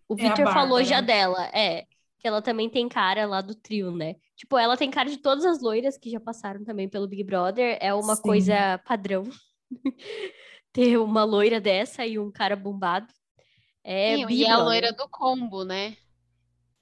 O 0.08 0.14
É 0.18 0.22
Victor 0.24 0.52
falou 0.52 0.82
já 0.82 1.00
dela, 1.00 1.48
é, 1.54 1.86
que 2.20 2.28
ela 2.28 2.42
também 2.42 2.68
tem 2.68 2.86
cara 2.88 3.26
lá 3.26 3.40
do 3.40 3.54
trio, 3.54 3.90
né? 3.90 4.16
Tipo, 4.36 4.58
ela 4.58 4.76
tem 4.76 4.90
cara 4.90 5.08
de 5.08 5.16
todas 5.16 5.44
as 5.44 5.60
loiras 5.62 5.96
que 5.96 6.10
já 6.10 6.20
passaram 6.20 6.62
também 6.62 6.88
pelo 6.88 7.08
Big 7.08 7.24
Brother, 7.24 7.78
é 7.80 7.94
uma 7.94 8.14
Sim. 8.14 8.22
coisa 8.22 8.78
padrão. 8.84 9.24
Ter 10.72 10.98
uma 10.98 11.24
loira 11.24 11.60
dessa 11.60 12.06
e 12.06 12.18
um 12.18 12.30
cara 12.30 12.54
bombado. 12.54 13.12
É 13.82 14.16
Sim, 14.16 14.26
e 14.28 14.44
é 14.44 14.50
a 14.50 14.58
loira 14.58 14.92
do 14.92 15.08
combo, 15.08 15.64
né? 15.64 15.96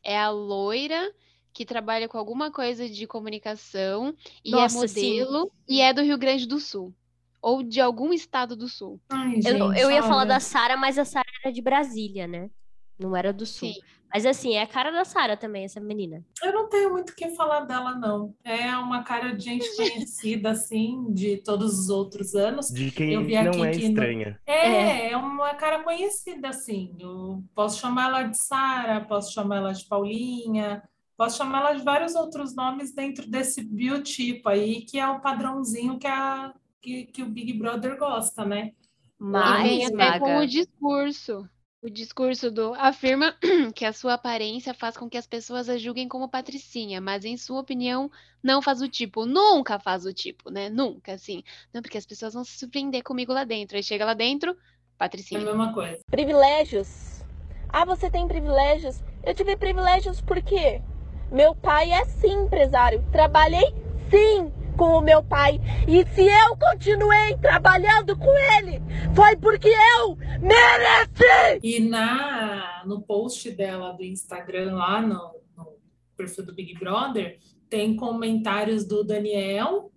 É 0.02 0.18
a 0.18 0.28
loira 0.28 1.14
que 1.52 1.64
trabalha 1.64 2.08
com 2.08 2.18
alguma 2.18 2.50
coisa 2.50 2.88
de 2.88 3.06
comunicação 3.06 4.14
e 4.44 4.50
Nossa, 4.50 4.84
é 4.84 4.88
sim. 4.88 5.20
modelo 5.20 5.52
e 5.68 5.80
é 5.80 5.92
do 5.92 6.02
Rio 6.02 6.18
Grande 6.18 6.46
do 6.46 6.58
Sul. 6.58 6.92
Ou 7.40 7.62
de 7.62 7.80
algum 7.80 8.12
estado 8.12 8.56
do 8.56 8.68
sul. 8.68 9.00
Ai, 9.08 9.36
Eu, 9.36 9.42
gente, 9.42 9.80
eu 9.80 9.90
ia 9.90 10.02
falar 10.02 10.22
olha. 10.22 10.28
da 10.28 10.40
Sara, 10.40 10.76
mas 10.76 10.98
a 10.98 11.04
Sara 11.04 11.26
era 11.44 11.52
de 11.52 11.62
Brasília, 11.62 12.26
né? 12.26 12.50
Não 12.98 13.16
era 13.16 13.32
do 13.32 13.46
Sul. 13.46 13.68
Sim. 13.68 13.80
Mas 14.12 14.24
assim, 14.24 14.54
é 14.54 14.62
a 14.62 14.66
cara 14.66 14.90
da 14.90 15.04
Sara 15.04 15.36
também, 15.36 15.64
essa 15.64 15.80
menina. 15.80 16.24
Eu 16.42 16.52
não 16.52 16.68
tenho 16.68 16.90
muito 16.90 17.10
o 17.10 17.14
que 17.14 17.30
falar 17.30 17.60
dela, 17.60 17.94
não. 17.94 18.34
É 18.42 18.74
uma 18.76 19.02
cara 19.02 19.34
de 19.36 19.44
gente 19.44 19.76
conhecida, 19.76 20.50
assim, 20.50 21.12
de 21.12 21.36
todos 21.38 21.78
os 21.78 21.90
outros 21.90 22.34
anos. 22.34 22.68
De 22.68 22.86
Eu 22.86 22.90
quem 22.92 23.16
não 23.44 23.64
é 23.64 23.70
que 23.70 23.80
no- 23.80 23.88
estranha. 23.88 24.40
É, 24.46 25.10
é 25.10 25.16
uma 25.16 25.54
cara 25.54 25.82
conhecida, 25.82 26.48
assim. 26.48 26.96
Eu 26.98 27.44
posso 27.54 27.78
chamar 27.80 28.08
ela 28.08 28.22
de 28.22 28.38
Sara, 28.42 29.00
posso 29.02 29.32
chamar 29.32 29.56
ela 29.56 29.72
de 29.72 29.84
Paulinha, 29.86 30.82
posso 31.16 31.36
chamar 31.36 31.60
ela 31.60 31.72
de 31.74 31.84
vários 31.84 32.14
outros 32.14 32.54
nomes 32.54 32.94
dentro 32.94 33.28
desse 33.28 33.62
biotipo 33.62 34.48
aí, 34.48 34.82
que 34.82 34.98
é 34.98 35.06
o 35.08 35.20
padrãozinho 35.20 35.98
que, 35.98 36.06
a, 36.06 36.54
que, 36.80 37.04
que 37.06 37.22
o 37.22 37.28
Big 37.28 37.52
Brother 37.52 37.98
gosta, 37.98 38.44
né? 38.44 38.72
Mas, 39.18 39.66
e 39.66 39.68
vem 39.68 39.84
até 39.86 40.18
com 40.20 40.38
o 40.38 40.46
discurso. 40.46 41.48
O 41.80 41.88
discurso 41.88 42.50
do 42.50 42.74
afirma 42.74 43.36
que 43.72 43.84
a 43.84 43.92
sua 43.92 44.14
aparência 44.14 44.74
faz 44.74 44.96
com 44.96 45.08
que 45.08 45.16
as 45.16 45.28
pessoas 45.28 45.68
a 45.68 45.78
julguem 45.78 46.08
como 46.08 46.28
patricinha, 46.28 47.00
mas 47.00 47.24
em 47.24 47.36
sua 47.36 47.60
opinião 47.60 48.10
não 48.42 48.60
faz 48.60 48.82
o 48.82 48.88
tipo. 48.88 49.24
Nunca 49.24 49.78
faz 49.78 50.04
o 50.04 50.12
tipo, 50.12 50.50
né? 50.50 50.68
Nunca, 50.68 51.12
assim. 51.12 51.44
Não, 51.72 51.80
porque 51.80 51.96
as 51.96 52.04
pessoas 52.04 52.34
vão 52.34 52.42
se 52.42 52.58
surpreender 52.58 53.04
comigo 53.04 53.32
lá 53.32 53.44
dentro. 53.44 53.76
Aí 53.76 53.82
chega 53.82 54.04
lá 54.04 54.12
dentro, 54.14 54.50
É 54.50 54.54
a 54.54 54.98
patricinha. 54.98 55.40
mesma 55.40 55.72
coisa. 55.72 56.00
Privilégios. 56.10 57.22
Ah, 57.68 57.84
você 57.84 58.10
tem 58.10 58.26
privilégios? 58.26 59.00
Eu 59.22 59.32
tive 59.32 59.56
privilégios 59.56 60.20
por 60.20 60.42
quê? 60.42 60.82
Meu 61.30 61.54
pai 61.54 61.92
é 61.92 62.04
sim 62.06 62.42
empresário. 62.42 63.04
Trabalhei 63.12 63.72
sim 64.10 64.50
com 64.78 64.96
o 64.96 65.00
meu 65.00 65.22
pai. 65.22 65.60
E 65.88 66.06
se 66.14 66.22
eu 66.22 66.56
continuei 66.56 67.36
trabalhando 67.38 68.16
com 68.16 68.32
ele, 68.56 68.80
foi 69.14 69.36
porque 69.36 69.68
eu 69.68 70.16
mereci! 70.40 71.60
E 71.62 71.80
na, 71.80 72.84
no 72.86 73.02
post 73.02 73.50
dela 73.50 73.92
do 73.92 74.04
Instagram, 74.04 74.76
lá 74.76 75.02
no, 75.02 75.34
no 75.56 75.76
perfil 76.16 76.46
do 76.46 76.54
Big 76.54 76.78
Brother, 76.78 77.38
tem 77.68 77.96
comentários 77.96 78.86
do 78.86 79.02
Daniel 79.02 79.90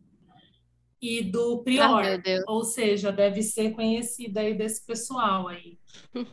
e 1.00 1.22
do 1.22 1.64
Prior. 1.64 2.04
Ah. 2.04 2.22
Ou 2.48 2.64
seja, 2.64 3.12
deve 3.12 3.44
ser 3.44 3.72
conhecida 3.72 4.42
aí 4.42 4.56
desse 4.56 4.84
pessoal 4.84 5.48
aí. 5.48 5.78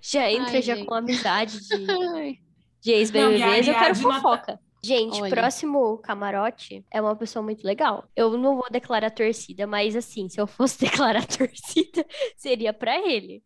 já 0.00 0.30
entra 0.30 0.52
Ai, 0.52 0.62
já 0.62 0.76
gente. 0.76 0.86
com 0.86 0.94
amizade 0.94 1.58
de, 1.60 2.38
de 2.80 2.92
ex-BBBs, 2.92 3.66
e 3.66 3.70
eu 3.70 3.74
quero 3.74 3.94
tá- 3.94 4.14
fofoca. 4.14 4.67
Gente, 4.82 5.20
Olha. 5.20 5.30
próximo 5.30 5.98
camarote 5.98 6.84
é 6.90 7.00
uma 7.00 7.16
pessoa 7.16 7.42
muito 7.42 7.64
legal. 7.66 8.08
Eu 8.14 8.36
não 8.38 8.54
vou 8.56 8.70
declarar 8.70 9.10
torcida, 9.10 9.66
mas 9.66 9.96
assim, 9.96 10.28
se 10.28 10.40
eu 10.40 10.46
fosse 10.46 10.78
declarar 10.86 11.26
torcida, 11.26 12.06
seria 12.36 12.72
pra 12.72 12.96
ele. 12.98 13.42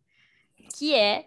Que 0.78 0.94
é 0.94 1.26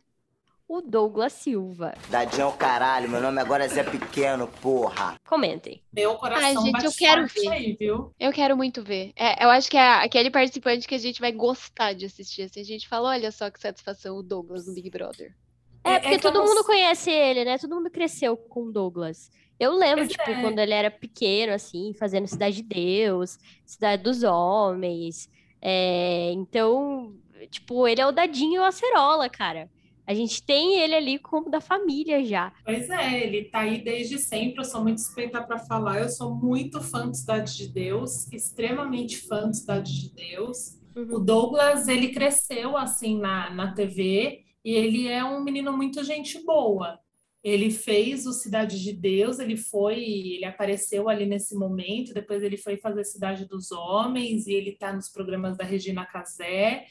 o 0.68 0.82
Douglas 0.82 1.34
Silva. 1.34 1.94
Dadinho 2.10 2.48
é 2.48 2.52
caralho, 2.54 3.08
meu 3.10 3.22
nome 3.22 3.40
agora 3.40 3.66
é 3.66 3.68
Zé 3.68 3.84
Pequeno, 3.84 4.48
porra. 4.62 5.16
Comentem. 5.28 5.84
Meu 5.94 6.16
coração 6.16 6.44
Ai, 6.46 6.56
gente, 6.56 6.72
bate 6.72 6.86
eu 6.86 6.92
quero 6.92 7.22
forte 7.30 7.42
ver. 7.42 7.50
aí, 7.52 7.78
viu? 7.80 8.12
Eu 8.20 8.32
quero 8.32 8.58
muito 8.58 8.84
ver. 8.84 9.12
É, 9.16 9.44
eu 9.46 9.50
acho 9.52 9.70
que 9.70 9.78
é 9.78 10.04
aquele 10.04 10.32
participante 10.32 10.88
que 10.88 10.96
a 10.96 11.00
gente 11.00 11.20
vai 11.22 11.32
gostar 11.32 11.94
de 11.94 12.06
assistir. 12.06 12.44
Assim, 12.44 12.62
a 12.62 12.64
gente 12.64 12.88
fala, 12.88 13.10
olha 13.10 13.32
só 13.32 13.50
que 13.52 13.60
satisfação 13.60 14.18
o 14.18 14.24
Douglas 14.24 14.66
no 14.68 14.74
Big 14.74 14.90
Brother. 14.90 15.36
É, 15.84 15.92
É- 15.92 15.96
é 15.96 16.00
porque 16.00 16.20
que 16.20 16.28
eu 16.28 16.32
todo 16.32 16.44
mundo 16.44 16.64
conhece 16.64 17.12
ele, 17.12 17.46
né? 17.46 17.60
Todo 17.60 17.76
mundo 17.76 17.92
cresceu 17.92 18.36
com 18.36 18.64
o 18.64 18.72
Douglas. 18.72 19.30
Eu 19.60 19.74
lembro, 19.74 20.06
Pois 20.06 20.12
tipo, 20.12 20.30
é. 20.30 20.42
quando 20.42 20.60
ele 20.60 20.74
era 20.74 20.92
pequeno, 20.92 21.54
assim, 21.54 21.94
fazendo 21.98 22.28
Cidade 22.28 22.58
de 22.58 22.64
Deus, 22.64 23.38
Cidade 23.66 24.04
dos 24.04 24.24
Homens. 24.24 25.30
É, 25.62 26.32
então, 26.34 27.16
tipo, 27.50 27.88
ele 27.88 28.02
é 28.02 28.06
o 28.06 28.12
Dadinho 28.12 28.64
Acerola, 28.64 29.30
cara. 29.30 29.70
A 30.08 30.14
gente 30.14 30.44
tem 30.44 30.80
ele 30.80 30.94
ali 30.94 31.18
como 31.18 31.50
da 31.50 31.60
família 31.60 32.24
já. 32.24 32.54
Pois 32.64 32.90
é, 32.90 33.26
ele 33.26 33.46
tá 33.46 33.62
aí 33.62 33.84
desde 33.84 34.20
sempre. 34.20 34.60
Eu 34.60 34.66
sou 34.66 34.84
muito 34.84 35.02
suspeita 35.02 35.42
para 35.42 35.58
falar. 35.58 36.00
Eu 36.00 36.10
sou 36.10 36.36
muito 36.36 36.80
fã 36.80 37.10
de 37.10 37.18
Cidade 37.18 37.58
de 37.58 37.68
Deus, 37.68 38.32
extremamente 38.32 39.18
fã 39.18 39.50
de 39.50 39.58
Cidade 39.58 40.00
de 40.00 40.14
Deus. 40.14 40.80
O 40.96 41.20
Douglas, 41.20 41.88
ele 41.88 42.10
cresceu 42.10 42.78
assim 42.78 43.18
na, 43.20 43.50
na 43.50 43.74
TV 43.74 44.44
e 44.64 44.72
ele 44.74 45.08
é 45.08 45.24
um 45.24 45.44
menino 45.44 45.76
muito 45.76 46.04
gente 46.04 46.44
boa. 46.46 47.00
Ele 47.46 47.70
fez 47.70 48.26
o 48.26 48.34
Cidade 48.34 48.82
de 48.82 48.92
Deus, 48.92 49.38
ele 49.38 49.56
foi, 49.56 50.00
ele 50.04 50.46
apareceu 50.46 51.08
ali 51.08 51.28
nesse 51.28 51.54
momento, 51.56 52.12
depois 52.12 52.42
ele 52.42 52.58
foi 52.58 52.76
fazer 52.78 53.04
Cidade 53.04 53.46
dos 53.48 53.72
Homens 53.72 54.48
e 54.48 54.54
ele 54.54 54.72
tá 54.72 54.92
nos 54.92 55.10
programas 55.10 55.56
da 55.56 55.64
Regina 55.64 56.04
Casé. 56.08 56.86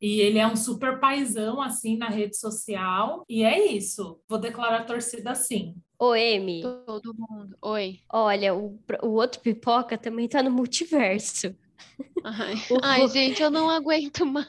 E 0.00 0.20
ele 0.20 0.38
é 0.38 0.46
um 0.46 0.56
super 0.56 0.98
paizão, 1.00 1.60
assim, 1.60 1.96
na 1.98 2.08
rede 2.08 2.38
social. 2.38 3.22
E 3.28 3.42
é 3.42 3.66
isso. 3.72 4.18
Vou 4.28 4.38
declarar 4.38 4.84
torcida 4.86 5.34
sim. 5.34 5.74
Ô, 5.98 6.12
Amy, 6.12 6.62
Todo 6.86 7.12
mundo. 7.18 7.56
Oi. 7.60 7.98
olha, 8.10 8.54
o, 8.54 8.78
o 9.02 9.08
outro 9.08 9.40
pipoca 9.40 9.98
também 9.98 10.26
tá 10.28 10.40
no 10.42 10.50
multiverso. 10.52 11.54
Ai, 12.24 12.54
O- 12.70 12.78
Ai, 12.82 13.08
gente, 13.08 13.42
eu 13.42 13.50
não 13.50 13.68
aguento 13.68 14.24
mais. 14.24 14.48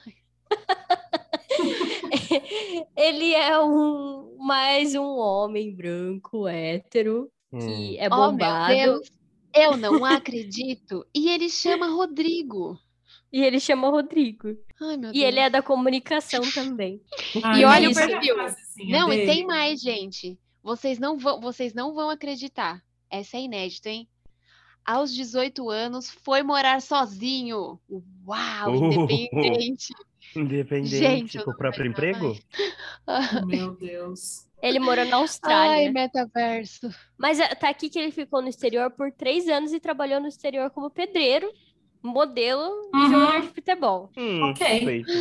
Ele 2.95 3.34
é 3.34 3.60
um 3.60 4.36
mais 4.39 4.95
um 4.95 5.06
homem 5.17 5.74
branco, 5.76 6.48
hétero, 6.48 7.30
que 7.52 7.98
é 7.98 8.08
Oh, 8.08 8.17
meu 8.17 8.32
bombado. 8.32 8.74
Deus. 8.76 9.10
Eu 9.54 9.78
não 9.78 10.04
acredito. 10.06 11.06
E 11.13 11.30
ele 11.30 11.50
chama 11.50 11.88
Rodrigo. 11.88 12.78
E 13.32 13.41
ele 13.43 13.60
chama 13.60 13.89
Rodrigo. 13.89 14.56
Ai, 14.82 14.98
meu 14.98 15.12
E 15.13 15.24
ele 15.24 15.39
é 15.39 15.50
da 15.50 15.62
comunicação 15.62 16.41
também. 16.52 17.02
Ai, 17.43 17.62
E 17.62 17.65
olha 17.65 17.88
o 17.88 17.91
isso. 17.91 18.00
perfil. 18.00 18.36
frasezinha 18.36 19.00
Não, 19.00 19.12
e 19.13 19.17
dele. 19.17 19.32
tem 19.32 19.45
mais, 19.45 19.82
gente. 19.82 20.39
Vocês 20.63 21.00
não 21.00 21.17
vão, 21.17 21.39
vocês 21.39 21.74
não 21.74 21.93
vão 21.93 22.10
acreditar. 22.10 22.82
Essa 23.10 23.38
é 23.38 23.41
inédita, 23.41 23.89
hein? 23.89 24.08
Aos 24.86 25.13
18 25.13 25.69
anos, 25.69 26.10
foi 26.10 26.41
morar 26.43 26.82
sozinho. 26.82 27.80
Uau, 28.28 28.68
Oh. 28.72 28.76
independente. 28.76 29.93
Independente 30.36 30.97
Gente, 30.97 31.38
eu 31.38 31.43
com 31.43 31.51
o 31.51 31.53
não 31.53 31.57
próprio 31.59 31.86
emprego? 31.88 32.36
Meu 33.47 33.75
Deus. 33.75 34.47
Ele 34.61 34.80
morou 34.80 35.05
na 35.05 35.15
Ai, 35.15 35.21
Austrália. 35.21 35.91
metaverso. 35.91 36.89
Mas 37.17 37.39
é, 37.39 37.47
tá 37.55 37.69
aqui 37.69 37.89
que 37.89 37.97
ele 37.97 38.11
ficou 38.11 38.41
no 38.41 38.49
exterior 38.49 38.91
por 38.91 39.11
três 39.11 39.47
anos 39.47 39.71
e 39.71 39.80
trabalhou 39.80 40.19
no 40.19 40.27
exterior 40.27 40.69
como 40.71 40.89
pedreiro. 40.89 41.49
modelo 42.01 42.89
de 42.93 42.97
Uhum. 42.97 43.11
jogador 43.11 43.41
de 43.41 43.47
futebol. 43.49 44.09
Hum, 44.17 44.41
Ok. 44.43 44.65
suspeito. 44.67 45.11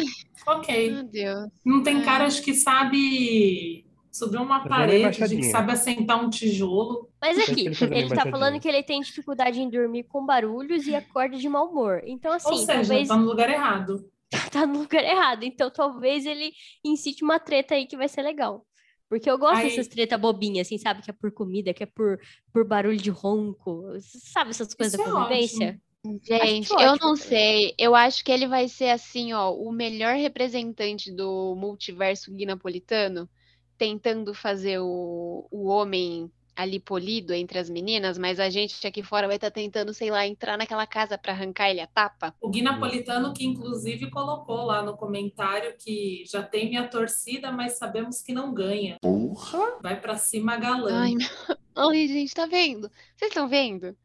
Ok. 0.47 0.91
Meu 0.93 1.03
Deus. 1.03 1.51
Não 1.67 1.83
tem 1.83 1.97
Ai. 1.97 2.05
caras 2.05 2.39
que 2.39 2.55
sabe 2.55 3.85
subir 4.13 4.37
uma 4.37 4.61
Fazer 4.61 4.69
uma 4.69 4.79
parede, 4.79 5.29
de 5.29 5.37
que 5.37 5.43
sabe 5.45 5.73
assentar 5.73 6.25
um 6.25 6.31
tijolo. 6.31 7.09
Mas 7.21 7.37
aqui, 7.37 7.67
ele 7.67 8.09
tá 8.09 8.27
falando 8.31 8.61
que 8.61 8.69
ele 8.69 8.83
tem 8.85 9.01
dificuldade 9.01 9.61
em 9.61 9.69
dormir 9.69 10.05
com 10.05 10.25
barulhos 10.25 10.87
e 10.87 10.95
acorda 10.95 11.37
de 11.37 11.49
mau 11.49 11.69
humor. 11.69 12.01
Então, 12.07 12.33
assim, 12.33 12.49
Ou 12.49 12.57
seja, 12.59 12.75
talvez 12.75 13.09
tá 13.09 13.17
no 13.17 13.27
lugar 13.27 13.51
errado. 13.51 14.09
Tá 14.51 14.67
no 14.67 14.81
lugar 14.81 15.05
errado. 15.05 15.43
Então, 15.45 15.71
talvez 15.71 16.27
ele 16.27 16.53
incite 16.85 17.23
uma 17.25 17.39
treta 17.39 17.75
aí 17.75 17.87
que 17.87 17.97
vai 17.97 18.09
ser 18.09 18.23
legal. 18.23 18.65
Porque 19.09 19.31
eu 19.31 19.39
gosto 19.39 19.57
Aí- 19.59 19.71
dessas 19.71 19.89
treta 19.89 20.19
bobinhas, 20.19 20.67
assim, 20.67 20.77
sabe? 20.77 21.03
Que 21.03 21.11
é 21.11 21.15
por 21.15 21.33
comida, 21.33 21.73
que 21.73 21.83
é 21.83 21.87
por, 21.87 22.21
por 22.53 22.67
barulho 22.67 22.99
de 22.99 23.09
ronco. 23.11 23.83
Sabe 24.01 24.51
essas 24.51 24.75
coisas 24.75 24.95
Isso 24.95 25.03
da 25.03 25.09
é 25.11 25.13
convivência? 25.13 25.81
Gente, 26.23 26.73
Acho 26.73 26.81
eu 26.81 26.97
não 26.97 27.17
sei. 27.17 27.75
Eu 27.79 27.95
acho 27.95 28.23
que 28.25 28.31
ele 28.31 28.47
vai 28.47 28.69
ser 28.69 28.91
assim, 28.91 29.33
ó, 29.33 29.53
o 29.53 29.73
melhor 29.73 30.15
representante 30.15 31.11
do 31.11 31.55
multiverso 31.57 32.33
gui 32.33 32.47
napolitano, 32.47 33.29
tentando 33.77 34.33
fazer 34.35 34.79
o, 34.79 35.47
o 35.51 35.67
homem 35.69 36.31
ali 36.59 36.81
polido 36.81 37.33
entre 37.33 37.57
as 37.59 37.71
meninas, 37.71 38.19
mas 38.19 38.41
a 38.41 38.51
gente 38.51 38.85
aqui 38.85 39.01
fora 39.01 39.29
vai 39.29 39.37
estar 39.37 39.51
tentando, 39.51 39.95
sei 39.95 40.11
lá, 40.11 40.27
entrar 40.27 40.59
naquela 40.59 40.87
casa 40.89 41.17
para 41.17 41.33
arrancar 41.33 41.71
ele 41.71 41.81
a 41.81 41.87
tapa. 41.87 42.35
O 42.41 42.49
Gui 42.51 42.63
Napolitano, 42.63 43.33
que 43.33 43.47
inclusive 43.47 44.11
colocou 44.11 44.63
lá 44.65 44.83
no 44.83 44.97
comentário 44.97 45.75
que 45.79 46.25
já 46.27 46.43
tem 46.43 46.69
minha 46.69 46.89
torcida, 46.89 47.53
mas 47.53 47.79
sabemos 47.79 48.21
que 48.23 48.33
não 48.33 48.53
ganha. 48.53 48.97
Porra! 49.01 49.79
Vai 49.81 50.01
pra 50.01 50.17
cima 50.17 50.57
galã. 50.57 51.01
Ai, 51.03 51.15
meu... 51.15 51.29
Ai, 51.77 52.09
gente, 52.09 52.35
tá 52.35 52.45
vendo? 52.47 52.91
Vocês 53.17 53.31
estão 53.31 53.49
vendo? 53.49 53.97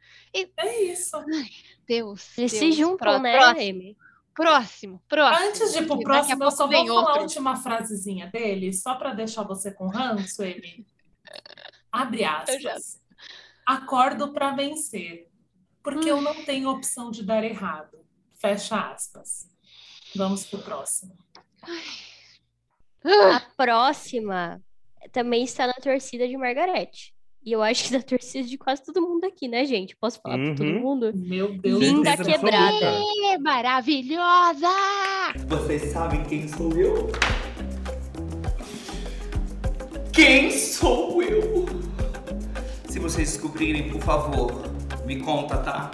É 0.58 0.84
isso. 0.84 1.18
Deus, 1.88 2.38
Eles 2.38 2.52
se 2.52 2.60
Deus. 2.60 2.76
juntam, 2.76 2.98
Pró- 2.98 3.20
né, 3.20 3.36
Próximo, 3.40 3.60
Amy? 3.80 3.98
próximo, 4.36 5.02
próximo. 5.10 5.48
Antes 5.48 5.74
de 5.74 5.80
ir 5.80 5.86
pro 5.88 5.96
a 5.96 6.00
próximo, 6.00 6.44
eu 6.44 6.52
só 6.52 6.68
vou 6.68 6.86
falar 6.88 7.02
a 7.02 7.06
outro. 7.08 7.22
última 7.24 7.56
frasezinha 7.56 8.28
dele, 8.28 8.72
só 8.74 8.94
para 8.96 9.14
deixar 9.14 9.42
você 9.44 9.72
com 9.72 9.88
ranço, 9.88 10.44
Amy. 10.44 10.86
Abre 11.94 12.24
aspas. 12.26 13.00
Acordo 13.68 14.34
para 14.34 14.52
vencer, 14.56 15.28
porque 15.84 16.10
eu 16.10 16.20
não 16.22 16.34
tenho 16.44 16.70
opção 16.70 17.12
de 17.12 17.24
dar 17.24 17.44
errado. 17.44 18.00
Fecha 18.42 18.76
aspas. 18.92 19.48
Vamos 20.16 20.44
pro 20.46 20.58
próximo. 20.60 21.16
A 23.06 23.40
próxima 23.56 24.60
também 25.12 25.44
está 25.44 25.68
na 25.68 25.74
torcida 25.74 26.28
de 26.28 26.36
Margarete. 26.36 27.14
E 27.46 27.52
eu 27.52 27.62
acho 27.62 27.84
que 27.86 27.92
da 27.92 28.02
torcida 28.02 28.48
de 28.48 28.58
quase 28.58 28.84
todo 28.84 29.02
mundo 29.02 29.26
aqui, 29.26 29.48
né, 29.50 29.66
gente? 29.66 29.96
Posso 29.98 30.20
falar 30.22 30.38
pra 30.38 30.56
todo 30.56 30.66
Uhum. 30.66 30.80
mundo? 30.80 31.12
Meu 31.14 31.54
Deus 31.58 31.80
Linda 31.82 32.16
Certeza 32.16 32.40
quebrada. 32.40 33.00
É 33.34 33.38
maravilhosa! 33.38 34.70
Vocês 35.48 35.92
sabem 35.92 36.24
quem 36.24 36.48
sou 36.48 36.72
eu? 36.74 37.12
Quem 40.14 40.50
sou 40.52 41.22
eu? 41.22 41.53
Se 43.04 43.10
vocês 43.10 43.32
descobrirem, 43.34 43.90
por 43.90 44.00
favor, 44.02 44.62
me 45.06 45.20
conta, 45.20 45.58
tá? 45.58 45.92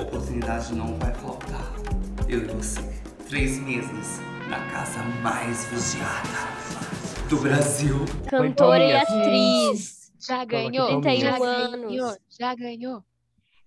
Oportunidade 0.00 0.74
não 0.74 0.98
vai 0.98 1.14
faltar. 1.14 1.72
Eu 2.28 2.42
e 2.42 2.46
você, 2.46 2.82
três 3.28 3.56
meses 3.60 4.18
na 4.48 4.58
casa 4.68 5.00
mais 5.22 5.66
vigiada 5.66 6.28
do 7.28 7.36
Brasil. 7.36 7.94
Cantora 8.28 8.82
e 8.84 8.92
atriz. 8.96 10.10
Já 10.18 10.44
ganhou, 10.44 10.88
palminhas. 11.00 11.20
já 11.20 11.36
31 11.36 11.40
ganhou, 11.70 12.06
anos. 12.08 12.18
já 12.36 12.54
ganhou. 12.56 13.04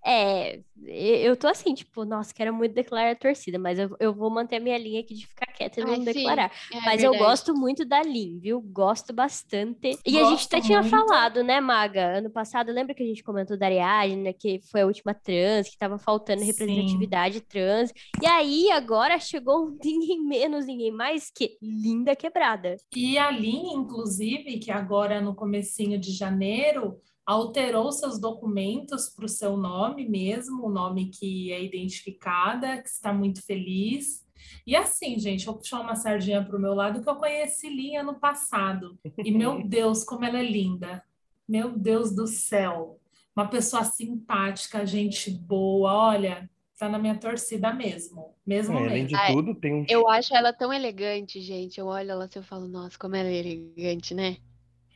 É, 0.04 0.56
e- 0.76 1.24
eu 1.26 1.34
tô 1.38 1.46
assim, 1.48 1.72
tipo, 1.72 2.04
nossa, 2.04 2.34
quero 2.34 2.52
muito 2.52 2.74
declarar 2.74 3.12
a 3.12 3.16
torcida, 3.16 3.58
mas 3.58 3.78
eu, 3.78 3.96
eu 3.98 4.12
vou 4.12 4.28
manter 4.28 4.56
a 4.56 4.60
minha 4.60 4.76
linha 4.76 5.00
aqui 5.00 5.14
de 5.14 5.26
ficar 5.26 5.50
quieta 5.70 5.80
e 5.80 5.84
Ai, 5.84 5.96
sim, 5.96 6.04
declarar. 6.04 6.50
é 6.72 6.80
Mas 6.80 7.02
eu 7.02 7.16
gosto 7.16 7.54
muito 7.54 7.84
da 7.84 8.02
Lin, 8.02 8.38
viu? 8.38 8.60
Gosto 8.60 9.12
bastante. 9.12 9.98
E 10.06 10.18
a 10.18 10.24
gente 10.24 10.30
Gosto 10.32 10.46
até 10.54 10.60
tinha 10.60 10.80
muito. 10.80 10.90
falado, 10.90 11.42
né, 11.42 11.60
Maga? 11.60 12.18
Ano 12.18 12.30
passado, 12.30 12.72
lembra 12.72 12.94
que 12.94 13.02
a 13.02 13.06
gente 13.06 13.22
comentou 13.22 13.56
da 13.56 13.66
Ariadne, 13.66 14.32
que 14.34 14.60
foi 14.70 14.82
a 14.82 14.86
última 14.86 15.14
trans, 15.14 15.68
que 15.68 15.78
tava 15.78 15.98
faltando 15.98 16.40
Sim. 16.40 16.46
representatividade 16.46 17.40
trans. 17.40 17.92
E 18.20 18.26
aí, 18.26 18.70
agora 18.70 19.18
chegou 19.18 19.76
ninguém 19.84 20.20
menos, 20.22 20.66
ninguém 20.66 20.90
mais 20.90 21.30
que 21.30 21.56
Linda 21.62 22.14
Quebrada. 22.16 22.76
E 22.94 23.18
a 23.18 23.30
Lin, 23.30 23.72
inclusive, 23.74 24.58
que 24.58 24.70
agora 24.70 25.20
no 25.20 25.34
comecinho 25.34 25.98
de 25.98 26.12
janeiro 26.12 26.98
alterou 27.24 27.92
seus 27.92 28.18
documentos 28.18 29.08
para 29.08 29.24
o 29.26 29.28
seu 29.28 29.56
nome 29.56 30.08
mesmo, 30.08 30.66
o 30.66 30.70
nome 30.70 31.08
que 31.08 31.52
é 31.52 31.62
identificada, 31.62 32.82
que 32.82 32.88
está 32.88 33.12
muito 33.12 33.44
feliz. 33.44 34.22
E 34.66 34.76
assim, 34.76 35.18
gente, 35.18 35.46
vou 35.46 35.56
puxar 35.56 35.80
uma 35.80 35.94
sardinha 35.96 36.44
para 36.44 36.56
o 36.56 36.60
meu 36.60 36.74
lado, 36.74 37.02
que 37.02 37.08
eu 37.08 37.16
conheci 37.16 37.68
Lin 37.68 37.96
ano 37.96 38.14
passado. 38.18 38.98
E 39.22 39.30
meu 39.32 39.62
Deus, 39.68 40.04
como 40.04 40.24
ela 40.24 40.38
é 40.38 40.42
linda! 40.42 41.02
Meu 41.48 41.76
Deus 41.76 42.14
do 42.14 42.26
céu! 42.26 42.98
Uma 43.34 43.48
pessoa 43.48 43.84
simpática, 43.84 44.84
gente 44.86 45.30
boa, 45.30 45.92
olha, 45.94 46.50
tá 46.78 46.88
na 46.88 46.98
minha 46.98 47.18
torcida 47.18 47.72
mesmo, 47.72 48.34
mesmo 48.46 48.78
É, 48.78 48.84
além 48.86 49.04
mesmo. 49.04 49.08
de 49.08 49.18
tudo, 49.18 49.54
tem 49.54 49.74
um 49.74 49.84
Eu 49.88 50.08
acho 50.08 50.34
ela 50.34 50.52
tão 50.52 50.72
elegante, 50.72 51.40
gente. 51.40 51.78
Eu 51.80 51.86
olho 51.86 52.10
ela 52.10 52.24
assim 52.26 52.38
e 52.40 52.42
falo, 52.42 52.68
nossa, 52.68 52.98
como 52.98 53.16
ela 53.16 53.28
é 53.28 53.34
elegante, 53.36 54.14
né? 54.14 54.36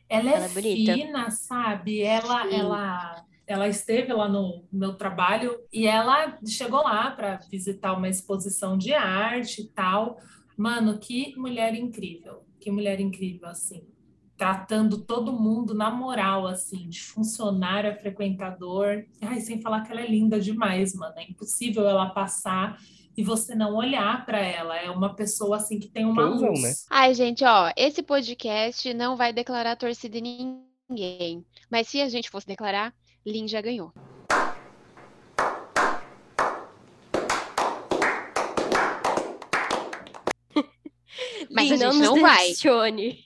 Ela 0.09 0.31
Ela 0.31 0.45
é 0.45 0.45
é 0.45 0.49
bonita. 0.49 0.93
fina, 0.95 1.31
sabe? 1.31 2.01
Ela, 2.01 2.43
Sim. 2.49 2.53
ela, 2.55 3.26
ela 3.47 3.67
esteve 3.67 4.11
lá 4.11 4.27
no 4.27 4.65
meu 4.71 4.95
trabalho 4.95 5.57
e 5.71 5.87
ela 5.87 6.37
chegou 6.45 6.83
lá 6.83 7.09
para 7.11 7.37
visitar 7.49 7.93
uma 7.93 8.09
exposição 8.09 8.77
de 8.77 8.93
arte 8.93 9.61
e 9.61 9.67
tal. 9.69 10.19
Mano, 10.57 10.99
que 10.99 11.33
mulher 11.37 11.73
incrível, 11.73 12.43
que 12.59 12.69
mulher 12.69 12.99
incrível, 12.99 13.47
assim. 13.47 13.87
Tratando 14.35 14.99
todo 14.99 15.31
mundo 15.31 15.73
na 15.73 15.89
moral, 15.89 16.45
assim, 16.45 16.89
de 16.89 17.01
funcionário 17.01 17.89
a 17.89 17.95
frequentador. 17.95 19.05
Ai, 19.21 19.39
sem 19.39 19.61
falar 19.61 19.81
que 19.81 19.91
ela 19.91 20.01
é 20.01 20.07
linda 20.07 20.39
demais, 20.39 20.93
mano. 20.93 21.13
É 21.17 21.23
impossível 21.23 21.87
ela 21.87 22.09
passar 22.09 22.77
e 23.15 23.23
você 23.23 23.55
não 23.55 23.75
olhar 23.75 24.25
para 24.25 24.39
ela. 24.39 24.77
É 24.77 24.91
uma 24.91 25.15
pessoa, 25.15 25.57
assim, 25.57 25.79
que 25.79 25.87
tem 25.87 26.05
uma 26.05 26.23
luz. 26.23 26.61
né? 26.61 26.73
Ai, 26.89 27.13
gente, 27.15 27.43
ó, 27.45 27.71
esse 27.75 28.03
podcast 28.03 28.93
não 28.93 29.15
vai 29.15 29.31
declarar 29.33 29.75
torcida 29.75 30.17
em 30.19 30.61
ninguém. 30.87 31.43
Mas 31.71 31.87
se 31.87 31.99
a 31.99 32.09
gente 32.09 32.29
fosse 32.29 32.45
declarar, 32.45 32.93
Lin 33.27 33.47
já 33.47 33.61
ganhou. 33.61 33.93
Mas 41.51 41.69
Lin, 41.69 41.75
a 41.75 41.77
não 41.85 41.91
gente 41.91 42.01
nos 42.01 42.09
não 42.15 42.21
vai. 42.21 42.37
decepcione. 42.47 43.25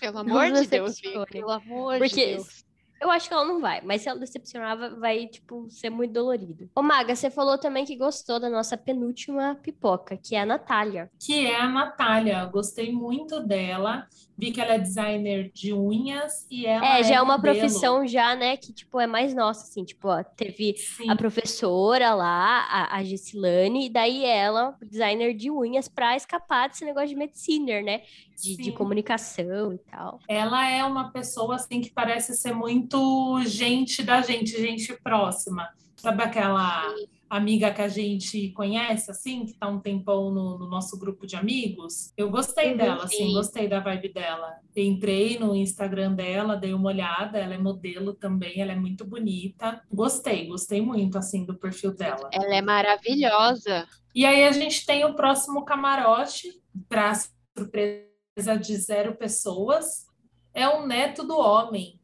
Pelo 0.00 0.22
Não 0.24 0.36
amor 0.38 0.48
nos 0.50 0.62
de 0.62 0.66
Deus, 0.68 1.02
Lin, 1.02 1.24
pelo 1.30 1.50
amor 1.50 1.92
de 1.94 1.98
Porque 1.98 2.26
Deus. 2.36 2.64
eu 3.02 3.10
acho 3.10 3.28
que 3.28 3.34
ela 3.34 3.44
não 3.44 3.60
vai, 3.60 3.82
mas 3.82 4.00
se 4.00 4.08
ela 4.08 4.18
decepcionar, 4.18 4.78
vai- 4.78 4.94
vai, 4.94 5.26
tipo, 5.26 5.68
ser 5.68 5.90
muito 5.90 6.12
dolorido. 6.12 6.70
Ô, 6.74 6.82
Maga, 6.82 7.14
você 7.14 7.30
falou 7.30 7.58
também 7.58 7.84
que 7.84 7.96
gostou 7.96 8.40
da 8.40 8.48
nossa 8.48 8.78
penúltima 8.78 9.56
pipoca, 9.62 10.16
que 10.16 10.34
é 10.34 10.40
a 10.40 10.46
Natália. 10.46 11.10
que 11.20 11.46
é 11.46 11.54
a 11.60 11.68
Natália. 11.68 12.42
Gostei 12.46 12.90
muito 12.90 13.40
dela. 13.40 14.06
Vi 14.40 14.50
que 14.52 14.60
ela 14.60 14.74
é 14.74 14.78
designer 14.78 15.50
de 15.54 15.72
unhas 15.72 16.46
e 16.50 16.64
ela 16.66 16.98
É, 16.98 17.04
já 17.04 17.16
é 17.16 17.20
uma 17.22 17.36
modelo. 17.36 17.58
profissão 17.58 18.06
já, 18.06 18.34
né, 18.34 18.56
que, 18.56 18.72
tipo, 18.72 18.98
é 18.98 19.06
mais 19.06 19.34
nossa, 19.34 19.64
assim, 19.64 19.84
tipo, 19.84 20.08
ó, 20.08 20.22
teve 20.24 20.74
Sim. 20.78 21.10
a 21.10 21.14
professora 21.16 22.14
lá, 22.14 22.60
a, 22.68 22.96
a 22.96 23.04
Gessilane, 23.04 23.86
e 23.86 23.90
daí 23.90 24.24
ela, 24.24 24.74
designer 24.82 25.34
de 25.34 25.50
unhas, 25.50 25.88
pra 25.88 26.16
escapar 26.16 26.68
desse 26.68 26.84
negócio 26.84 27.08
de 27.10 27.16
mediciner, 27.16 27.84
né, 27.84 28.00
de, 28.42 28.56
de 28.56 28.64
Sim. 28.64 28.72
comunicação 28.72 29.72
e 29.74 29.78
tal. 29.78 30.18
Ela 30.26 30.68
é 30.70 30.82
uma 30.84 31.12
pessoa 31.12 31.56
assim 31.56 31.80
que 31.80 31.90
parece 31.92 32.34
ser 32.34 32.54
muito 32.54 33.40
gente 33.44 34.02
da 34.02 34.22
gente, 34.22 34.50
gente 34.58 34.92
próxima. 35.02 35.68
Sabe 35.96 36.22
aquela 36.22 36.86
amiga 37.30 37.72
que 37.72 37.80
a 37.80 37.88
gente 37.88 38.50
conhece, 38.50 39.10
assim, 39.10 39.46
que 39.46 39.54
tá 39.54 39.68
um 39.68 39.80
tempão 39.80 40.30
no, 40.32 40.58
no 40.58 40.68
nosso 40.68 40.98
grupo 40.98 41.26
de 41.26 41.36
amigos? 41.36 42.12
Eu 42.16 42.30
gostei 42.30 42.74
Uhum, 42.76 42.76
dela, 42.76 43.04
assim, 43.04 43.28
sim. 43.28 43.32
gostei 43.32 43.68
da 43.68 43.80
vibe 43.80 44.12
dela. 44.12 44.56
Entrei 44.76 45.38
no 45.38 45.54
Instagram 45.54 46.14
dela, 46.14 46.56
dei 46.56 46.74
uma 46.74 46.88
olhada, 46.90 47.38
ela 47.38 47.54
é 47.54 47.58
modelo 47.58 48.14
também, 48.14 48.60
ela 48.60 48.72
é 48.72 48.76
muito 48.76 49.04
bonita. 49.04 49.82
Gostei, 49.90 50.46
gostei 50.48 50.80
muito, 50.80 51.16
assim, 51.18 51.44
do 51.46 51.54
perfil 51.58 51.94
dela. 51.94 52.28
Ela 52.32 52.54
é 52.56 52.62
maravilhosa. 52.62 53.86
E 54.14 54.24
aí 54.26 54.44
a 54.44 54.52
gente 54.52 54.84
tem 54.84 55.04
o 55.04 55.14
próximo 55.14 55.64
camarote, 55.64 56.48
para 56.88 57.14
surpresa 57.56 58.56
de 58.60 58.76
zero 58.76 59.14
pessoas, 59.16 60.06
é 60.54 60.68
o 60.68 60.86
neto 60.86 61.24
do 61.26 61.38
homem. 61.38 61.99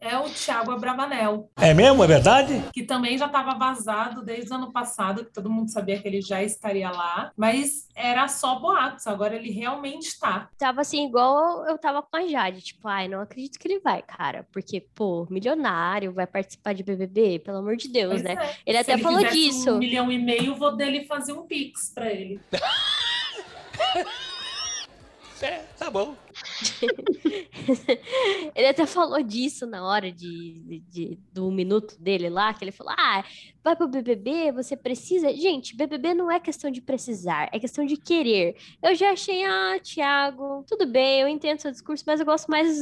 É 0.00 0.16
o 0.18 0.24
Thiago 0.30 0.70
Abravanel. 0.72 1.50
É 1.56 1.74
mesmo? 1.74 2.02
É 2.02 2.06
verdade? 2.06 2.64
Que 2.72 2.82
também 2.82 3.18
já 3.18 3.26
estava 3.26 3.54
vazado 3.54 4.22
desde 4.22 4.50
o 4.50 4.54
ano 4.54 4.72
passado, 4.72 5.24
que 5.24 5.32
todo 5.32 5.50
mundo 5.50 5.70
sabia 5.70 6.00
que 6.00 6.08
ele 6.08 6.22
já 6.22 6.42
estaria 6.42 6.90
lá, 6.90 7.30
mas 7.36 7.86
era 7.94 8.26
só 8.28 8.58
boatos, 8.58 9.06
agora 9.06 9.36
ele 9.36 9.50
realmente 9.50 10.06
está. 10.08 10.48
Tava 10.58 10.80
assim, 10.80 11.06
igual 11.06 11.66
eu 11.66 11.76
tava 11.76 12.02
com 12.02 12.16
a 12.16 12.26
Jade, 12.26 12.62
tipo, 12.62 12.88
ai, 12.88 13.08
não 13.08 13.20
acredito 13.20 13.58
que 13.58 13.68
ele 13.68 13.80
vai, 13.80 14.00
cara, 14.02 14.46
porque, 14.52 14.80
pô, 14.94 15.26
milionário, 15.28 16.12
vai 16.12 16.26
participar 16.26 16.72
de 16.72 16.82
BBB, 16.82 17.40
pelo 17.40 17.58
amor 17.58 17.76
de 17.76 17.88
Deus, 17.88 18.12
Pois 18.12 18.22
né? 18.22 18.32
é. 18.40 18.56
Ele 18.64 18.82
Se 18.82 18.90
até 18.92 19.02
falou 19.02 19.18
fizesse 19.20 19.36
disso. 19.36 19.74
Um 19.74 19.78
milhão 19.78 20.10
e 20.10 20.18
meio, 20.18 20.54
vou 20.54 20.74
dele 20.74 21.04
fazer 21.04 21.32
um 21.32 21.42
pix 21.46 21.90
para 21.94 22.10
ele. 22.10 22.40
É, 25.42 25.62
tá 25.78 25.90
bom. 25.90 26.14
ele 28.54 28.66
até 28.68 28.86
falou 28.86 29.22
disso 29.22 29.66
na 29.66 29.86
hora 29.86 30.10
de, 30.10 30.60
de- 30.60 30.80
de- 30.90 31.18
do 31.32 31.50
minuto 31.50 31.96
dele 32.00 32.28
lá, 32.28 32.52
que 32.54 32.64
ele 32.64 32.72
falou: 32.72 32.92
Ah, 32.96 33.24
vai 33.62 33.76
pro 33.76 33.88
BBB, 33.88 34.52
você 34.52 34.76
precisa. 34.76 35.32
Gente, 35.34 35.76
BBB 35.76 36.14
não 36.14 36.30
é 36.30 36.40
questão 36.40 36.70
de 36.70 36.80
precisar, 36.80 37.48
é 37.52 37.58
questão 37.58 37.84
de 37.84 37.96
querer. 37.96 38.56
Eu 38.82 38.94
já 38.94 39.10
achei, 39.12 39.44
ah, 39.44 39.78
Thiago, 39.82 40.64
tudo 40.68 40.86
bem, 40.86 41.20
eu 41.20 41.28
entendo 41.28 41.58
seu 41.60 41.70
discurso, 41.70 42.04
mas 42.06 42.20
eu 42.20 42.26
gosto 42.26 42.48
mais 42.48 42.76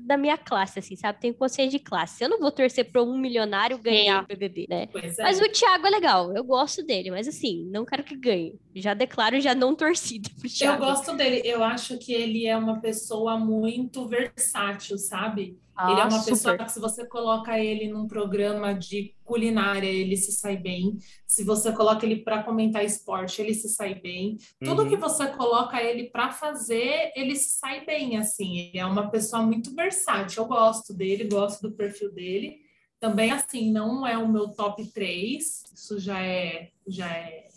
da- 0.00 0.16
minha 0.16 0.38
classe, 0.38 0.78
assim, 0.78 0.94
sabe? 0.96 1.20
Tenho 1.20 1.34
consciência 1.34 1.78
de 1.78 1.84
classe. 1.84 2.22
Eu 2.22 2.28
não 2.28 2.38
vou 2.38 2.50
torcer 2.52 2.90
pra 2.90 3.02
um 3.02 3.16
milionário 3.18 3.76
ganhar 3.78 4.22
o 4.22 4.26
BBB, 4.26 4.66
né? 4.68 4.88
É. 4.94 5.22
Mas 5.22 5.40
o 5.40 5.48
Thiago 5.48 5.86
é 5.86 5.90
legal, 5.90 6.32
eu 6.34 6.44
gosto 6.44 6.82
dele, 6.84 7.10
mas 7.10 7.26
assim, 7.28 7.64
não 7.70 7.84
quero 7.84 8.04
que 8.04 8.16
ganhe. 8.16 8.54
Já 8.74 8.94
declaro 8.94 9.40
já 9.40 9.54
não 9.54 9.74
torcida 9.74 10.30
pro 10.38 10.46
Eu 10.46 10.50
Thiago. 10.52 10.84
gosto 10.84 11.12
dele, 11.16 11.42
eu 11.44 11.62
acho 11.62 11.98
que 11.98 12.12
ele 12.12 12.46
é 12.46 12.56
uma 12.56 12.80
pessoa 12.80 13.21
muito 13.38 14.06
versátil, 14.06 14.98
sabe? 14.98 15.58
Ah, 15.74 15.90
ele 15.90 16.00
é 16.00 16.04
uma 16.04 16.18
super. 16.20 16.30
pessoa 16.32 16.58
que, 16.58 16.70
se 16.70 16.78
você 16.80 17.06
coloca 17.06 17.58
ele 17.58 17.88
num 17.88 18.06
programa 18.06 18.74
de 18.74 19.14
culinária, 19.24 19.88
ele 19.88 20.16
se 20.16 20.30
sai 20.32 20.56
bem. 20.56 20.98
Se 21.26 21.44
você 21.44 21.72
coloca 21.72 22.04
ele 22.04 22.16
para 22.16 22.42
comentar 22.42 22.84
esporte, 22.84 23.40
ele 23.40 23.54
se 23.54 23.68
sai 23.70 23.94
bem. 23.94 24.36
Tudo 24.62 24.82
Uhum. 24.82 24.88
que 24.90 24.96
você 24.96 25.26
coloca 25.28 25.82
ele 25.82 26.10
para 26.10 26.30
fazer, 26.30 27.10
ele 27.16 27.34
se 27.34 27.58
sai 27.58 27.84
bem, 27.86 28.18
assim. 28.18 28.58
Ele 28.58 28.78
é 28.78 28.84
uma 28.86 29.10
pessoa 29.10 29.42
muito 29.42 29.74
versátil. 29.74 30.42
Eu 30.42 30.48
gosto 30.48 30.92
dele, 30.92 31.24
gosto 31.24 31.62
do 31.62 31.72
perfil 31.74 32.12
dele. 32.12 32.60
Também, 33.00 33.32
assim, 33.32 33.72
não 33.72 34.06
é 34.06 34.16
o 34.18 34.28
meu 34.28 34.48
top 34.50 34.84
3, 34.92 35.64
isso 35.74 35.98
já 35.98 36.20
é, 36.22 36.68
já 36.86 37.08
é 37.10 37.48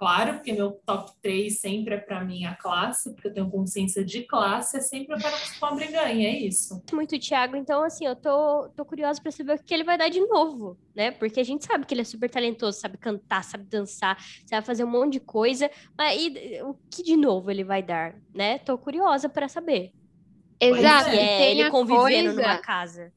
claro, 0.00 0.32
porque 0.36 0.50
meu 0.54 0.80
top 0.86 1.12
3 1.20 1.60
sempre 1.60 1.94
é 1.94 1.98
para 1.98 2.24
minha 2.24 2.54
classe, 2.54 3.12
porque 3.12 3.28
eu 3.28 3.34
tenho 3.34 3.50
consciência 3.50 4.02
de 4.02 4.22
classe, 4.22 4.78
é 4.78 4.80
sempre 4.80 5.14
eu 5.14 5.18
quero 5.20 5.36
que 5.36 5.44
os 5.44 5.58
pobres 5.58 5.90
ganhem, 5.90 6.24
é 6.24 6.38
isso. 6.38 6.82
muito 6.90 7.14
o 7.14 7.18
Thiago, 7.18 7.54
então 7.54 7.82
assim, 7.84 8.06
eu 8.06 8.16
tô, 8.16 8.70
tô 8.70 8.82
curiosa 8.86 9.20
pra 9.20 9.30
saber 9.30 9.56
o 9.56 9.62
que 9.62 9.74
ele 9.74 9.84
vai 9.84 9.98
dar 9.98 10.08
de 10.08 10.18
novo, 10.26 10.78
né? 10.94 11.10
Porque 11.10 11.38
a 11.38 11.44
gente 11.44 11.66
sabe 11.66 11.84
que 11.84 11.92
ele 11.92 12.00
é 12.00 12.04
super 12.04 12.30
talentoso, 12.30 12.80
sabe 12.80 12.96
cantar, 12.96 13.44
sabe 13.44 13.64
dançar, 13.64 14.16
sabe 14.46 14.66
fazer 14.66 14.84
um 14.84 14.90
monte 14.90 15.12
de 15.12 15.20
coisa, 15.20 15.70
mas 15.98 16.18
e, 16.18 16.62
o 16.62 16.72
que 16.90 17.02
de 17.02 17.14
novo 17.18 17.50
ele 17.50 17.62
vai 17.62 17.82
dar, 17.82 18.14
né? 18.34 18.58
Tô 18.60 18.78
curiosa 18.78 19.28
pra 19.28 19.48
saber. 19.48 19.92
Exato. 20.58 21.10
E 21.10 21.18
é 21.18 21.36
tem 21.36 21.50
ele 21.50 21.62
a 21.64 21.70
convivendo 21.70 22.32
coisa- 22.32 22.42
numa 22.42 22.58
casa. 22.58 23.12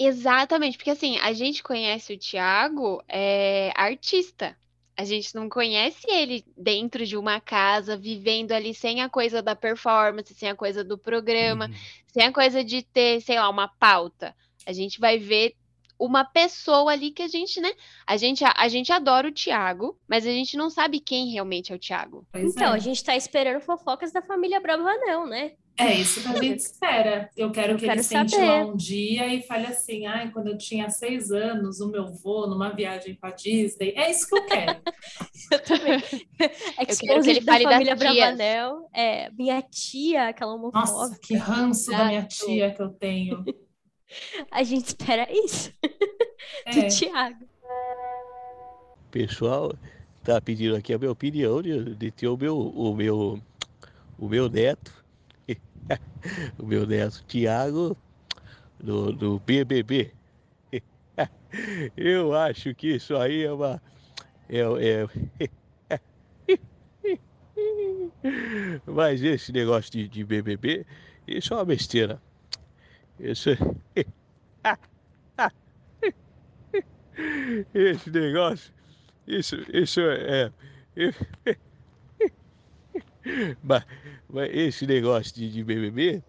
Exatamente, 0.00 0.76
porque 0.76 0.90
assim, 0.90 1.16
a 1.18 1.32
gente 1.32 1.62
conhece 1.62 2.12
o 2.12 2.18
Thiago 2.18 3.00
é, 3.08 3.72
artista. 3.76 4.56
A 5.02 5.04
gente 5.04 5.34
não 5.34 5.48
conhece 5.48 6.08
ele 6.08 6.44
dentro 6.56 7.04
de 7.04 7.16
uma 7.16 7.40
casa, 7.40 7.96
vivendo 7.96 8.52
ali 8.52 8.72
sem 8.72 9.00
a 9.00 9.08
coisa 9.08 9.42
da 9.42 9.56
performance, 9.56 10.32
sem 10.32 10.48
a 10.48 10.54
coisa 10.54 10.84
do 10.84 10.96
programa, 10.96 11.68
sem 12.06 12.22
a 12.22 12.32
coisa 12.32 12.62
de 12.62 12.82
ter, 12.84 13.20
sei 13.20 13.34
lá, 13.34 13.48
uma 13.48 13.66
pauta. 13.66 14.32
A 14.64 14.72
gente 14.72 15.00
vai 15.00 15.18
ver 15.18 15.56
uma 16.06 16.24
pessoa 16.24 16.92
ali 16.92 17.10
que 17.10 17.22
a 17.22 17.28
gente, 17.28 17.60
né? 17.60 17.72
A 18.06 18.16
gente, 18.16 18.44
a, 18.44 18.68
gente 18.68 18.92
adora 18.92 19.28
o 19.28 19.32
Thiago, 19.32 19.96
mas 20.08 20.26
a 20.26 20.30
gente 20.30 20.56
não 20.56 20.68
sabe 20.68 20.98
quem 20.98 21.30
realmente 21.30 21.72
é 21.72 21.76
o 21.76 21.78
Thiago. 21.78 22.26
Então, 22.34 22.72
a 22.72 22.78
gente 22.78 23.04
tá 23.04 23.16
esperando 23.16 23.60
fofocas 23.60 24.12
da 24.12 24.20
família 24.20 24.60
Bravanel, 24.60 25.26
né? 25.26 25.52
É 25.78 25.94
isso 25.94 26.20
que 26.20 26.28
a 26.28 26.42
gente 26.42 26.58
espera. 26.60 27.30
Eu 27.36 27.50
quero 27.50 27.72
Eu 27.72 27.76
que 27.76 27.84
quero 27.86 27.96
ele 27.96 28.02
sente 28.02 28.32
saber. 28.32 28.46
lá 28.46 28.66
um 28.66 28.76
dia 28.76 29.26
e 29.32 29.42
fale 29.42 29.66
assim: 29.66 30.06
ai, 30.06 30.30
quando 30.30 30.48
eu 30.48 30.58
tinha 30.58 30.90
seis 30.90 31.30
anos, 31.30 31.80
o 31.80 31.88
meu 31.88 32.12
vô 32.12 32.46
numa 32.46 32.70
viagem 32.70 33.14
para 33.14 33.30
Disney. 33.34 33.94
É 33.96 34.10
isso 34.10 34.26
que 34.28 34.36
eu 34.36 34.46
quero. 34.46 34.80
Eu 35.50 35.62
também. 35.62 36.02
Eu 36.38 36.96
quero 36.98 37.22
que 37.22 37.30
ele 37.30 37.40
da 37.40 37.52
fale 37.52 37.64
das 37.64 37.72
família. 37.72 37.96
Bravanel. 37.96 38.88
É, 38.92 39.30
minha 39.30 39.60
tia, 39.62 40.28
aquela 40.28 40.54
homofóbica. 40.54 40.92
Nossa, 40.92 41.18
que 41.20 41.34
ranço 41.36 41.90
da 41.90 42.04
minha 42.06 42.18
Exato. 42.20 42.46
tia 42.46 42.70
que 42.70 42.82
eu 42.82 42.88
tenho. 42.90 43.44
A 44.50 44.62
gente 44.62 44.86
espera 44.88 45.26
isso 45.30 45.72
É. 46.66 46.70
do 46.70 46.88
Thiago. 46.88 47.44
pessoal 49.10 49.74
tá 50.22 50.40
pedindo 50.40 50.76
aqui 50.76 50.92
a 50.92 50.98
minha 50.98 51.10
opinião 51.10 51.60
de, 51.62 51.94
de 51.94 52.10
ter 52.10 52.28
o 52.28 52.36
meu, 52.36 52.56
o 52.56 52.94
meu, 52.94 53.42
o 54.18 54.28
meu 54.28 54.48
neto, 54.48 54.92
o 56.58 56.66
meu 56.66 56.86
neto 56.86 57.24
Tiago, 57.26 57.96
do, 58.78 59.12
do 59.12 59.38
BBB. 59.40 60.12
Eu 61.96 62.34
acho 62.34 62.74
que 62.74 62.94
isso 62.94 63.16
aí 63.16 63.44
é 63.44 63.52
uma. 63.52 63.82
É, 64.48 64.60
é... 64.60 66.00
Mas 68.86 69.22
esse 69.22 69.52
negócio 69.52 69.90
de, 69.92 70.08
de 70.08 70.24
BBB, 70.24 70.86
isso 71.26 71.52
é 71.52 71.56
uma 71.56 71.64
besteira. 71.64 72.20
Isso 73.18 73.50
é. 73.50 73.56
Esse 77.74 78.10
negócio, 78.10 78.72
isso, 79.26 79.56
isso 79.72 80.00
é. 80.02 80.46
é- 80.96 81.12
mas, 83.62 83.84
mas 84.28 84.50
esse 84.52 84.86
negócio 84.86 85.34
de, 85.34 85.50
de 85.50 85.64
BBB, 85.64 86.24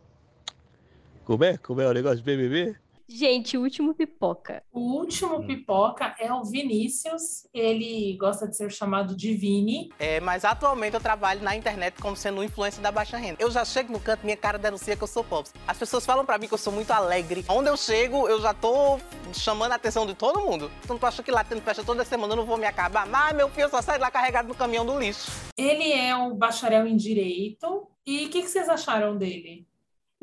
como 1.23 1.43
é? 1.45 1.57
Como 1.57 1.81
é 1.81 1.87
o 1.89 1.93
negócio 1.93 2.17
de 2.19 2.23
BBB? 2.23 2.82
Gente, 3.07 3.57
o 3.57 3.61
último 3.61 3.93
pipoca. 3.93 4.63
O 4.71 4.79
último 4.79 5.45
pipoca 5.45 6.15
é 6.19 6.31
o 6.33 6.43
Vinícius. 6.43 7.47
Ele 7.53 8.15
gosta 8.17 8.47
de 8.47 8.55
ser 8.55 8.71
chamado 8.71 9.15
de 9.15 9.33
Vini. 9.33 9.89
É, 9.99 10.19
mas 10.19 10.45
atualmente 10.45 10.93
eu 10.93 11.01
trabalho 11.01 11.41
na 11.41 11.55
internet 11.55 11.95
como 12.01 12.15
sendo 12.15 12.39
um 12.39 12.43
influencer 12.43 12.81
da 12.81 12.91
baixa 12.91 13.17
renda. 13.17 13.37
Eu 13.39 13.51
já 13.51 13.65
chego 13.65 13.91
no 13.91 13.99
canto, 13.99 14.23
minha 14.23 14.37
cara 14.37 14.57
denuncia 14.57 14.95
que 14.95 15.03
eu 15.03 15.07
sou 15.07 15.23
pobre. 15.23 15.51
As 15.67 15.77
pessoas 15.77 16.05
falam 16.05 16.25
pra 16.25 16.37
mim 16.37 16.47
que 16.47 16.53
eu 16.53 16.57
sou 16.57 16.71
muito 16.71 16.91
alegre. 16.91 17.43
Onde 17.49 17.69
eu 17.69 17.77
chego, 17.77 18.27
eu 18.27 18.41
já 18.41 18.53
tô 18.53 18.99
chamando 19.33 19.73
a 19.73 19.75
atenção 19.75 20.05
de 20.05 20.13
todo 20.13 20.39
mundo. 20.41 20.71
Então 20.83 20.97
tu 20.97 21.05
acha 21.05 21.21
que 21.21 21.31
lá 21.31 21.43
tendo 21.43 21.61
festa 21.61 21.83
toda 21.83 22.05
semana 22.05 22.33
eu 22.33 22.37
não 22.37 22.45
vou 22.45 22.57
me 22.57 22.65
acabar? 22.65 23.05
Mas 23.05 23.35
meu 23.35 23.49
filho 23.49 23.69
só 23.69 23.81
sai 23.81 23.99
lá 23.99 24.09
carregado 24.09 24.47
no 24.47 24.55
caminhão 24.55 24.85
do 24.85 24.97
lixo. 24.97 25.29
Ele 25.57 25.91
é 25.91 26.15
um 26.15 26.35
bacharel 26.35 26.87
em 26.87 26.95
direito. 26.95 27.87
E 28.05 28.25
o 28.25 28.29
que, 28.29 28.41
que 28.41 28.49
vocês 28.49 28.67
acharam 28.67 29.17
dele? 29.17 29.65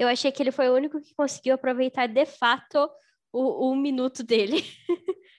Eu 0.01 0.09
achei 0.09 0.33
que 0.33 0.43
ele 0.43 0.51
foi 0.51 0.69
o 0.71 0.75
único 0.75 1.01
que 1.01 1.15
conseguiu 1.15 1.55
aproveitar 1.55 2.07
de 2.07 2.25
fato 2.25 2.89
o, 3.33 3.71
o 3.71 3.77
minuto 3.77 4.23
dele. 4.25 4.65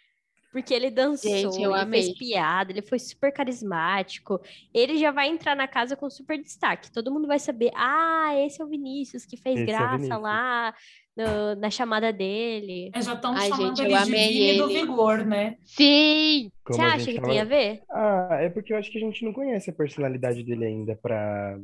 Porque 0.51 0.73
ele 0.73 0.91
dançou, 0.91 1.31
Gente, 1.31 1.61
eu 1.61 1.71
ele 1.71 1.79
amei. 1.81 2.03
fez 2.03 2.17
piada, 2.17 2.71
ele 2.73 2.81
foi 2.81 2.99
super 2.99 3.31
carismático. 3.31 4.39
Ele 4.73 4.97
já 4.97 5.09
vai 5.09 5.29
entrar 5.29 5.55
na 5.55 5.65
casa 5.65 5.95
com 5.95 6.09
super 6.09 6.37
destaque. 6.37 6.91
Todo 6.91 7.09
mundo 7.11 7.25
vai 7.25 7.39
saber: 7.39 7.71
ah, 7.73 8.33
esse 8.45 8.61
é 8.61 8.65
o 8.65 8.67
Vinícius 8.67 9.25
que 9.25 9.37
fez 9.37 9.55
Esse 9.55 9.63
é 9.63 9.65
graça 9.65 9.95
Vinícius. 9.95 10.21
lá 10.21 10.73
no- 11.15 11.55
na 11.55 11.69
chamada 11.69 12.11
dele. 12.11 12.91
É, 12.93 13.01
já 13.01 13.13
estão 13.13 13.33
chamando 13.37 13.77
gente, 13.77 13.81
ele 13.81 13.97
de 13.97 14.11
Vini 14.11 14.57
do. 14.57 14.67
Vigor, 14.67 15.25
né? 15.25 15.55
Sim! 15.63 16.51
Como 16.65 16.77
Você 16.77 16.85
acha 16.85 17.05
que 17.05 17.15
tava- 17.15 17.29
tem 17.29 17.39
a 17.39 17.45
ver? 17.45 17.81
Ah, 17.89 18.37
é 18.41 18.49
porque 18.49 18.73
eu 18.73 18.77
acho 18.77 18.91
que 18.91 18.97
a 18.97 19.01
gente 19.01 19.23
não 19.23 19.31
conhece 19.31 19.69
a 19.69 19.73
personalidade 19.73 20.43
dele 20.43 20.65
ainda 20.65 20.97
pra 21.01 21.57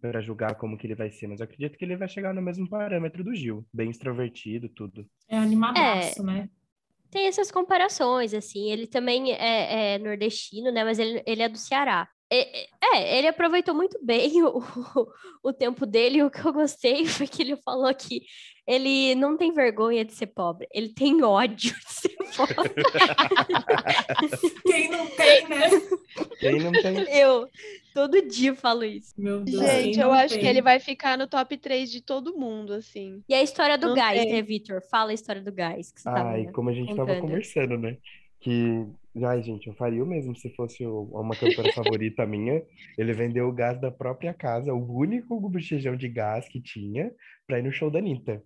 para 0.00 0.20
julgar 0.20 0.54
como 0.54 0.76
que 0.76 0.86
ele 0.86 0.94
vai 0.94 1.10
ser, 1.10 1.26
mas 1.26 1.40
eu 1.40 1.44
acredito 1.44 1.76
que 1.76 1.84
ele 1.84 1.96
vai 1.96 2.08
chegar 2.08 2.34
no 2.34 2.42
mesmo 2.42 2.68
parâmetro 2.68 3.24
do 3.24 3.34
Gil, 3.34 3.66
bem 3.72 3.90
extrovertido, 3.90 4.68
tudo. 4.68 5.06
É 5.28 5.36
animadaço, 5.36 6.22
né? 6.22 6.48
Tem 7.10 7.26
essas 7.26 7.50
comparações, 7.50 8.34
assim. 8.34 8.70
Ele 8.70 8.86
também 8.86 9.32
é, 9.32 9.94
é 9.94 9.98
nordestino, 9.98 10.70
né? 10.72 10.84
Mas 10.84 10.98
ele, 10.98 11.22
ele 11.26 11.42
é 11.42 11.48
do 11.48 11.58
Ceará. 11.58 12.08
É, 12.30 12.62
é, 12.62 12.66
é, 12.94 13.18
ele 13.18 13.28
aproveitou 13.28 13.74
muito 13.74 13.98
bem 14.04 14.42
o, 14.44 14.62
o 15.42 15.52
tempo 15.52 15.86
dele. 15.86 16.22
O 16.22 16.30
que 16.30 16.44
eu 16.44 16.52
gostei 16.52 17.06
foi 17.06 17.26
que 17.26 17.42
ele 17.42 17.56
falou 17.56 17.92
que 17.94 18.22
ele 18.66 19.14
não 19.14 19.36
tem 19.36 19.52
vergonha 19.52 20.04
de 20.04 20.12
ser 20.12 20.26
pobre, 20.26 20.66
ele 20.74 20.88
tem 20.88 21.22
ódio 21.22 21.72
de 21.72 21.92
ser 21.92 22.16
pobre. 22.36 22.74
Quem 24.66 24.88
não 24.90 25.06
tem, 25.06 25.48
né? 25.48 25.70
Quem 26.40 26.60
não 26.60 26.72
tem. 26.72 26.96
Eu 27.16 27.48
todo 27.94 28.20
dia 28.26 28.54
falo 28.54 28.84
isso. 28.84 29.14
Meu 29.16 29.40
Deus, 29.44 29.64
Gente, 29.64 30.00
eu 30.00 30.12
acho 30.12 30.34
tem? 30.34 30.42
que 30.42 30.48
ele 30.48 30.60
vai 30.60 30.80
ficar 30.80 31.16
no 31.16 31.26
top 31.28 31.56
3 31.56 31.90
de 31.90 32.00
todo 32.02 32.36
mundo, 32.36 32.72
assim. 32.74 33.22
E 33.28 33.34
a 33.34 33.42
história 33.42 33.78
do 33.78 33.88
Não 33.88 33.94
gás, 33.94 34.20
sei. 34.20 34.32
né, 34.32 34.42
Vitor? 34.42 34.82
Fala 34.90 35.12
a 35.12 35.14
história 35.14 35.40
do 35.42 35.52
gás 35.52 35.92
que 35.92 36.00
você 36.00 36.10
tava 36.10 36.30
Ah, 36.32 36.40
e 36.40 36.50
como 36.52 36.68
a 36.70 36.74
gente 36.74 36.88
tava 36.88 37.06
contando. 37.06 37.20
conversando, 37.20 37.78
né? 37.78 37.96
Que, 38.40 38.84
ai, 39.24 39.42
gente, 39.42 39.66
eu 39.66 39.74
faria 39.74 40.02
o 40.02 40.06
mesmo 40.06 40.36
se 40.36 40.50
fosse 40.54 40.84
uma 40.86 41.34
cantora 41.36 41.72
favorita 41.72 42.26
minha. 42.26 42.62
Ele 42.98 43.12
vendeu 43.12 43.48
o 43.48 43.52
gás 43.52 43.80
da 43.80 43.90
própria 43.90 44.34
casa, 44.34 44.72
o 44.72 44.98
único 44.98 45.38
botijão 45.40 45.96
de 45.96 46.08
gás 46.08 46.48
que 46.48 46.60
tinha, 46.60 47.10
pra 47.46 47.58
ir 47.58 47.62
no 47.62 47.72
show 47.72 47.90
da 47.90 47.98
Anitta. 47.98 48.42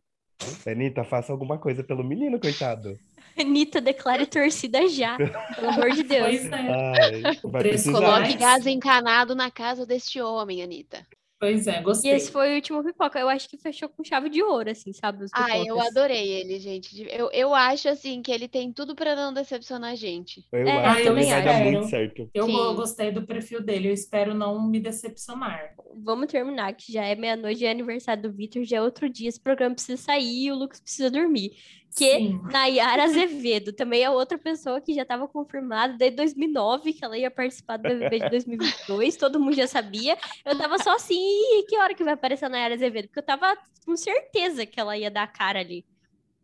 Anitta, 0.66 1.04
faça 1.04 1.32
alguma 1.32 1.58
coisa 1.58 1.82
pelo 1.84 2.04
menino, 2.04 2.40
coitado. 2.40 2.96
Anitta, 3.38 3.80
declare 3.80 4.26
torcida 4.26 4.88
já. 4.88 5.16
Pelo 5.16 5.68
amor 5.68 5.90
de 5.90 6.02
Deus. 6.02 6.26
Pois 6.26 6.46
é. 6.46 6.54
Ai, 6.54 7.22
vai 7.44 7.62
precisar. 7.62 7.92
Coloque 7.92 8.36
gás 8.36 8.66
encanado 8.66 9.34
na 9.34 9.50
casa 9.50 9.86
deste 9.86 10.20
homem, 10.20 10.62
Anitta. 10.62 11.06
Pois 11.40 11.66
é, 11.66 11.80
E 11.80 11.82
gostei. 11.82 12.12
esse 12.12 12.30
foi 12.30 12.52
o 12.52 12.54
último 12.56 12.84
pipoca. 12.84 13.18
Eu 13.18 13.28
acho 13.28 13.48
que 13.48 13.56
fechou 13.56 13.88
com 13.88 14.04
chave 14.04 14.28
de 14.28 14.42
ouro, 14.42 14.70
assim, 14.70 14.92
sabe? 14.92 15.24
Os 15.24 15.30
Ah, 15.34 15.58
eu 15.58 15.80
adorei 15.80 16.28
ele, 16.28 16.60
gente. 16.60 17.06
Eu, 17.10 17.30
eu 17.32 17.54
acho, 17.54 17.88
assim, 17.88 18.20
que 18.22 18.30
ele 18.30 18.46
tem 18.46 18.72
tudo 18.72 18.94
pra 18.94 19.16
não 19.16 19.32
decepcionar 19.32 19.92
a 19.92 19.94
gente. 19.94 20.44
Eu 20.52 20.68
É, 20.68 20.86
acho 20.86 21.02
que 21.02 21.08
eu 21.08 21.14
vai 21.14 21.42
dar 21.42 21.50
acho. 21.50 21.64
muito 21.64 21.84
certo. 21.88 22.30
Eu 22.34 22.44
Sim. 22.46 22.52
gostei 22.74 23.10
do 23.10 23.26
perfil 23.26 23.62
dele, 23.62 23.88
eu 23.88 23.92
espero 23.94 24.34
não 24.34 24.68
me 24.68 24.78
decepcionar. 24.80 25.74
Vamos 26.04 26.26
terminar, 26.28 26.74
que 26.74 26.92
já 26.92 27.04
é 27.04 27.14
meia-noite, 27.14 27.64
é 27.64 27.70
aniversário 27.70 28.22
do 28.22 28.32
Vitor, 28.32 28.62
já 28.64 28.76
é 28.78 28.82
outro 28.82 29.08
dia, 29.08 29.28
esse 29.28 29.40
programa 29.40 29.74
precisa 29.74 30.00
sair 30.00 30.44
e 30.46 30.52
o 30.52 30.54
Lucas 30.56 30.80
precisa 30.80 31.10
dormir. 31.10 31.52
Que 31.96 32.18
Sim. 32.18 32.40
Nayara 32.52 33.04
Azevedo 33.04 33.72
também 33.72 34.02
é 34.04 34.10
outra 34.10 34.38
pessoa 34.38 34.80
que 34.80 34.94
já 34.94 35.02
estava 35.02 35.26
confirmada 35.26 35.94
desde 35.96 36.16
2009 36.16 36.92
que 36.92 37.04
ela 37.04 37.18
ia 37.18 37.30
participar 37.30 37.78
do 37.78 37.82
BBB 37.82 38.20
de 38.20 38.30
2022, 38.30 39.16
todo 39.16 39.40
mundo 39.40 39.54
já 39.54 39.66
sabia. 39.66 40.16
Eu 40.44 40.56
tava 40.56 40.78
só 40.78 40.94
assim, 40.94 41.16
"Ih, 41.18 41.66
que 41.66 41.76
hora 41.76 41.92
que 41.94 42.04
vai 42.04 42.14
aparecer 42.14 42.44
a 42.44 42.48
Nayara 42.48 42.74
Azevedo? 42.74 43.08
Porque 43.08 43.18
eu 43.18 43.24
tava 43.26 43.56
com 43.84 43.96
certeza 43.96 44.64
que 44.64 44.78
ela 44.78 44.96
ia 44.96 45.10
dar 45.10 45.24
a 45.24 45.26
cara 45.26 45.58
ali. 45.58 45.84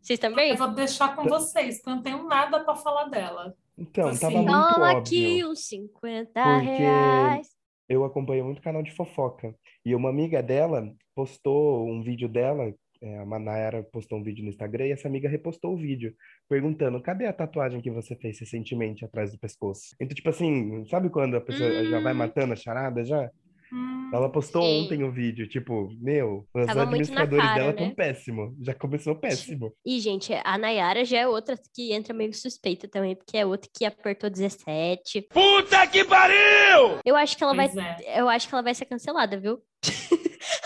Vocês 0.01 0.19
também? 0.19 0.51
Eu 0.51 0.57
vou 0.57 0.69
deixar 0.71 1.15
com 1.15 1.23
vocês, 1.27 1.77
porque 1.77 1.89
eu 1.89 1.95
não 1.95 2.01
tenho 2.03 2.23
nada 2.27 2.59
pra 2.59 2.75
falar 2.75 3.05
dela. 3.05 3.55
Então, 3.77 4.07
Assim, 4.09 4.19
tava 4.19 4.33
muito 4.37 4.47
Toma 4.51 4.87
óbvio. 4.87 4.97
aqui 4.97 5.43
os 5.45 5.65
50 5.67 6.31
Porque 6.43 6.65
reais. 6.77 7.47
eu 7.87 8.03
acompanho 8.03 8.43
muito 8.45 8.61
canal 8.61 8.81
de 8.83 8.91
fofoca. 8.91 9.53
E 9.85 9.93
uma 9.95 10.09
amiga 10.09 10.41
dela 10.43 10.93
postou 11.15 11.85
um 11.87 12.01
vídeo 12.01 12.27
dela, 12.27 12.73
é, 13.01 13.17
a 13.19 13.39
Nayara 13.39 13.83
postou 13.83 14.19
um 14.19 14.23
vídeo 14.23 14.43
no 14.43 14.49
Instagram, 14.49 14.87
e 14.87 14.91
essa 14.91 15.07
amiga 15.07 15.29
repostou 15.29 15.73
o 15.73 15.77
vídeo, 15.77 16.13
perguntando: 16.49 17.01
cadê 17.01 17.25
a 17.25 17.33
tatuagem 17.33 17.81
que 17.81 17.91
você 17.91 18.15
fez 18.15 18.39
recentemente 18.39 19.03
atrás 19.05 19.31
do 19.31 19.39
pescoço? 19.39 19.95
Então, 19.99 20.15
tipo 20.15 20.29
assim, 20.29 20.85
sabe 20.85 21.09
quando 21.09 21.35
a 21.37 21.41
pessoa 21.41 21.85
já 21.85 21.99
vai 21.99 22.13
Hum. 22.13 22.17
matando 22.17 22.53
a 22.53 22.55
charada 22.55 23.03
já? 23.03 23.29
Hum, 23.71 24.11
Ela 24.13 24.31
postou 24.31 24.61
Sim. 24.61 24.85
ontem 24.85 25.03
o 25.03 25.11
vídeo, 25.11 25.45
tipo, 25.45 25.89
meu, 25.99 26.47
os 26.53 26.65
Tava 26.67 26.83
administradores 26.83 27.43
cara, 27.43 27.55
dela 27.59 27.71
né? 27.73 27.77
tão 27.77 27.93
péssimo. 27.93 28.55
Já 28.61 28.73
começou 28.73 29.13
péssimo. 29.13 29.73
E, 29.85 29.99
gente, 29.99 30.31
a 30.45 30.57
Nayara 30.57 31.03
já 31.03 31.17
é 31.19 31.27
outra 31.27 31.55
que 31.75 31.91
entra 31.91 32.13
meio 32.13 32.33
suspeita 32.33 32.87
também, 32.87 33.13
porque 33.13 33.37
é 33.37 33.45
outra 33.45 33.69
que 33.77 33.83
apertou 33.83 34.29
17. 34.29 35.23
Puta 35.33 35.85
que 35.87 36.05
pariu! 36.05 36.99
Eu 37.05 37.17
acho 37.17 37.35
que 37.37 37.43
ela 37.43 37.53
vai, 37.53 37.67
é. 37.67 38.21
eu 38.21 38.29
acho 38.29 38.47
que 38.47 38.55
ela 38.55 38.63
vai 38.63 38.73
ser 38.73 38.85
cancelada, 38.85 39.37
viu? 39.37 39.59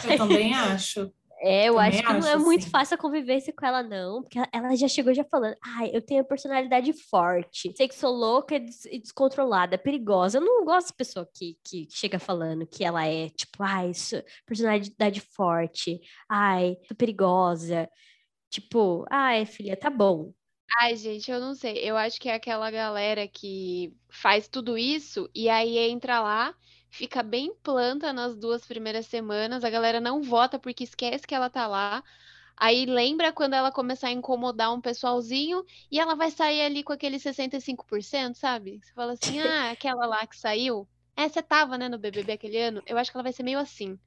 Eu 0.08 0.18
também 0.18 0.54
acho. 0.54 1.12
É, 1.44 1.68
eu 1.70 1.74
Também 1.74 1.90
acho 1.90 2.04
que 2.04 2.14
não 2.14 2.28
é 2.28 2.34
acho, 2.34 2.44
muito 2.46 2.70
fácil 2.70 2.94
a 2.96 2.98
convivência 3.00 3.52
com 3.52 3.66
ela, 3.66 3.82
não. 3.82 4.22
Porque 4.22 4.38
ela- 4.54 4.76
já 4.76 4.88
chegou 4.88 5.12
já 5.14 5.24
falando, 5.24 5.56
ai, 5.64 5.90
eu 5.92 6.02
tenho 6.02 6.24
personalidade 6.24 6.94
forte. 6.94 7.74
Sei 7.76 7.88
que 7.88 7.96
sou 7.96 8.14
louca 8.14 8.56
e 8.56 8.60
des- 8.60 8.86
e 8.86 9.00
descontrolada, 9.00 9.76
perigosa. 9.78 10.38
Eu 10.38 10.42
não 10.46 10.64
gosto 10.64 10.88
de 10.90 10.94
pessoa 10.94 11.28
que, 11.34 11.58
que 11.64 11.88
chega 11.90 12.20
falando 12.20 12.68
que 12.68 12.84
ela 12.84 13.08
é, 13.08 13.30
tipo, 13.30 13.64
ai, 13.64 13.92
sou- 13.94 14.22
personalidade 14.46 15.20
forte. 15.20 16.00
Ai, 16.30 16.76
tô 16.88 16.94
perigosa. 16.94 17.90
Tipo, 18.50 19.06
ai, 19.10 19.46
filha, 19.46 19.76
tá 19.78 19.90
bom. 19.90 20.34
Ai, 20.80 20.96
gente, 20.96 21.30
eu 21.32 21.40
não 21.40 21.54
sei. 21.56 21.78
Eu 21.80 21.98
acho 21.98 22.20
que 22.20 22.30
é 22.30 22.34
aquela 22.36 22.70
galera 22.72 23.28
que 23.28 23.94
faz 24.10 24.48
tudo 24.48 24.78
isso 24.78 25.30
e 25.36 25.50
aí 25.50 25.78
entra 25.78 26.22
lá, 26.22 26.54
fica 26.92 27.24
bem 27.24 27.56
planta 27.64 28.14
nas 28.14 28.36
duas 28.38 28.66
primeiras 28.66 29.08
semanas, 29.08 29.64
a 29.64 29.70
galera 29.70 30.00
não 30.02 30.22
vota 30.22 30.60
porque 30.60 30.84
esquece 30.84 31.26
que 31.28 31.36
ela 31.36 31.50
tá 31.50 31.68
lá. 31.68 32.04
Aí 32.58 32.86
lembra 32.86 33.34
quando 33.34 33.54
ela 33.56 33.72
começar 33.72 34.10
a 34.10 34.12
incomodar 34.12 34.74
um 34.74 34.82
pessoalzinho 34.82 35.64
e 35.92 36.00
ela 36.00 36.16
vai 36.16 36.32
sair 36.32 36.62
ali 36.64 36.84
com 36.84 36.94
aquele 36.94 37.20
65%, 37.20 38.38
sabe? 38.38 38.80
Você 38.84 38.94
fala 38.94 39.14
assim: 39.14 39.40
"Ah, 39.42 39.72
aquela 39.72 40.06
lá 40.08 40.28
que 40.28 40.38
saiu, 40.38 40.88
é, 41.18 41.28
você 41.30 41.42
tava, 41.44 41.78
né, 41.78 41.90
no 41.90 42.00
BBB 42.00 42.34
aquele 42.34 42.60
ano?" 42.60 42.84
Eu 42.88 42.98
acho 42.98 43.12
que 43.12 43.18
ela 43.18 43.24
vai 43.24 43.34
ser 43.34 43.44
meio 43.44 43.60
assim. 43.60 44.00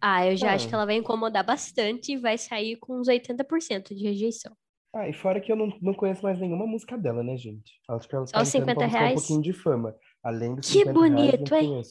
Ah, 0.00 0.24
eu 0.26 0.36
já 0.36 0.52
acho 0.54 0.66
Ah. 0.66 0.68
que 0.68 0.74
ela 0.74 0.86
vai 0.86 0.94
incomodar 0.96 1.44
bastante 1.44 2.12
e 2.12 2.16
vai 2.18 2.38
sair 2.38 2.76
com 2.76 2.98
uns 3.00 3.08
80% 3.08 3.94
de 3.94 4.04
rejeição. 4.04 4.56
Ah, 4.94 5.08
e 5.08 5.12
fora 5.12 5.40
que 5.40 5.52
eu 5.52 5.56
não, 5.56 5.68
não 5.80 5.94
conheço 5.94 6.22
mais 6.22 6.38
nenhuma 6.40 6.66
música 6.66 6.96
dela, 6.96 7.22
né, 7.22 7.36
gente? 7.36 7.72
Acho 7.88 8.08
que 8.08 8.14
ela 8.16 8.26
Só 8.26 8.40
tá 8.40 8.42
os 8.42 8.48
entrando 8.48 8.72
50 8.72 8.74
pra 8.74 8.84
buscar 8.84 9.04
um 9.04 9.10
reais? 9.10 9.12
pouquinho 9.12 9.42
de 9.42 9.52
fama. 9.52 9.94
Além 10.26 10.56
dos 10.56 10.66
Que 10.68 10.80
50 10.80 11.00
reais, 11.00 11.30
bonito, 11.36 11.54
hein? 11.54 11.82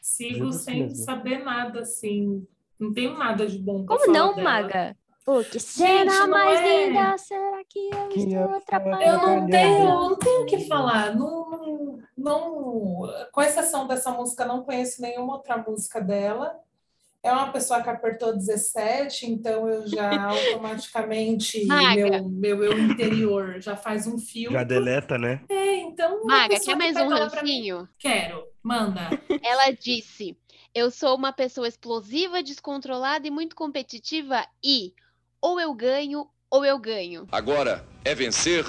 Sigo 0.00 0.38
Juro 0.38 0.52
sem 0.52 0.80
mesmo. 0.82 1.04
saber 1.04 1.42
nada, 1.42 1.80
assim. 1.80 2.46
Não 2.78 2.92
tenho 2.92 3.18
nada 3.18 3.44
de 3.44 3.58
bom 3.58 3.84
Como 3.84 4.06
não, 4.06 4.36
dela. 4.36 4.42
Maga? 4.44 4.96
O 5.26 5.42
que 5.42 5.58
será 5.58 6.04
não 6.04 6.28
mais 6.28 6.60
é. 6.60 6.86
linda? 6.88 7.18
Será 7.18 7.60
que 7.68 7.90
eu 7.92 8.08
Que 8.08 8.18
estou 8.20 8.38
eu 8.40 8.54
atrapalhando? 8.54 9.02
Eu 9.02 9.26
não 9.40 9.46
tenho, 9.48 9.84
não 9.88 10.16
tenho 10.16 10.42
o 10.42 10.46
que 10.46 10.68
falar. 10.68 11.14
Não, 11.16 11.50
não, 11.50 11.98
não- 12.16 13.00
com 13.32 13.42
exceção 13.42 13.88
dessa 13.88 14.12
música, 14.12 14.44
não 14.44 14.62
conheço 14.62 15.02
nenhuma 15.02 15.34
outra 15.34 15.56
música 15.56 16.00
dela. 16.00 16.56
É 17.24 17.30
uma 17.30 17.52
pessoa 17.52 17.80
que 17.80 17.88
apertou 17.88 18.36
17, 18.36 19.30
então 19.30 19.68
eu 19.68 19.86
já 19.86 20.10
automaticamente, 20.26 21.64
meu, 21.64 22.28
meu 22.28 22.64
eu 22.64 22.76
interior 22.76 23.60
já 23.60 23.76
faz 23.76 24.08
um 24.08 24.18
filtro. 24.18 24.58
Já 24.58 24.64
deleta, 24.64 25.16
né? 25.16 25.40
É, 25.48 25.76
então. 25.76 26.24
Maga, 26.24 26.58
quer 26.58 26.74
mais 26.74 26.96
que 26.96 27.02
um 27.02 27.08
rancinho? 27.08 27.88
Quero, 27.96 28.44
manda. 28.60 29.08
Ela 29.40 29.70
disse: 29.70 30.36
Eu 30.74 30.90
sou 30.90 31.16
uma 31.16 31.32
pessoa 31.32 31.68
explosiva, 31.68 32.42
descontrolada 32.42 33.24
e 33.26 33.30
muito 33.30 33.54
competitiva 33.54 34.44
e 34.64 34.92
ou 35.40 35.60
eu 35.60 35.72
ganho 35.74 36.28
ou 36.50 36.64
eu 36.64 36.78
ganho. 36.78 37.28
Agora 37.30 37.86
é 38.04 38.16
vencer 38.16 38.64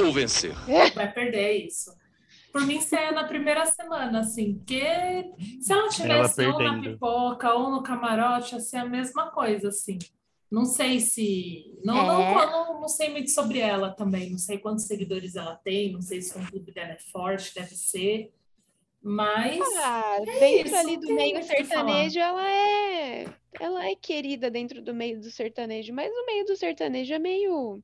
ou 0.00 0.12
vencer. 0.12 0.54
Vai 0.94 1.12
perder 1.12 1.66
isso. 1.66 1.95
Por 2.56 2.66
mim, 2.66 2.80
é 2.90 3.12
na 3.12 3.24
primeira 3.24 3.66
semana, 3.66 4.20
assim, 4.20 4.54
porque 4.54 4.80
se 5.60 5.70
ela 5.70 5.90
tivesse 5.90 6.46
ou 6.46 6.58
na 6.58 6.80
pipoca 6.80 7.52
ou 7.52 7.70
no 7.70 7.82
camarote, 7.82 8.54
ia 8.54 8.60
ser 8.62 8.78
a 8.78 8.86
mesma 8.86 9.30
coisa, 9.30 9.68
assim. 9.68 9.98
Não 10.50 10.64
sei 10.64 11.00
se. 11.00 11.78
Não, 11.84 11.94
não, 11.94 12.22
É. 12.22 12.46
não, 12.46 12.80
não 12.80 12.88
sei 12.88 13.10
muito 13.10 13.30
sobre 13.30 13.58
ela 13.58 13.90
também. 13.90 14.30
Não 14.30 14.38
sei 14.38 14.56
quantos 14.56 14.86
seguidores 14.86 15.36
ela 15.36 15.54
tem, 15.56 15.92
não 15.92 16.00
sei 16.00 16.22
se 16.22 16.30
o 16.30 16.40
conteúdo 16.40 16.72
dela 16.72 16.92
é 16.92 16.98
forte, 17.12 17.54
deve 17.54 17.74
ser. 17.74 18.32
Mas. 19.02 19.60
Ah, 19.76 20.16
É 20.22 20.24
dentro 20.40 20.66
isso, 20.68 20.76
ali 20.76 20.92
não 20.94 21.00
do 21.00 21.14
meio 21.14 21.42
sertanejo, 21.42 22.18
ela 22.18 22.48
é. 22.50 23.26
Ela 23.60 23.86
é 23.90 23.94
querida 23.94 24.50
dentro 24.50 24.80
do 24.80 24.94
meio 24.94 25.20
do 25.20 25.30
sertanejo, 25.30 25.92
mas 25.92 26.10
o 26.10 26.24
meio 26.24 26.46
do 26.46 26.56
sertanejo 26.56 27.12
é 27.12 27.18
meio. 27.18 27.82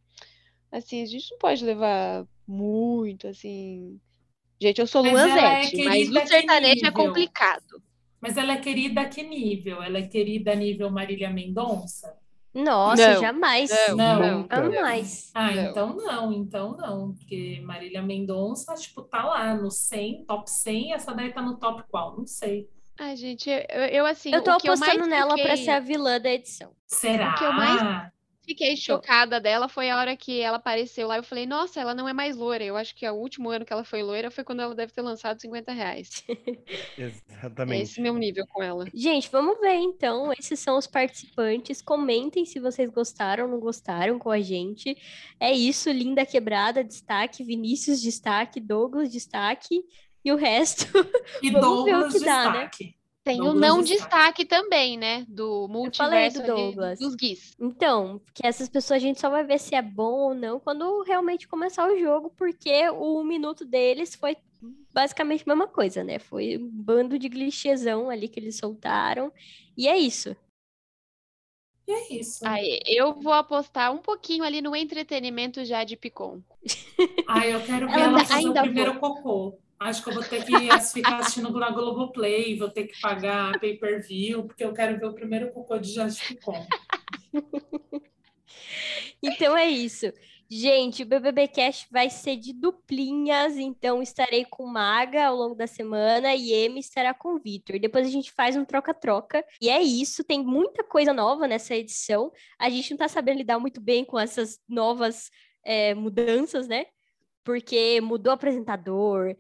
Assim, 0.71 1.03
a 1.03 1.07
gente 1.07 1.31
não 1.31 1.39
pode 1.39 1.63
levar 1.63 2.27
muito, 2.49 3.29
assim. 3.29 4.01
Gente, 4.63 4.81
eu 4.81 4.87
sou 4.87 5.03
Mas 5.03 5.15
ela 5.15 5.41
é 5.59 5.85
mas 5.85 6.09
o 6.09 6.27
sertanejo 6.29 6.87
é 6.87 6.91
complicado. 6.93 7.83
Mas 8.21 8.37
ela 8.37 8.53
é 8.53 8.57
querida 8.59 9.01
a 9.01 9.05
que 9.09 9.23
nível? 9.25 9.83
Ela 9.83 9.99
é 9.99 10.03
querida 10.03 10.53
a 10.53 10.55
nível 10.55 10.89
Marília 10.89 11.29
Mendonça? 11.31 12.17
Nossa, 12.55 13.15
Não, 13.15 13.21
jamais. 13.21 13.71
não, 13.89 13.97
Não. 13.97 14.21
não. 14.21 14.49
Jamais. 14.73 15.31
Ah, 15.35 15.51
Não. 15.51 15.63
então 15.71 15.97
não, 15.97 16.33
então 16.33 16.77
não, 16.77 17.13
porque 17.15 17.61
Marília 17.65 18.03
Mendonça, 18.03 18.75
tipo, 18.75 19.03
tá 19.03 19.25
lá 19.25 19.55
no 19.57 19.69
100, 19.71 20.25
top 20.27 20.49
100, 20.49 20.93
essa 20.93 21.13
daí 21.13 21.33
tá 21.33 21.43
no 21.43 21.57
top 21.57 21.83
qual? 21.91 22.17
Não 22.17 22.27
sei. 22.27 22.69
Ai, 23.01 23.17
gente, 23.17 23.49
eu, 23.51 23.81
eu, 23.91 24.07
assim, 24.07 24.33
Eu 24.33 24.45
tô 24.45 24.53
o 24.53 24.59
que 24.59 24.69
eu 24.69 24.77
mais 24.77 24.83
apostando 24.93 25.09
nela 25.11 25.35
pra 25.35 25.39
fiquei- 25.39 25.57
ser 25.65 25.71
a 25.71 25.81
vilã 25.81 26.21
da 26.21 26.31
edição. 26.31 26.71
Será? 26.87 27.33
O 27.33 27.35
que 27.39 27.45
eu 27.45 27.53
mais- 27.55 28.13
Fiquei 28.45 28.77
chocada 28.77 29.41
dela 29.41 29.69
foi 29.69 29.89
a 29.89 29.97
hora 29.97 30.17
que 30.17 30.41
ela 30.41 30.57
apareceu 30.57 31.07
lá. 31.07 31.17
Eu 31.17 31.23
falei, 31.23 31.47
nossa, 31.47 31.81
ela 31.81 31.95
não 31.95 32.09
é 32.09 32.13
mais 32.13 32.37
loira. 32.37 32.65
Eu 32.65 32.77
acho 32.77 32.95
que 32.95 33.09
o 33.09 33.15
último 33.15 33.51
ano 33.51 33.65
que 33.65 33.73
ela 33.73 33.85
foi 33.85 34.03
loira 34.03 34.33
foi 34.33 34.43
quando 34.43 34.61
ela 34.61 34.75
deve 34.75 34.93
ter 34.93 35.01
lançado 35.01 35.41
50 35.41 35.73
reais. 35.73 36.25
É 36.29 36.35
Exatamente. 37.39 37.83
esse 37.83 38.01
meu 38.01 38.15
nível 38.15 38.45
com 38.49 38.61
ela. 38.61 38.87
Gente, 38.93 39.31
vamos 39.31 39.61
ver 39.61 39.77
então. 39.77 40.33
Esses 40.33 40.59
são 40.59 40.77
os 40.77 40.89
participantes. 40.89 41.81
Comentem 41.81 42.45
se 42.45 42.59
vocês 42.59 42.91
gostaram 42.91 43.45
ou 43.45 43.51
não 43.51 43.61
gostaram 43.61 44.19
com 44.19 44.31
a 44.31 44.41
gente. 44.41 44.97
É 45.39 45.53
isso, 45.53 45.91
Linda 45.91 46.27
Quebrada, 46.27 46.83
destaque, 46.83 47.45
Vinícius, 47.45 48.03
destaque, 48.03 48.59
Douglas, 48.59 49.11
destaque 49.11 49.85
e 50.25 50.33
o 50.33 50.37
resto. 50.37 50.87
E 51.43 51.51
Vamos 51.51 51.85
ver 51.85 51.95
o 51.95 52.01
Douglas 52.01 52.13
que 52.13 52.25
dá, 52.25 52.53
né? 52.53 52.71
Tem 53.25 53.41
o 53.41 53.45
Douglas 53.45 53.61
não 53.61 53.83
destaque. 53.83 54.43
destaque 54.43 54.45
também, 54.45 54.97
né? 54.99 55.25
Do 55.29 55.43
Eu 55.43 55.69
falei 55.69 55.73
multiverso 55.83 56.43
do 56.43 56.53
ali 56.53 56.63
Douglas. 56.63 56.99
dos 56.99 57.15
guis. 57.15 57.55
Então, 57.61 58.19
porque 58.25 58.45
essas 58.45 58.69
pessoas 58.69 58.97
a 58.97 59.01
gente 59.07 59.21
só 59.21 59.31
vai 59.31 59.45
ver 59.45 59.61
se 59.61 59.75
é 59.77 59.83
bom 59.83 60.13
ou 60.31 60.35
não 60.35 60.59
quando 60.59 61.03
realmente 61.03 61.47
começar 61.47 61.89
o 61.89 61.97
jogo, 61.99 62.31
porque 62.37 62.89
o 62.91 63.23
minuto 63.23 63.65
deles 63.65 64.17
foi 64.17 64.37
basicamente 64.93 65.43
a 65.47 65.55
mesma 65.55 65.69
coisa, 65.69 66.03
né? 66.03 66.19
Foi 66.19 66.57
um 66.59 66.69
bando 66.69 67.17
de 67.19 67.29
clichêzão 67.31 68.11
ali 68.11 68.27
que 68.29 68.41
eles 68.41 68.57
soltaram. 68.59 69.33
E 69.77 69.87
é 69.87 69.97
isso. 69.97 70.37
E 71.87 71.93
é 71.93 72.13
isso. 72.15 72.47
Aí, 72.47 72.81
eu 72.87 73.13
vou 73.15 73.33
apostar 73.33 73.93
um 73.93 73.99
pouquinho 73.99 74.45
ali 74.45 74.61
no 74.61 74.75
entretenimento 74.75 75.65
já 75.65 75.83
de 75.85 75.97
Picon. 75.97 76.41
Ah, 77.29 77.47
eu 77.47 77.61
quero 77.65 77.87
ver 77.91 77.93
Ela 77.95 78.03
ela 78.03 78.17
ainda- 78.19 78.25
fazer 78.25 78.33
o 78.35 78.47
ainda 78.49 78.63
primeiro 78.63 78.99
cocô. 79.01 79.59
Acho 79.83 80.03
que 80.03 80.11
eu 80.11 80.15
vou 80.15 80.23
ter 80.23 80.45
que 80.45 80.53
ficar 80.93 81.19
assistindo 81.19 81.51
na 81.59 81.71
Globoplay, 81.71 82.57
vou 82.57 82.71
ter 82.71 82.85
que 82.85 83.01
pagar 83.01 83.59
pay-per-view, 83.61 84.45
porque 84.45 84.65
eu 84.65 84.73
quero 84.73 84.99
ver 84.99 85.07
o 85.07 85.15
primeiro 85.15 85.53
cocô 85.53 85.79
de 85.79 85.93
Jade 85.93 86.19
Picon. 86.27 86.67
Então 89.25 89.57
é 89.57 89.69
isso. 89.69 90.13
Gente, 90.51 91.03
o 91.03 91.07
BBB 91.07 91.49
Cast 91.49 91.87
vai 91.91 92.11
ser 92.11 92.37
de 92.37 92.53
duplinhas, 92.53 93.57
então 93.57 94.03
estarei 94.03 94.45
com 94.45 94.67
Maga 94.67 95.27
ao 95.27 95.37
longo 95.37 95.55
da 95.55 95.67
semana 95.67 96.35
e 96.35 96.53
Emi 96.53 96.81
estará 96.81 97.15
com 97.15 97.39
Vitor. 97.39 97.79
Depois 97.79 98.07
a 98.07 98.11
gente 98.11 98.33
faz 98.33 98.55
um 98.55 98.65
troca-troca. 98.65 99.43
E 99.61 99.71
é 99.71 99.81
isso, 99.81 100.25
tem 100.25 100.45
muita 100.45 100.85
coisa 100.85 101.13
nova 101.13 101.49
nessa 101.49 101.75
edição. 101.75 102.31
A 102.59 102.69
gente 102.69 102.91
não 102.91 102.99
tá 102.99 103.09
sabendo 103.09 103.39
lidar 103.39 103.59
muito 103.59 103.81
bem 103.81 104.05
com 104.05 104.19
essas 104.19 104.61
novas 104.69 105.31
é, 105.65 105.95
mudanças, 105.95 106.69
né? 106.69 106.85
Porque 107.45 108.01
mudou 108.03 108.33
apresentador, 108.33 109.35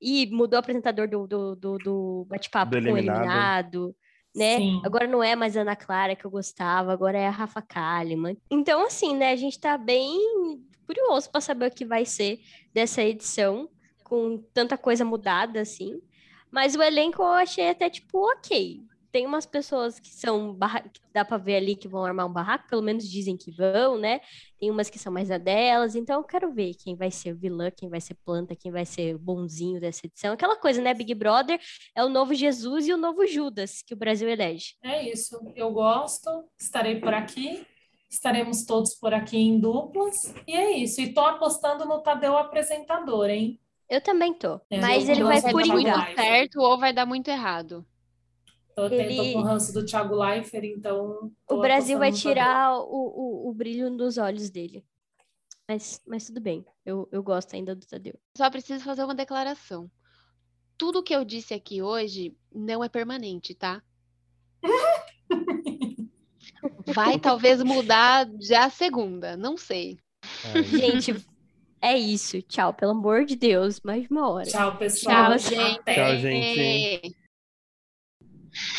e 0.00 0.26
mudou 0.30 0.56
o 0.56 0.60
apresentador 0.60 1.08
do, 1.08 1.26
do, 1.26 1.56
do, 1.56 1.78
do 1.78 2.26
bate-papo 2.28 2.72
com 2.72 2.92
o 2.92 2.98
eliminado 2.98 3.94
né? 4.34 4.56
Sim. 4.56 4.80
Agora 4.84 5.06
não 5.06 5.22
é 5.22 5.36
mais 5.36 5.56
a 5.56 5.60
Ana 5.60 5.76
Clara 5.76 6.16
que 6.16 6.24
eu 6.24 6.30
gostava, 6.30 6.92
agora 6.92 7.18
é 7.18 7.26
a 7.26 7.30
Rafa 7.30 7.60
Kalimann. 7.60 8.36
Então, 8.50 8.86
assim, 8.86 9.14
né, 9.14 9.32
a 9.32 9.36
gente 9.36 9.60
tá 9.60 9.76
bem 9.76 10.18
curioso 10.86 11.30
para 11.30 11.40
saber 11.40 11.66
o 11.68 11.74
que 11.74 11.84
vai 11.84 12.04
ser 12.04 12.40
dessa 12.72 13.02
edição, 13.02 13.68
com 14.02 14.42
tanta 14.52 14.76
coisa 14.76 15.04
mudada, 15.04 15.60
assim. 15.60 16.00
Mas 16.50 16.74
o 16.74 16.82
elenco 16.82 17.22
eu 17.22 17.32
achei 17.32 17.70
até, 17.70 17.88
tipo, 17.88 18.18
ok 18.18 18.82
tem 19.12 19.26
umas 19.26 19.44
pessoas 19.44 20.00
que 20.00 20.08
são 20.08 20.58
que 20.92 21.00
dá 21.12 21.24
para 21.24 21.36
ver 21.36 21.56
ali 21.56 21.76
que 21.76 21.86
vão 21.86 22.04
armar 22.04 22.26
um 22.26 22.32
barraco, 22.32 22.66
pelo 22.66 22.80
menos 22.80 23.08
dizem 23.08 23.36
que 23.36 23.50
vão, 23.50 23.98
né? 23.98 24.20
Tem 24.58 24.70
umas 24.70 24.88
que 24.88 24.98
são 24.98 25.12
mais 25.12 25.30
a 25.30 25.36
delas, 25.36 25.94
então 25.94 26.20
eu 26.20 26.24
quero 26.24 26.50
ver 26.50 26.74
quem 26.74 26.96
vai 26.96 27.10
ser 27.10 27.32
o 27.32 27.36
vilã, 27.36 27.70
quem 27.70 27.90
vai 27.90 28.00
ser 28.00 28.14
planta, 28.24 28.56
quem 28.56 28.72
vai 28.72 28.86
ser 28.86 29.18
bonzinho 29.18 29.78
dessa 29.78 30.06
edição. 30.06 30.32
Aquela 30.32 30.56
coisa, 30.56 30.80
né? 30.80 30.94
Big 30.94 31.14
Brother 31.14 31.60
é 31.94 32.02
o 32.02 32.08
novo 32.08 32.32
Jesus 32.32 32.88
e 32.88 32.94
o 32.94 32.96
novo 32.96 33.26
Judas 33.26 33.82
que 33.82 33.92
o 33.92 33.96
Brasil 33.96 34.28
elege. 34.28 34.74
É 34.82 35.06
isso. 35.06 35.38
Eu 35.54 35.70
gosto, 35.70 36.30
estarei 36.58 36.98
por 36.98 37.12
aqui. 37.12 37.66
Estaremos 38.08 38.64
todos 38.64 38.94
por 38.94 39.14
aqui 39.14 39.38
em 39.38 39.58
duplas. 39.58 40.34
E 40.46 40.54
é 40.54 40.70
isso. 40.72 41.00
E 41.00 41.14
tô 41.14 41.20
apostando 41.20 41.86
no 41.86 42.02
Tadeu 42.02 42.36
apresentador, 42.36 43.30
hein? 43.30 43.58
Eu 43.88 44.02
também 44.02 44.32
tô. 44.32 44.60
É, 44.70 44.80
mas 44.80 45.08
ele 45.08 45.22
vai 45.22 45.40
por 45.40 45.66
muito 45.66 46.14
certo 46.14 46.60
ou 46.60 46.78
vai 46.78 46.92
dar 46.92 47.06
muito 47.06 47.28
errado. 47.28 47.86
Tô, 48.74 48.86
ele... 48.86 49.16
tô 49.16 49.32
com 49.32 49.38
o 49.38 49.42
ranço 49.42 49.72
do 49.72 49.84
Thiago 49.84 50.14
Leifert, 50.14 50.64
então. 50.64 51.30
O 51.48 51.60
Brasil 51.60 51.98
vai 51.98 52.12
tirar 52.12 52.78
o, 52.78 52.84
o, 52.84 53.50
o, 53.50 53.54
brilho 53.54 53.90
dos 53.90 54.18
olhos 54.18 54.50
dele. 54.50 54.84
Mas, 55.68 56.00
mas 56.06 56.26
tudo 56.26 56.40
bem, 56.40 56.64
eu, 56.84 57.08
eu 57.12 57.22
gosto 57.22 57.54
ainda 57.54 57.74
do 57.74 57.86
Tadeu. 57.86 58.18
Só 58.36 58.50
preciso 58.50 58.84
fazer 58.84 59.04
uma 59.04 59.14
declaração. 59.14 59.90
Tudo 60.76 61.02
que 61.02 61.14
eu 61.14 61.24
disse 61.24 61.54
aqui 61.54 61.80
hoje 61.82 62.36
não 62.52 62.82
é 62.82 62.88
permanente, 62.88 63.54
tá? 63.54 63.82
Vai 66.86 67.18
talvez 67.18 67.62
mudar 67.62 68.28
já 68.40 68.64
a 68.66 68.70
segunda, 68.70 69.36
não 69.36 69.56
sei. 69.56 69.98
Gente, 70.64 71.14
é 71.80 71.96
isso. 71.96 72.40
Tchau, 72.42 72.72
pelo 72.72 72.92
amor 72.92 73.24
de 73.24 73.36
Deus. 73.36 73.80
Mais 73.80 74.08
uma 74.10 74.30
hora. 74.30 74.46
Tchau, 74.46 74.76
pessoal. 74.76 75.36
Tchau, 75.36 75.38
gente. 75.38 75.84
Tchau, 75.84 76.16
gente. 76.16 77.16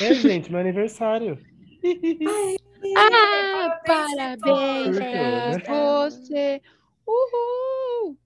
É, 0.01 0.13
gente, 0.13 0.51
meu 0.51 0.59
aniversário. 0.59 1.37
ah, 2.97 3.81
parabéns 3.85 4.97
pra 5.63 6.09
você. 6.09 6.61
Uhul! 7.07 8.17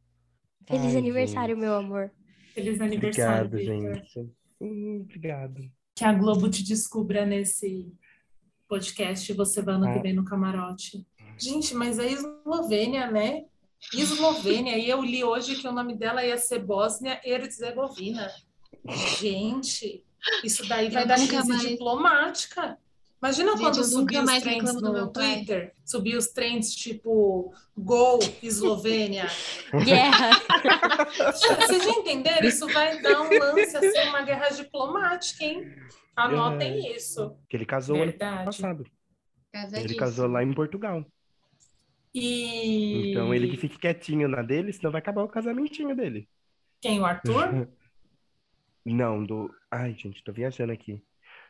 Feliz 0.67 0.93
Ai, 0.93 0.97
aniversário, 0.97 1.55
gente. 1.55 1.63
meu 1.63 1.75
amor. 1.75 2.11
Feliz 2.53 2.81
aniversário. 2.81 3.47
Obrigado, 3.47 4.03
gente. 4.03 4.29
Hum, 4.59 5.01
obrigado. 5.03 5.71
Que 5.95 6.03
a 6.03 6.13
Globo 6.13 6.49
te 6.49 6.63
descubra 6.63 7.25
nesse 7.25 7.91
podcast 8.67 9.31
e 9.31 9.35
você 9.35 9.61
vai 9.61 9.75
ano 9.75 9.87
ah. 9.87 9.93
que 9.93 9.99
vem 9.99 10.13
no 10.13 10.25
camarote. 10.25 11.05
Gente, 11.37 11.73
mas 11.73 11.99
é 11.99 12.11
Eslovênia, 12.11 13.09
né? 13.09 13.45
Eslovênia. 13.93 14.77
E 14.77 14.89
eu 14.89 15.01
li 15.03 15.23
hoje 15.23 15.55
que 15.55 15.67
o 15.67 15.71
nome 15.71 15.95
dela 15.95 16.25
ia 16.25 16.37
ser 16.37 16.59
Bósnia 16.59 17.21
Herzegovina. 17.23 18.27
Gente, 19.19 20.03
isso 20.43 20.67
daí 20.67 20.89
vai 20.89 21.05
dar 21.05 21.15
crise 21.15 21.47
mais... 21.47 21.61
diplomática. 21.61 22.77
Imagina 23.21 23.51
Gente, 23.51 23.61
quando 23.61 23.83
subir 23.83 24.19
os 24.19 24.39
trends 24.39 24.73
no 24.75 25.11
Twitter, 25.11 25.73
subir 25.83 26.15
os 26.17 26.27
trends 26.27 26.75
tipo 26.75 27.51
Gol, 27.75 28.19
Eslovênia. 28.43 29.25
Guerra. 29.83 30.29
Vocês 31.31 31.83
já 31.83 31.89
entenderam? 31.89 32.47
Isso 32.47 32.67
vai 32.67 33.01
dar 33.01 33.21
um 33.21 33.29
lance, 33.29 33.75
assim, 33.75 34.09
uma 34.09 34.21
guerra 34.21 34.49
diplomática, 34.49 35.43
hein? 35.43 35.73
Anotem 36.15 36.73
é. 36.73 36.95
isso. 36.95 37.35
Que 37.49 37.57
ele 37.57 37.65
casou 37.65 37.97
Verdade. 37.97 38.35
ano 38.35 38.45
passado. 38.45 38.85
Ele 39.73 39.95
casou 39.95 40.27
lá 40.27 40.43
em 40.43 40.53
Portugal. 40.53 41.03
E... 42.13 43.11
Então 43.11 43.33
ele 43.33 43.47
que 43.49 43.57
fique 43.57 43.79
quietinho 43.79 44.27
na 44.27 44.41
dele, 44.41 44.71
senão 44.73 44.91
vai 44.91 44.99
acabar 44.99 45.23
o 45.23 45.27
casamentinho 45.27 45.95
dele. 45.95 46.27
Quem, 46.81 46.99
o 46.99 47.05
Arthur? 47.05 47.67
Não, 48.87 49.23
do. 49.23 49.53
Ai, 49.69 49.93
gente, 49.93 50.23
tô 50.23 50.31
viajando 50.31 50.71
aqui. 50.71 51.03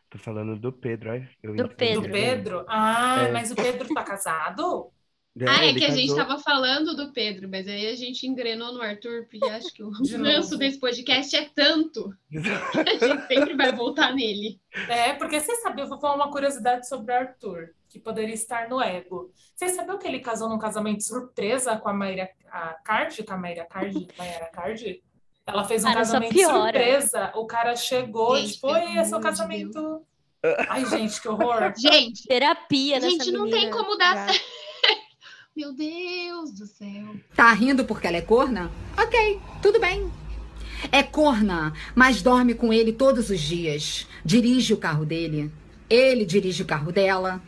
Tô 0.09 0.17
falando 0.17 0.57
do 0.57 0.71
Pedro, 0.73 1.11
ai. 1.11 1.29
Eu 1.43 1.55
do 1.55 1.69
Pedro. 1.69 2.01
Do 2.01 2.11
Pedro? 2.11 2.65
Ah, 2.67 3.25
é. 3.27 3.31
mas 3.31 3.51
o 3.51 3.55
Pedro 3.55 3.93
tá 3.93 4.03
casado? 4.03 4.91
É, 5.39 5.47
ah, 5.47 5.65
é 5.65 5.73
que 5.73 5.81
casou. 5.81 5.93
a 5.93 5.97
gente 5.99 6.15
tava 6.15 6.39
falando 6.39 6.95
do 6.95 7.13
Pedro, 7.13 7.47
mas 7.47 7.67
aí 7.67 7.87
a 7.87 7.95
gente 7.95 8.25
engrenou 8.25 8.73
no 8.73 8.81
Arthur, 8.81 9.27
porque 9.29 9.47
acho 9.49 9.71
que 9.71 9.83
o 9.83 9.91
lanço 10.17 10.57
desse 10.57 10.79
podcast 10.79 11.35
é 11.35 11.47
tanto 11.53 12.11
que 12.31 12.37
a 12.39 12.97
gente 13.07 13.27
sempre 13.27 13.55
vai 13.55 13.71
voltar 13.71 14.15
nele. 14.15 14.59
É, 14.89 15.13
porque 15.13 15.39
você 15.39 15.55
sabia, 15.57 15.83
eu 15.83 15.89
vou 15.89 15.99
falar 15.99 16.15
uma 16.15 16.31
curiosidade 16.31 16.87
sobre 16.87 17.13
o 17.13 17.17
Arthur, 17.17 17.69
que 17.87 17.99
poderia 17.99 18.33
estar 18.33 18.67
no 18.67 18.81
ego. 18.81 19.31
Você 19.55 19.69
sabia 19.69 19.97
que 19.99 20.07
ele 20.07 20.21
casou 20.21 20.49
num 20.49 20.57
casamento 20.57 21.03
surpresa 21.03 21.77
com 21.77 21.89
a 21.89 21.93
Mayra 21.93 22.31
a 22.49 22.73
Card, 22.83 23.21
com 23.23 23.33
a 23.33 23.37
Mayra 23.37 23.65
Card, 23.65 24.07
Mayra 24.17 24.49
Card? 24.51 25.03
Ela 25.47 25.63
fez 25.63 25.81
um 25.83 25.87
cara, 25.87 25.99
casamento 25.99 26.37
surpresa. 26.37 27.31
O 27.35 27.45
cara 27.45 27.73
chegou 27.77 28.35
gente, 28.35 28.49
e 28.49 28.53
tipo, 28.55 28.67
oi, 28.67 28.97
é 28.97 29.15
o 29.15 29.19
casamento. 29.21 30.01
Ai, 30.67 30.85
gente, 30.85 31.21
que 31.21 31.27
horror. 31.27 31.73
Gente, 31.79 32.27
terapia 32.27 32.99
nessa 32.99 33.11
Gente, 33.11 33.31
não 33.31 33.45
menina. 33.45 33.61
tem 33.61 33.71
como 33.71 33.97
dar 33.97 34.27
certo. 34.27 34.45
Meu 35.55 35.73
Deus 35.73 36.51
do 36.51 36.67
céu. 36.67 37.15
Tá 37.35 37.51
rindo 37.53 37.83
porque 37.85 38.05
ela 38.05 38.17
é 38.17 38.21
corna? 38.21 38.69
Ok, 38.97 39.41
tudo 39.61 39.79
bem. 39.79 40.11
É 40.91 41.01
corna, 41.01 41.73
mas 41.95 42.21
dorme 42.21 42.53
com 42.53 42.71
ele 42.71 42.93
todos 42.93 43.29
os 43.31 43.39
dias. 43.39 44.05
Dirige 44.23 44.73
o 44.73 44.77
carro 44.77 45.05
dele. 45.05 45.51
Ele 45.89 46.25
dirige 46.25 46.61
o 46.61 46.67
carro 46.67 46.91
dela. 46.91 47.41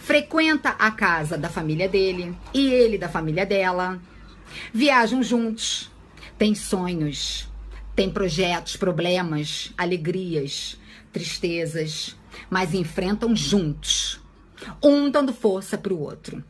Frequenta 0.00 0.70
a 0.70 0.90
casa 0.90 1.38
da 1.38 1.48
família 1.48 1.88
dele 1.88 2.36
e 2.52 2.66
ele 2.66 2.98
da 2.98 3.08
família 3.08 3.46
dela. 3.46 4.00
Viajam 4.72 5.22
juntos 5.22 5.93
tem 6.36 6.54
sonhos, 6.54 7.48
tem 7.94 8.10
projetos, 8.10 8.76
problemas, 8.76 9.72
alegrias, 9.76 10.78
tristezas, 11.12 12.16
mas 12.50 12.74
enfrentam 12.74 13.34
juntos, 13.34 14.20
um 14.82 15.10
dando 15.10 15.32
força 15.32 15.78
para 15.78 15.92
o 15.92 16.00
outro. 16.00 16.42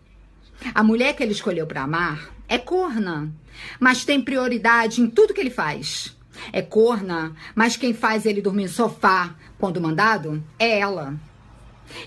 A 0.74 0.82
mulher 0.82 1.14
que 1.14 1.22
ele 1.22 1.32
escolheu 1.32 1.66
para 1.66 1.82
amar 1.82 2.34
é 2.48 2.58
corna, 2.58 3.32
mas 3.78 4.04
tem 4.04 4.20
prioridade 4.20 5.00
em 5.00 5.08
tudo 5.08 5.34
que 5.34 5.40
ele 5.40 5.50
faz. 5.50 6.16
É 6.52 6.62
corna, 6.62 7.34
mas 7.54 7.76
quem 7.76 7.92
faz 7.92 8.26
ele 8.26 8.42
dormir 8.42 8.64
no 8.64 8.68
sofá 8.68 9.34
quando 9.58 9.80
mandado 9.80 10.42
é 10.58 10.78
ela. 10.78 11.14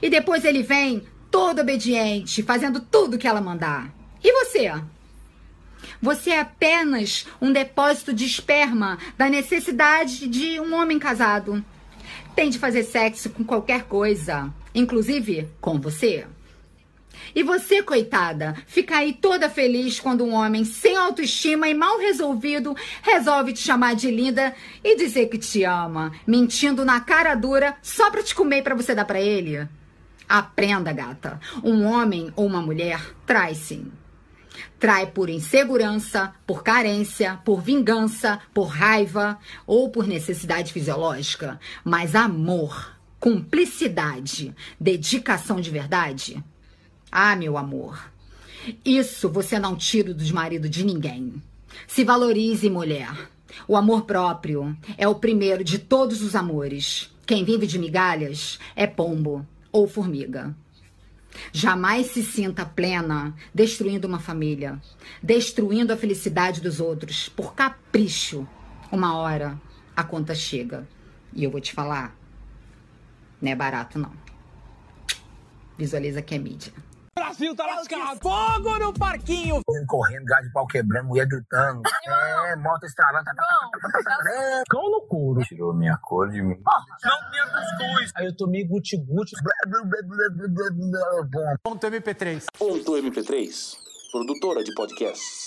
E 0.02 0.10
depois 0.10 0.44
ele 0.44 0.64
vem 0.64 1.04
todo 1.30 1.62
obediente, 1.62 2.44
fazendo 2.44 2.80
tudo 2.80 3.18
que 3.18 3.28
ela 3.28 3.42
mandar. 3.42 3.94
E 4.24 4.32
você? 4.32 4.72
Você 6.02 6.32
é 6.32 6.40
apenas 6.40 7.26
um 7.42 7.52
depósito 7.52 8.14
de 8.14 8.26
esperma 8.26 8.98
da 9.18 9.30
necessidade 9.30 10.28
de 10.28 10.60
um 10.60 10.74
homem 10.76 11.00
casado. 11.00 11.64
Tem 12.36 12.50
de 12.50 12.60
fazer 12.60 12.84
sexo 12.84 13.30
com 13.32 13.44
qualquer 13.44 13.84
coisa, 13.84 14.54
inclusive 14.74 15.48
com 15.60 15.80
você. 15.80 16.26
E 17.36 17.44
você, 17.44 17.84
coitada, 17.84 18.56
fica 18.68 18.98
aí 18.98 19.14
toda 19.14 19.50
feliz 19.50 20.00
quando 20.00 20.24
um 20.24 20.34
homem 20.34 20.64
sem 20.64 20.96
autoestima 20.96 21.68
e 21.68 21.74
mal 21.74 21.98
resolvido 21.98 22.76
resolve 23.02 23.54
te 23.54 23.60
chamar 23.60 23.96
de 23.96 24.10
linda 24.10 24.56
e 24.84 24.96
dizer 24.96 25.28
que 25.28 25.38
te 25.38 25.64
ama, 25.64 26.12
mentindo 26.26 26.86
na 26.86 27.00
cara 27.00 27.36
dura 27.36 27.76
só 27.82 28.10
pra 28.10 28.24
te 28.24 28.34
comer 28.34 28.62
para 28.62 28.76
você 28.76 28.94
dar 28.96 29.06
para 29.06 29.20
ele. 29.20 29.68
Aprenda, 30.28 30.92
gata. 30.92 31.40
Um 31.64 31.86
homem 31.86 32.32
ou 32.36 32.46
uma 32.46 32.62
mulher 32.62 33.02
trai 33.26 33.56
sim. 33.56 33.92
Trai 34.80 35.08
por 35.08 35.30
insegurança, 35.30 36.34
por 36.46 36.64
carência, 36.64 37.40
por 37.44 37.62
vingança, 37.62 38.40
por 38.54 38.68
raiva 38.68 39.38
ou 39.66 39.90
por 39.90 40.08
necessidade 40.08 40.74
fisiológica. 40.74 41.60
Mas 41.84 42.16
amor, 42.16 42.98
cumplicidade, 43.20 44.56
dedicação 44.80 45.60
de 45.60 45.70
verdade. 45.70 46.44
Ah, 47.12 47.36
meu 47.36 47.58
amor, 47.58 48.12
isso 48.84 49.30
você 49.30 49.58
não 49.60 49.76
tira 49.76 50.14
dos 50.14 50.32
maridos 50.32 50.70
de 50.70 50.86
ninguém. 50.86 51.42
Se 51.88 52.04
valorize, 52.04 52.70
mulher. 52.70 53.30
O 53.68 53.76
amor 53.76 54.04
próprio 54.04 54.78
é 54.98 55.08
o 55.08 55.16
primeiro 55.16 55.64
de 55.64 55.80
todos 55.80 56.22
os 56.22 56.36
amores. 56.36 57.10
Quem 57.26 57.44
vive 57.44 57.66
de 57.66 57.80
migalhas 57.80 58.60
é 58.76 58.86
pombo 58.86 59.46
ou 59.72 59.88
formiga. 59.88 60.56
Jamais 61.52 62.08
se 62.08 62.24
sinta 62.24 62.66
plena 62.66 63.34
destruindo 63.54 64.08
uma 64.08 64.20
família, 64.20 64.82
destruindo 65.22 65.94
a 65.94 65.98
felicidade 65.98 66.62
dos 66.62 66.80
outros 66.80 67.30
por 67.30 67.54
capricho. 67.54 68.48
Uma 68.92 69.16
hora 69.18 69.60
a 69.96 70.04
conta 70.04 70.36
chega. 70.36 70.88
E 71.34 71.44
eu 71.44 71.52
vou 71.52 71.62
te 71.62 71.74
falar, 71.74 72.16
não 73.42 73.52
é 73.52 73.56
barato 73.56 74.00
não. 74.00 74.12
Visualiza 75.78 76.22
que 76.22 76.34
é 76.34 76.38
mídia. 76.38 76.74
Brasil 77.18 77.56
tá 77.56 77.66
lascado. 77.66 78.20
Fogo 78.22 78.78
no 78.78 78.94
parquinho. 78.94 79.60
Correndo, 79.88 80.26
gás 80.26 80.46
de 80.46 80.52
pau 80.52 80.68
quebrando, 80.68 81.08
mulher 81.08 81.26
gritando. 81.28 81.82
É, 82.46 82.56
moto 82.58 82.84
estralando. 82.86 83.26
Cão 84.70 85.08
couro. 85.08 85.42
Tirou 85.42 85.74
minha 85.74 85.98
cor 85.98 86.30
de 86.30 86.42
mim. 86.42 86.56
Não 87.04 87.32
tinha 87.32 87.46
cuscuz. 87.48 88.12
Aí 88.16 88.26
eu 88.28 88.38
tomei 88.38 88.64
guti-guti. 88.68 89.36
Ponto 91.64 91.88
MP3. 91.88 92.46
Ponto 92.58 92.92
MP3, 92.94 93.78
produtora 94.12 94.64
de 94.64 94.74
podcasts. 94.76 95.47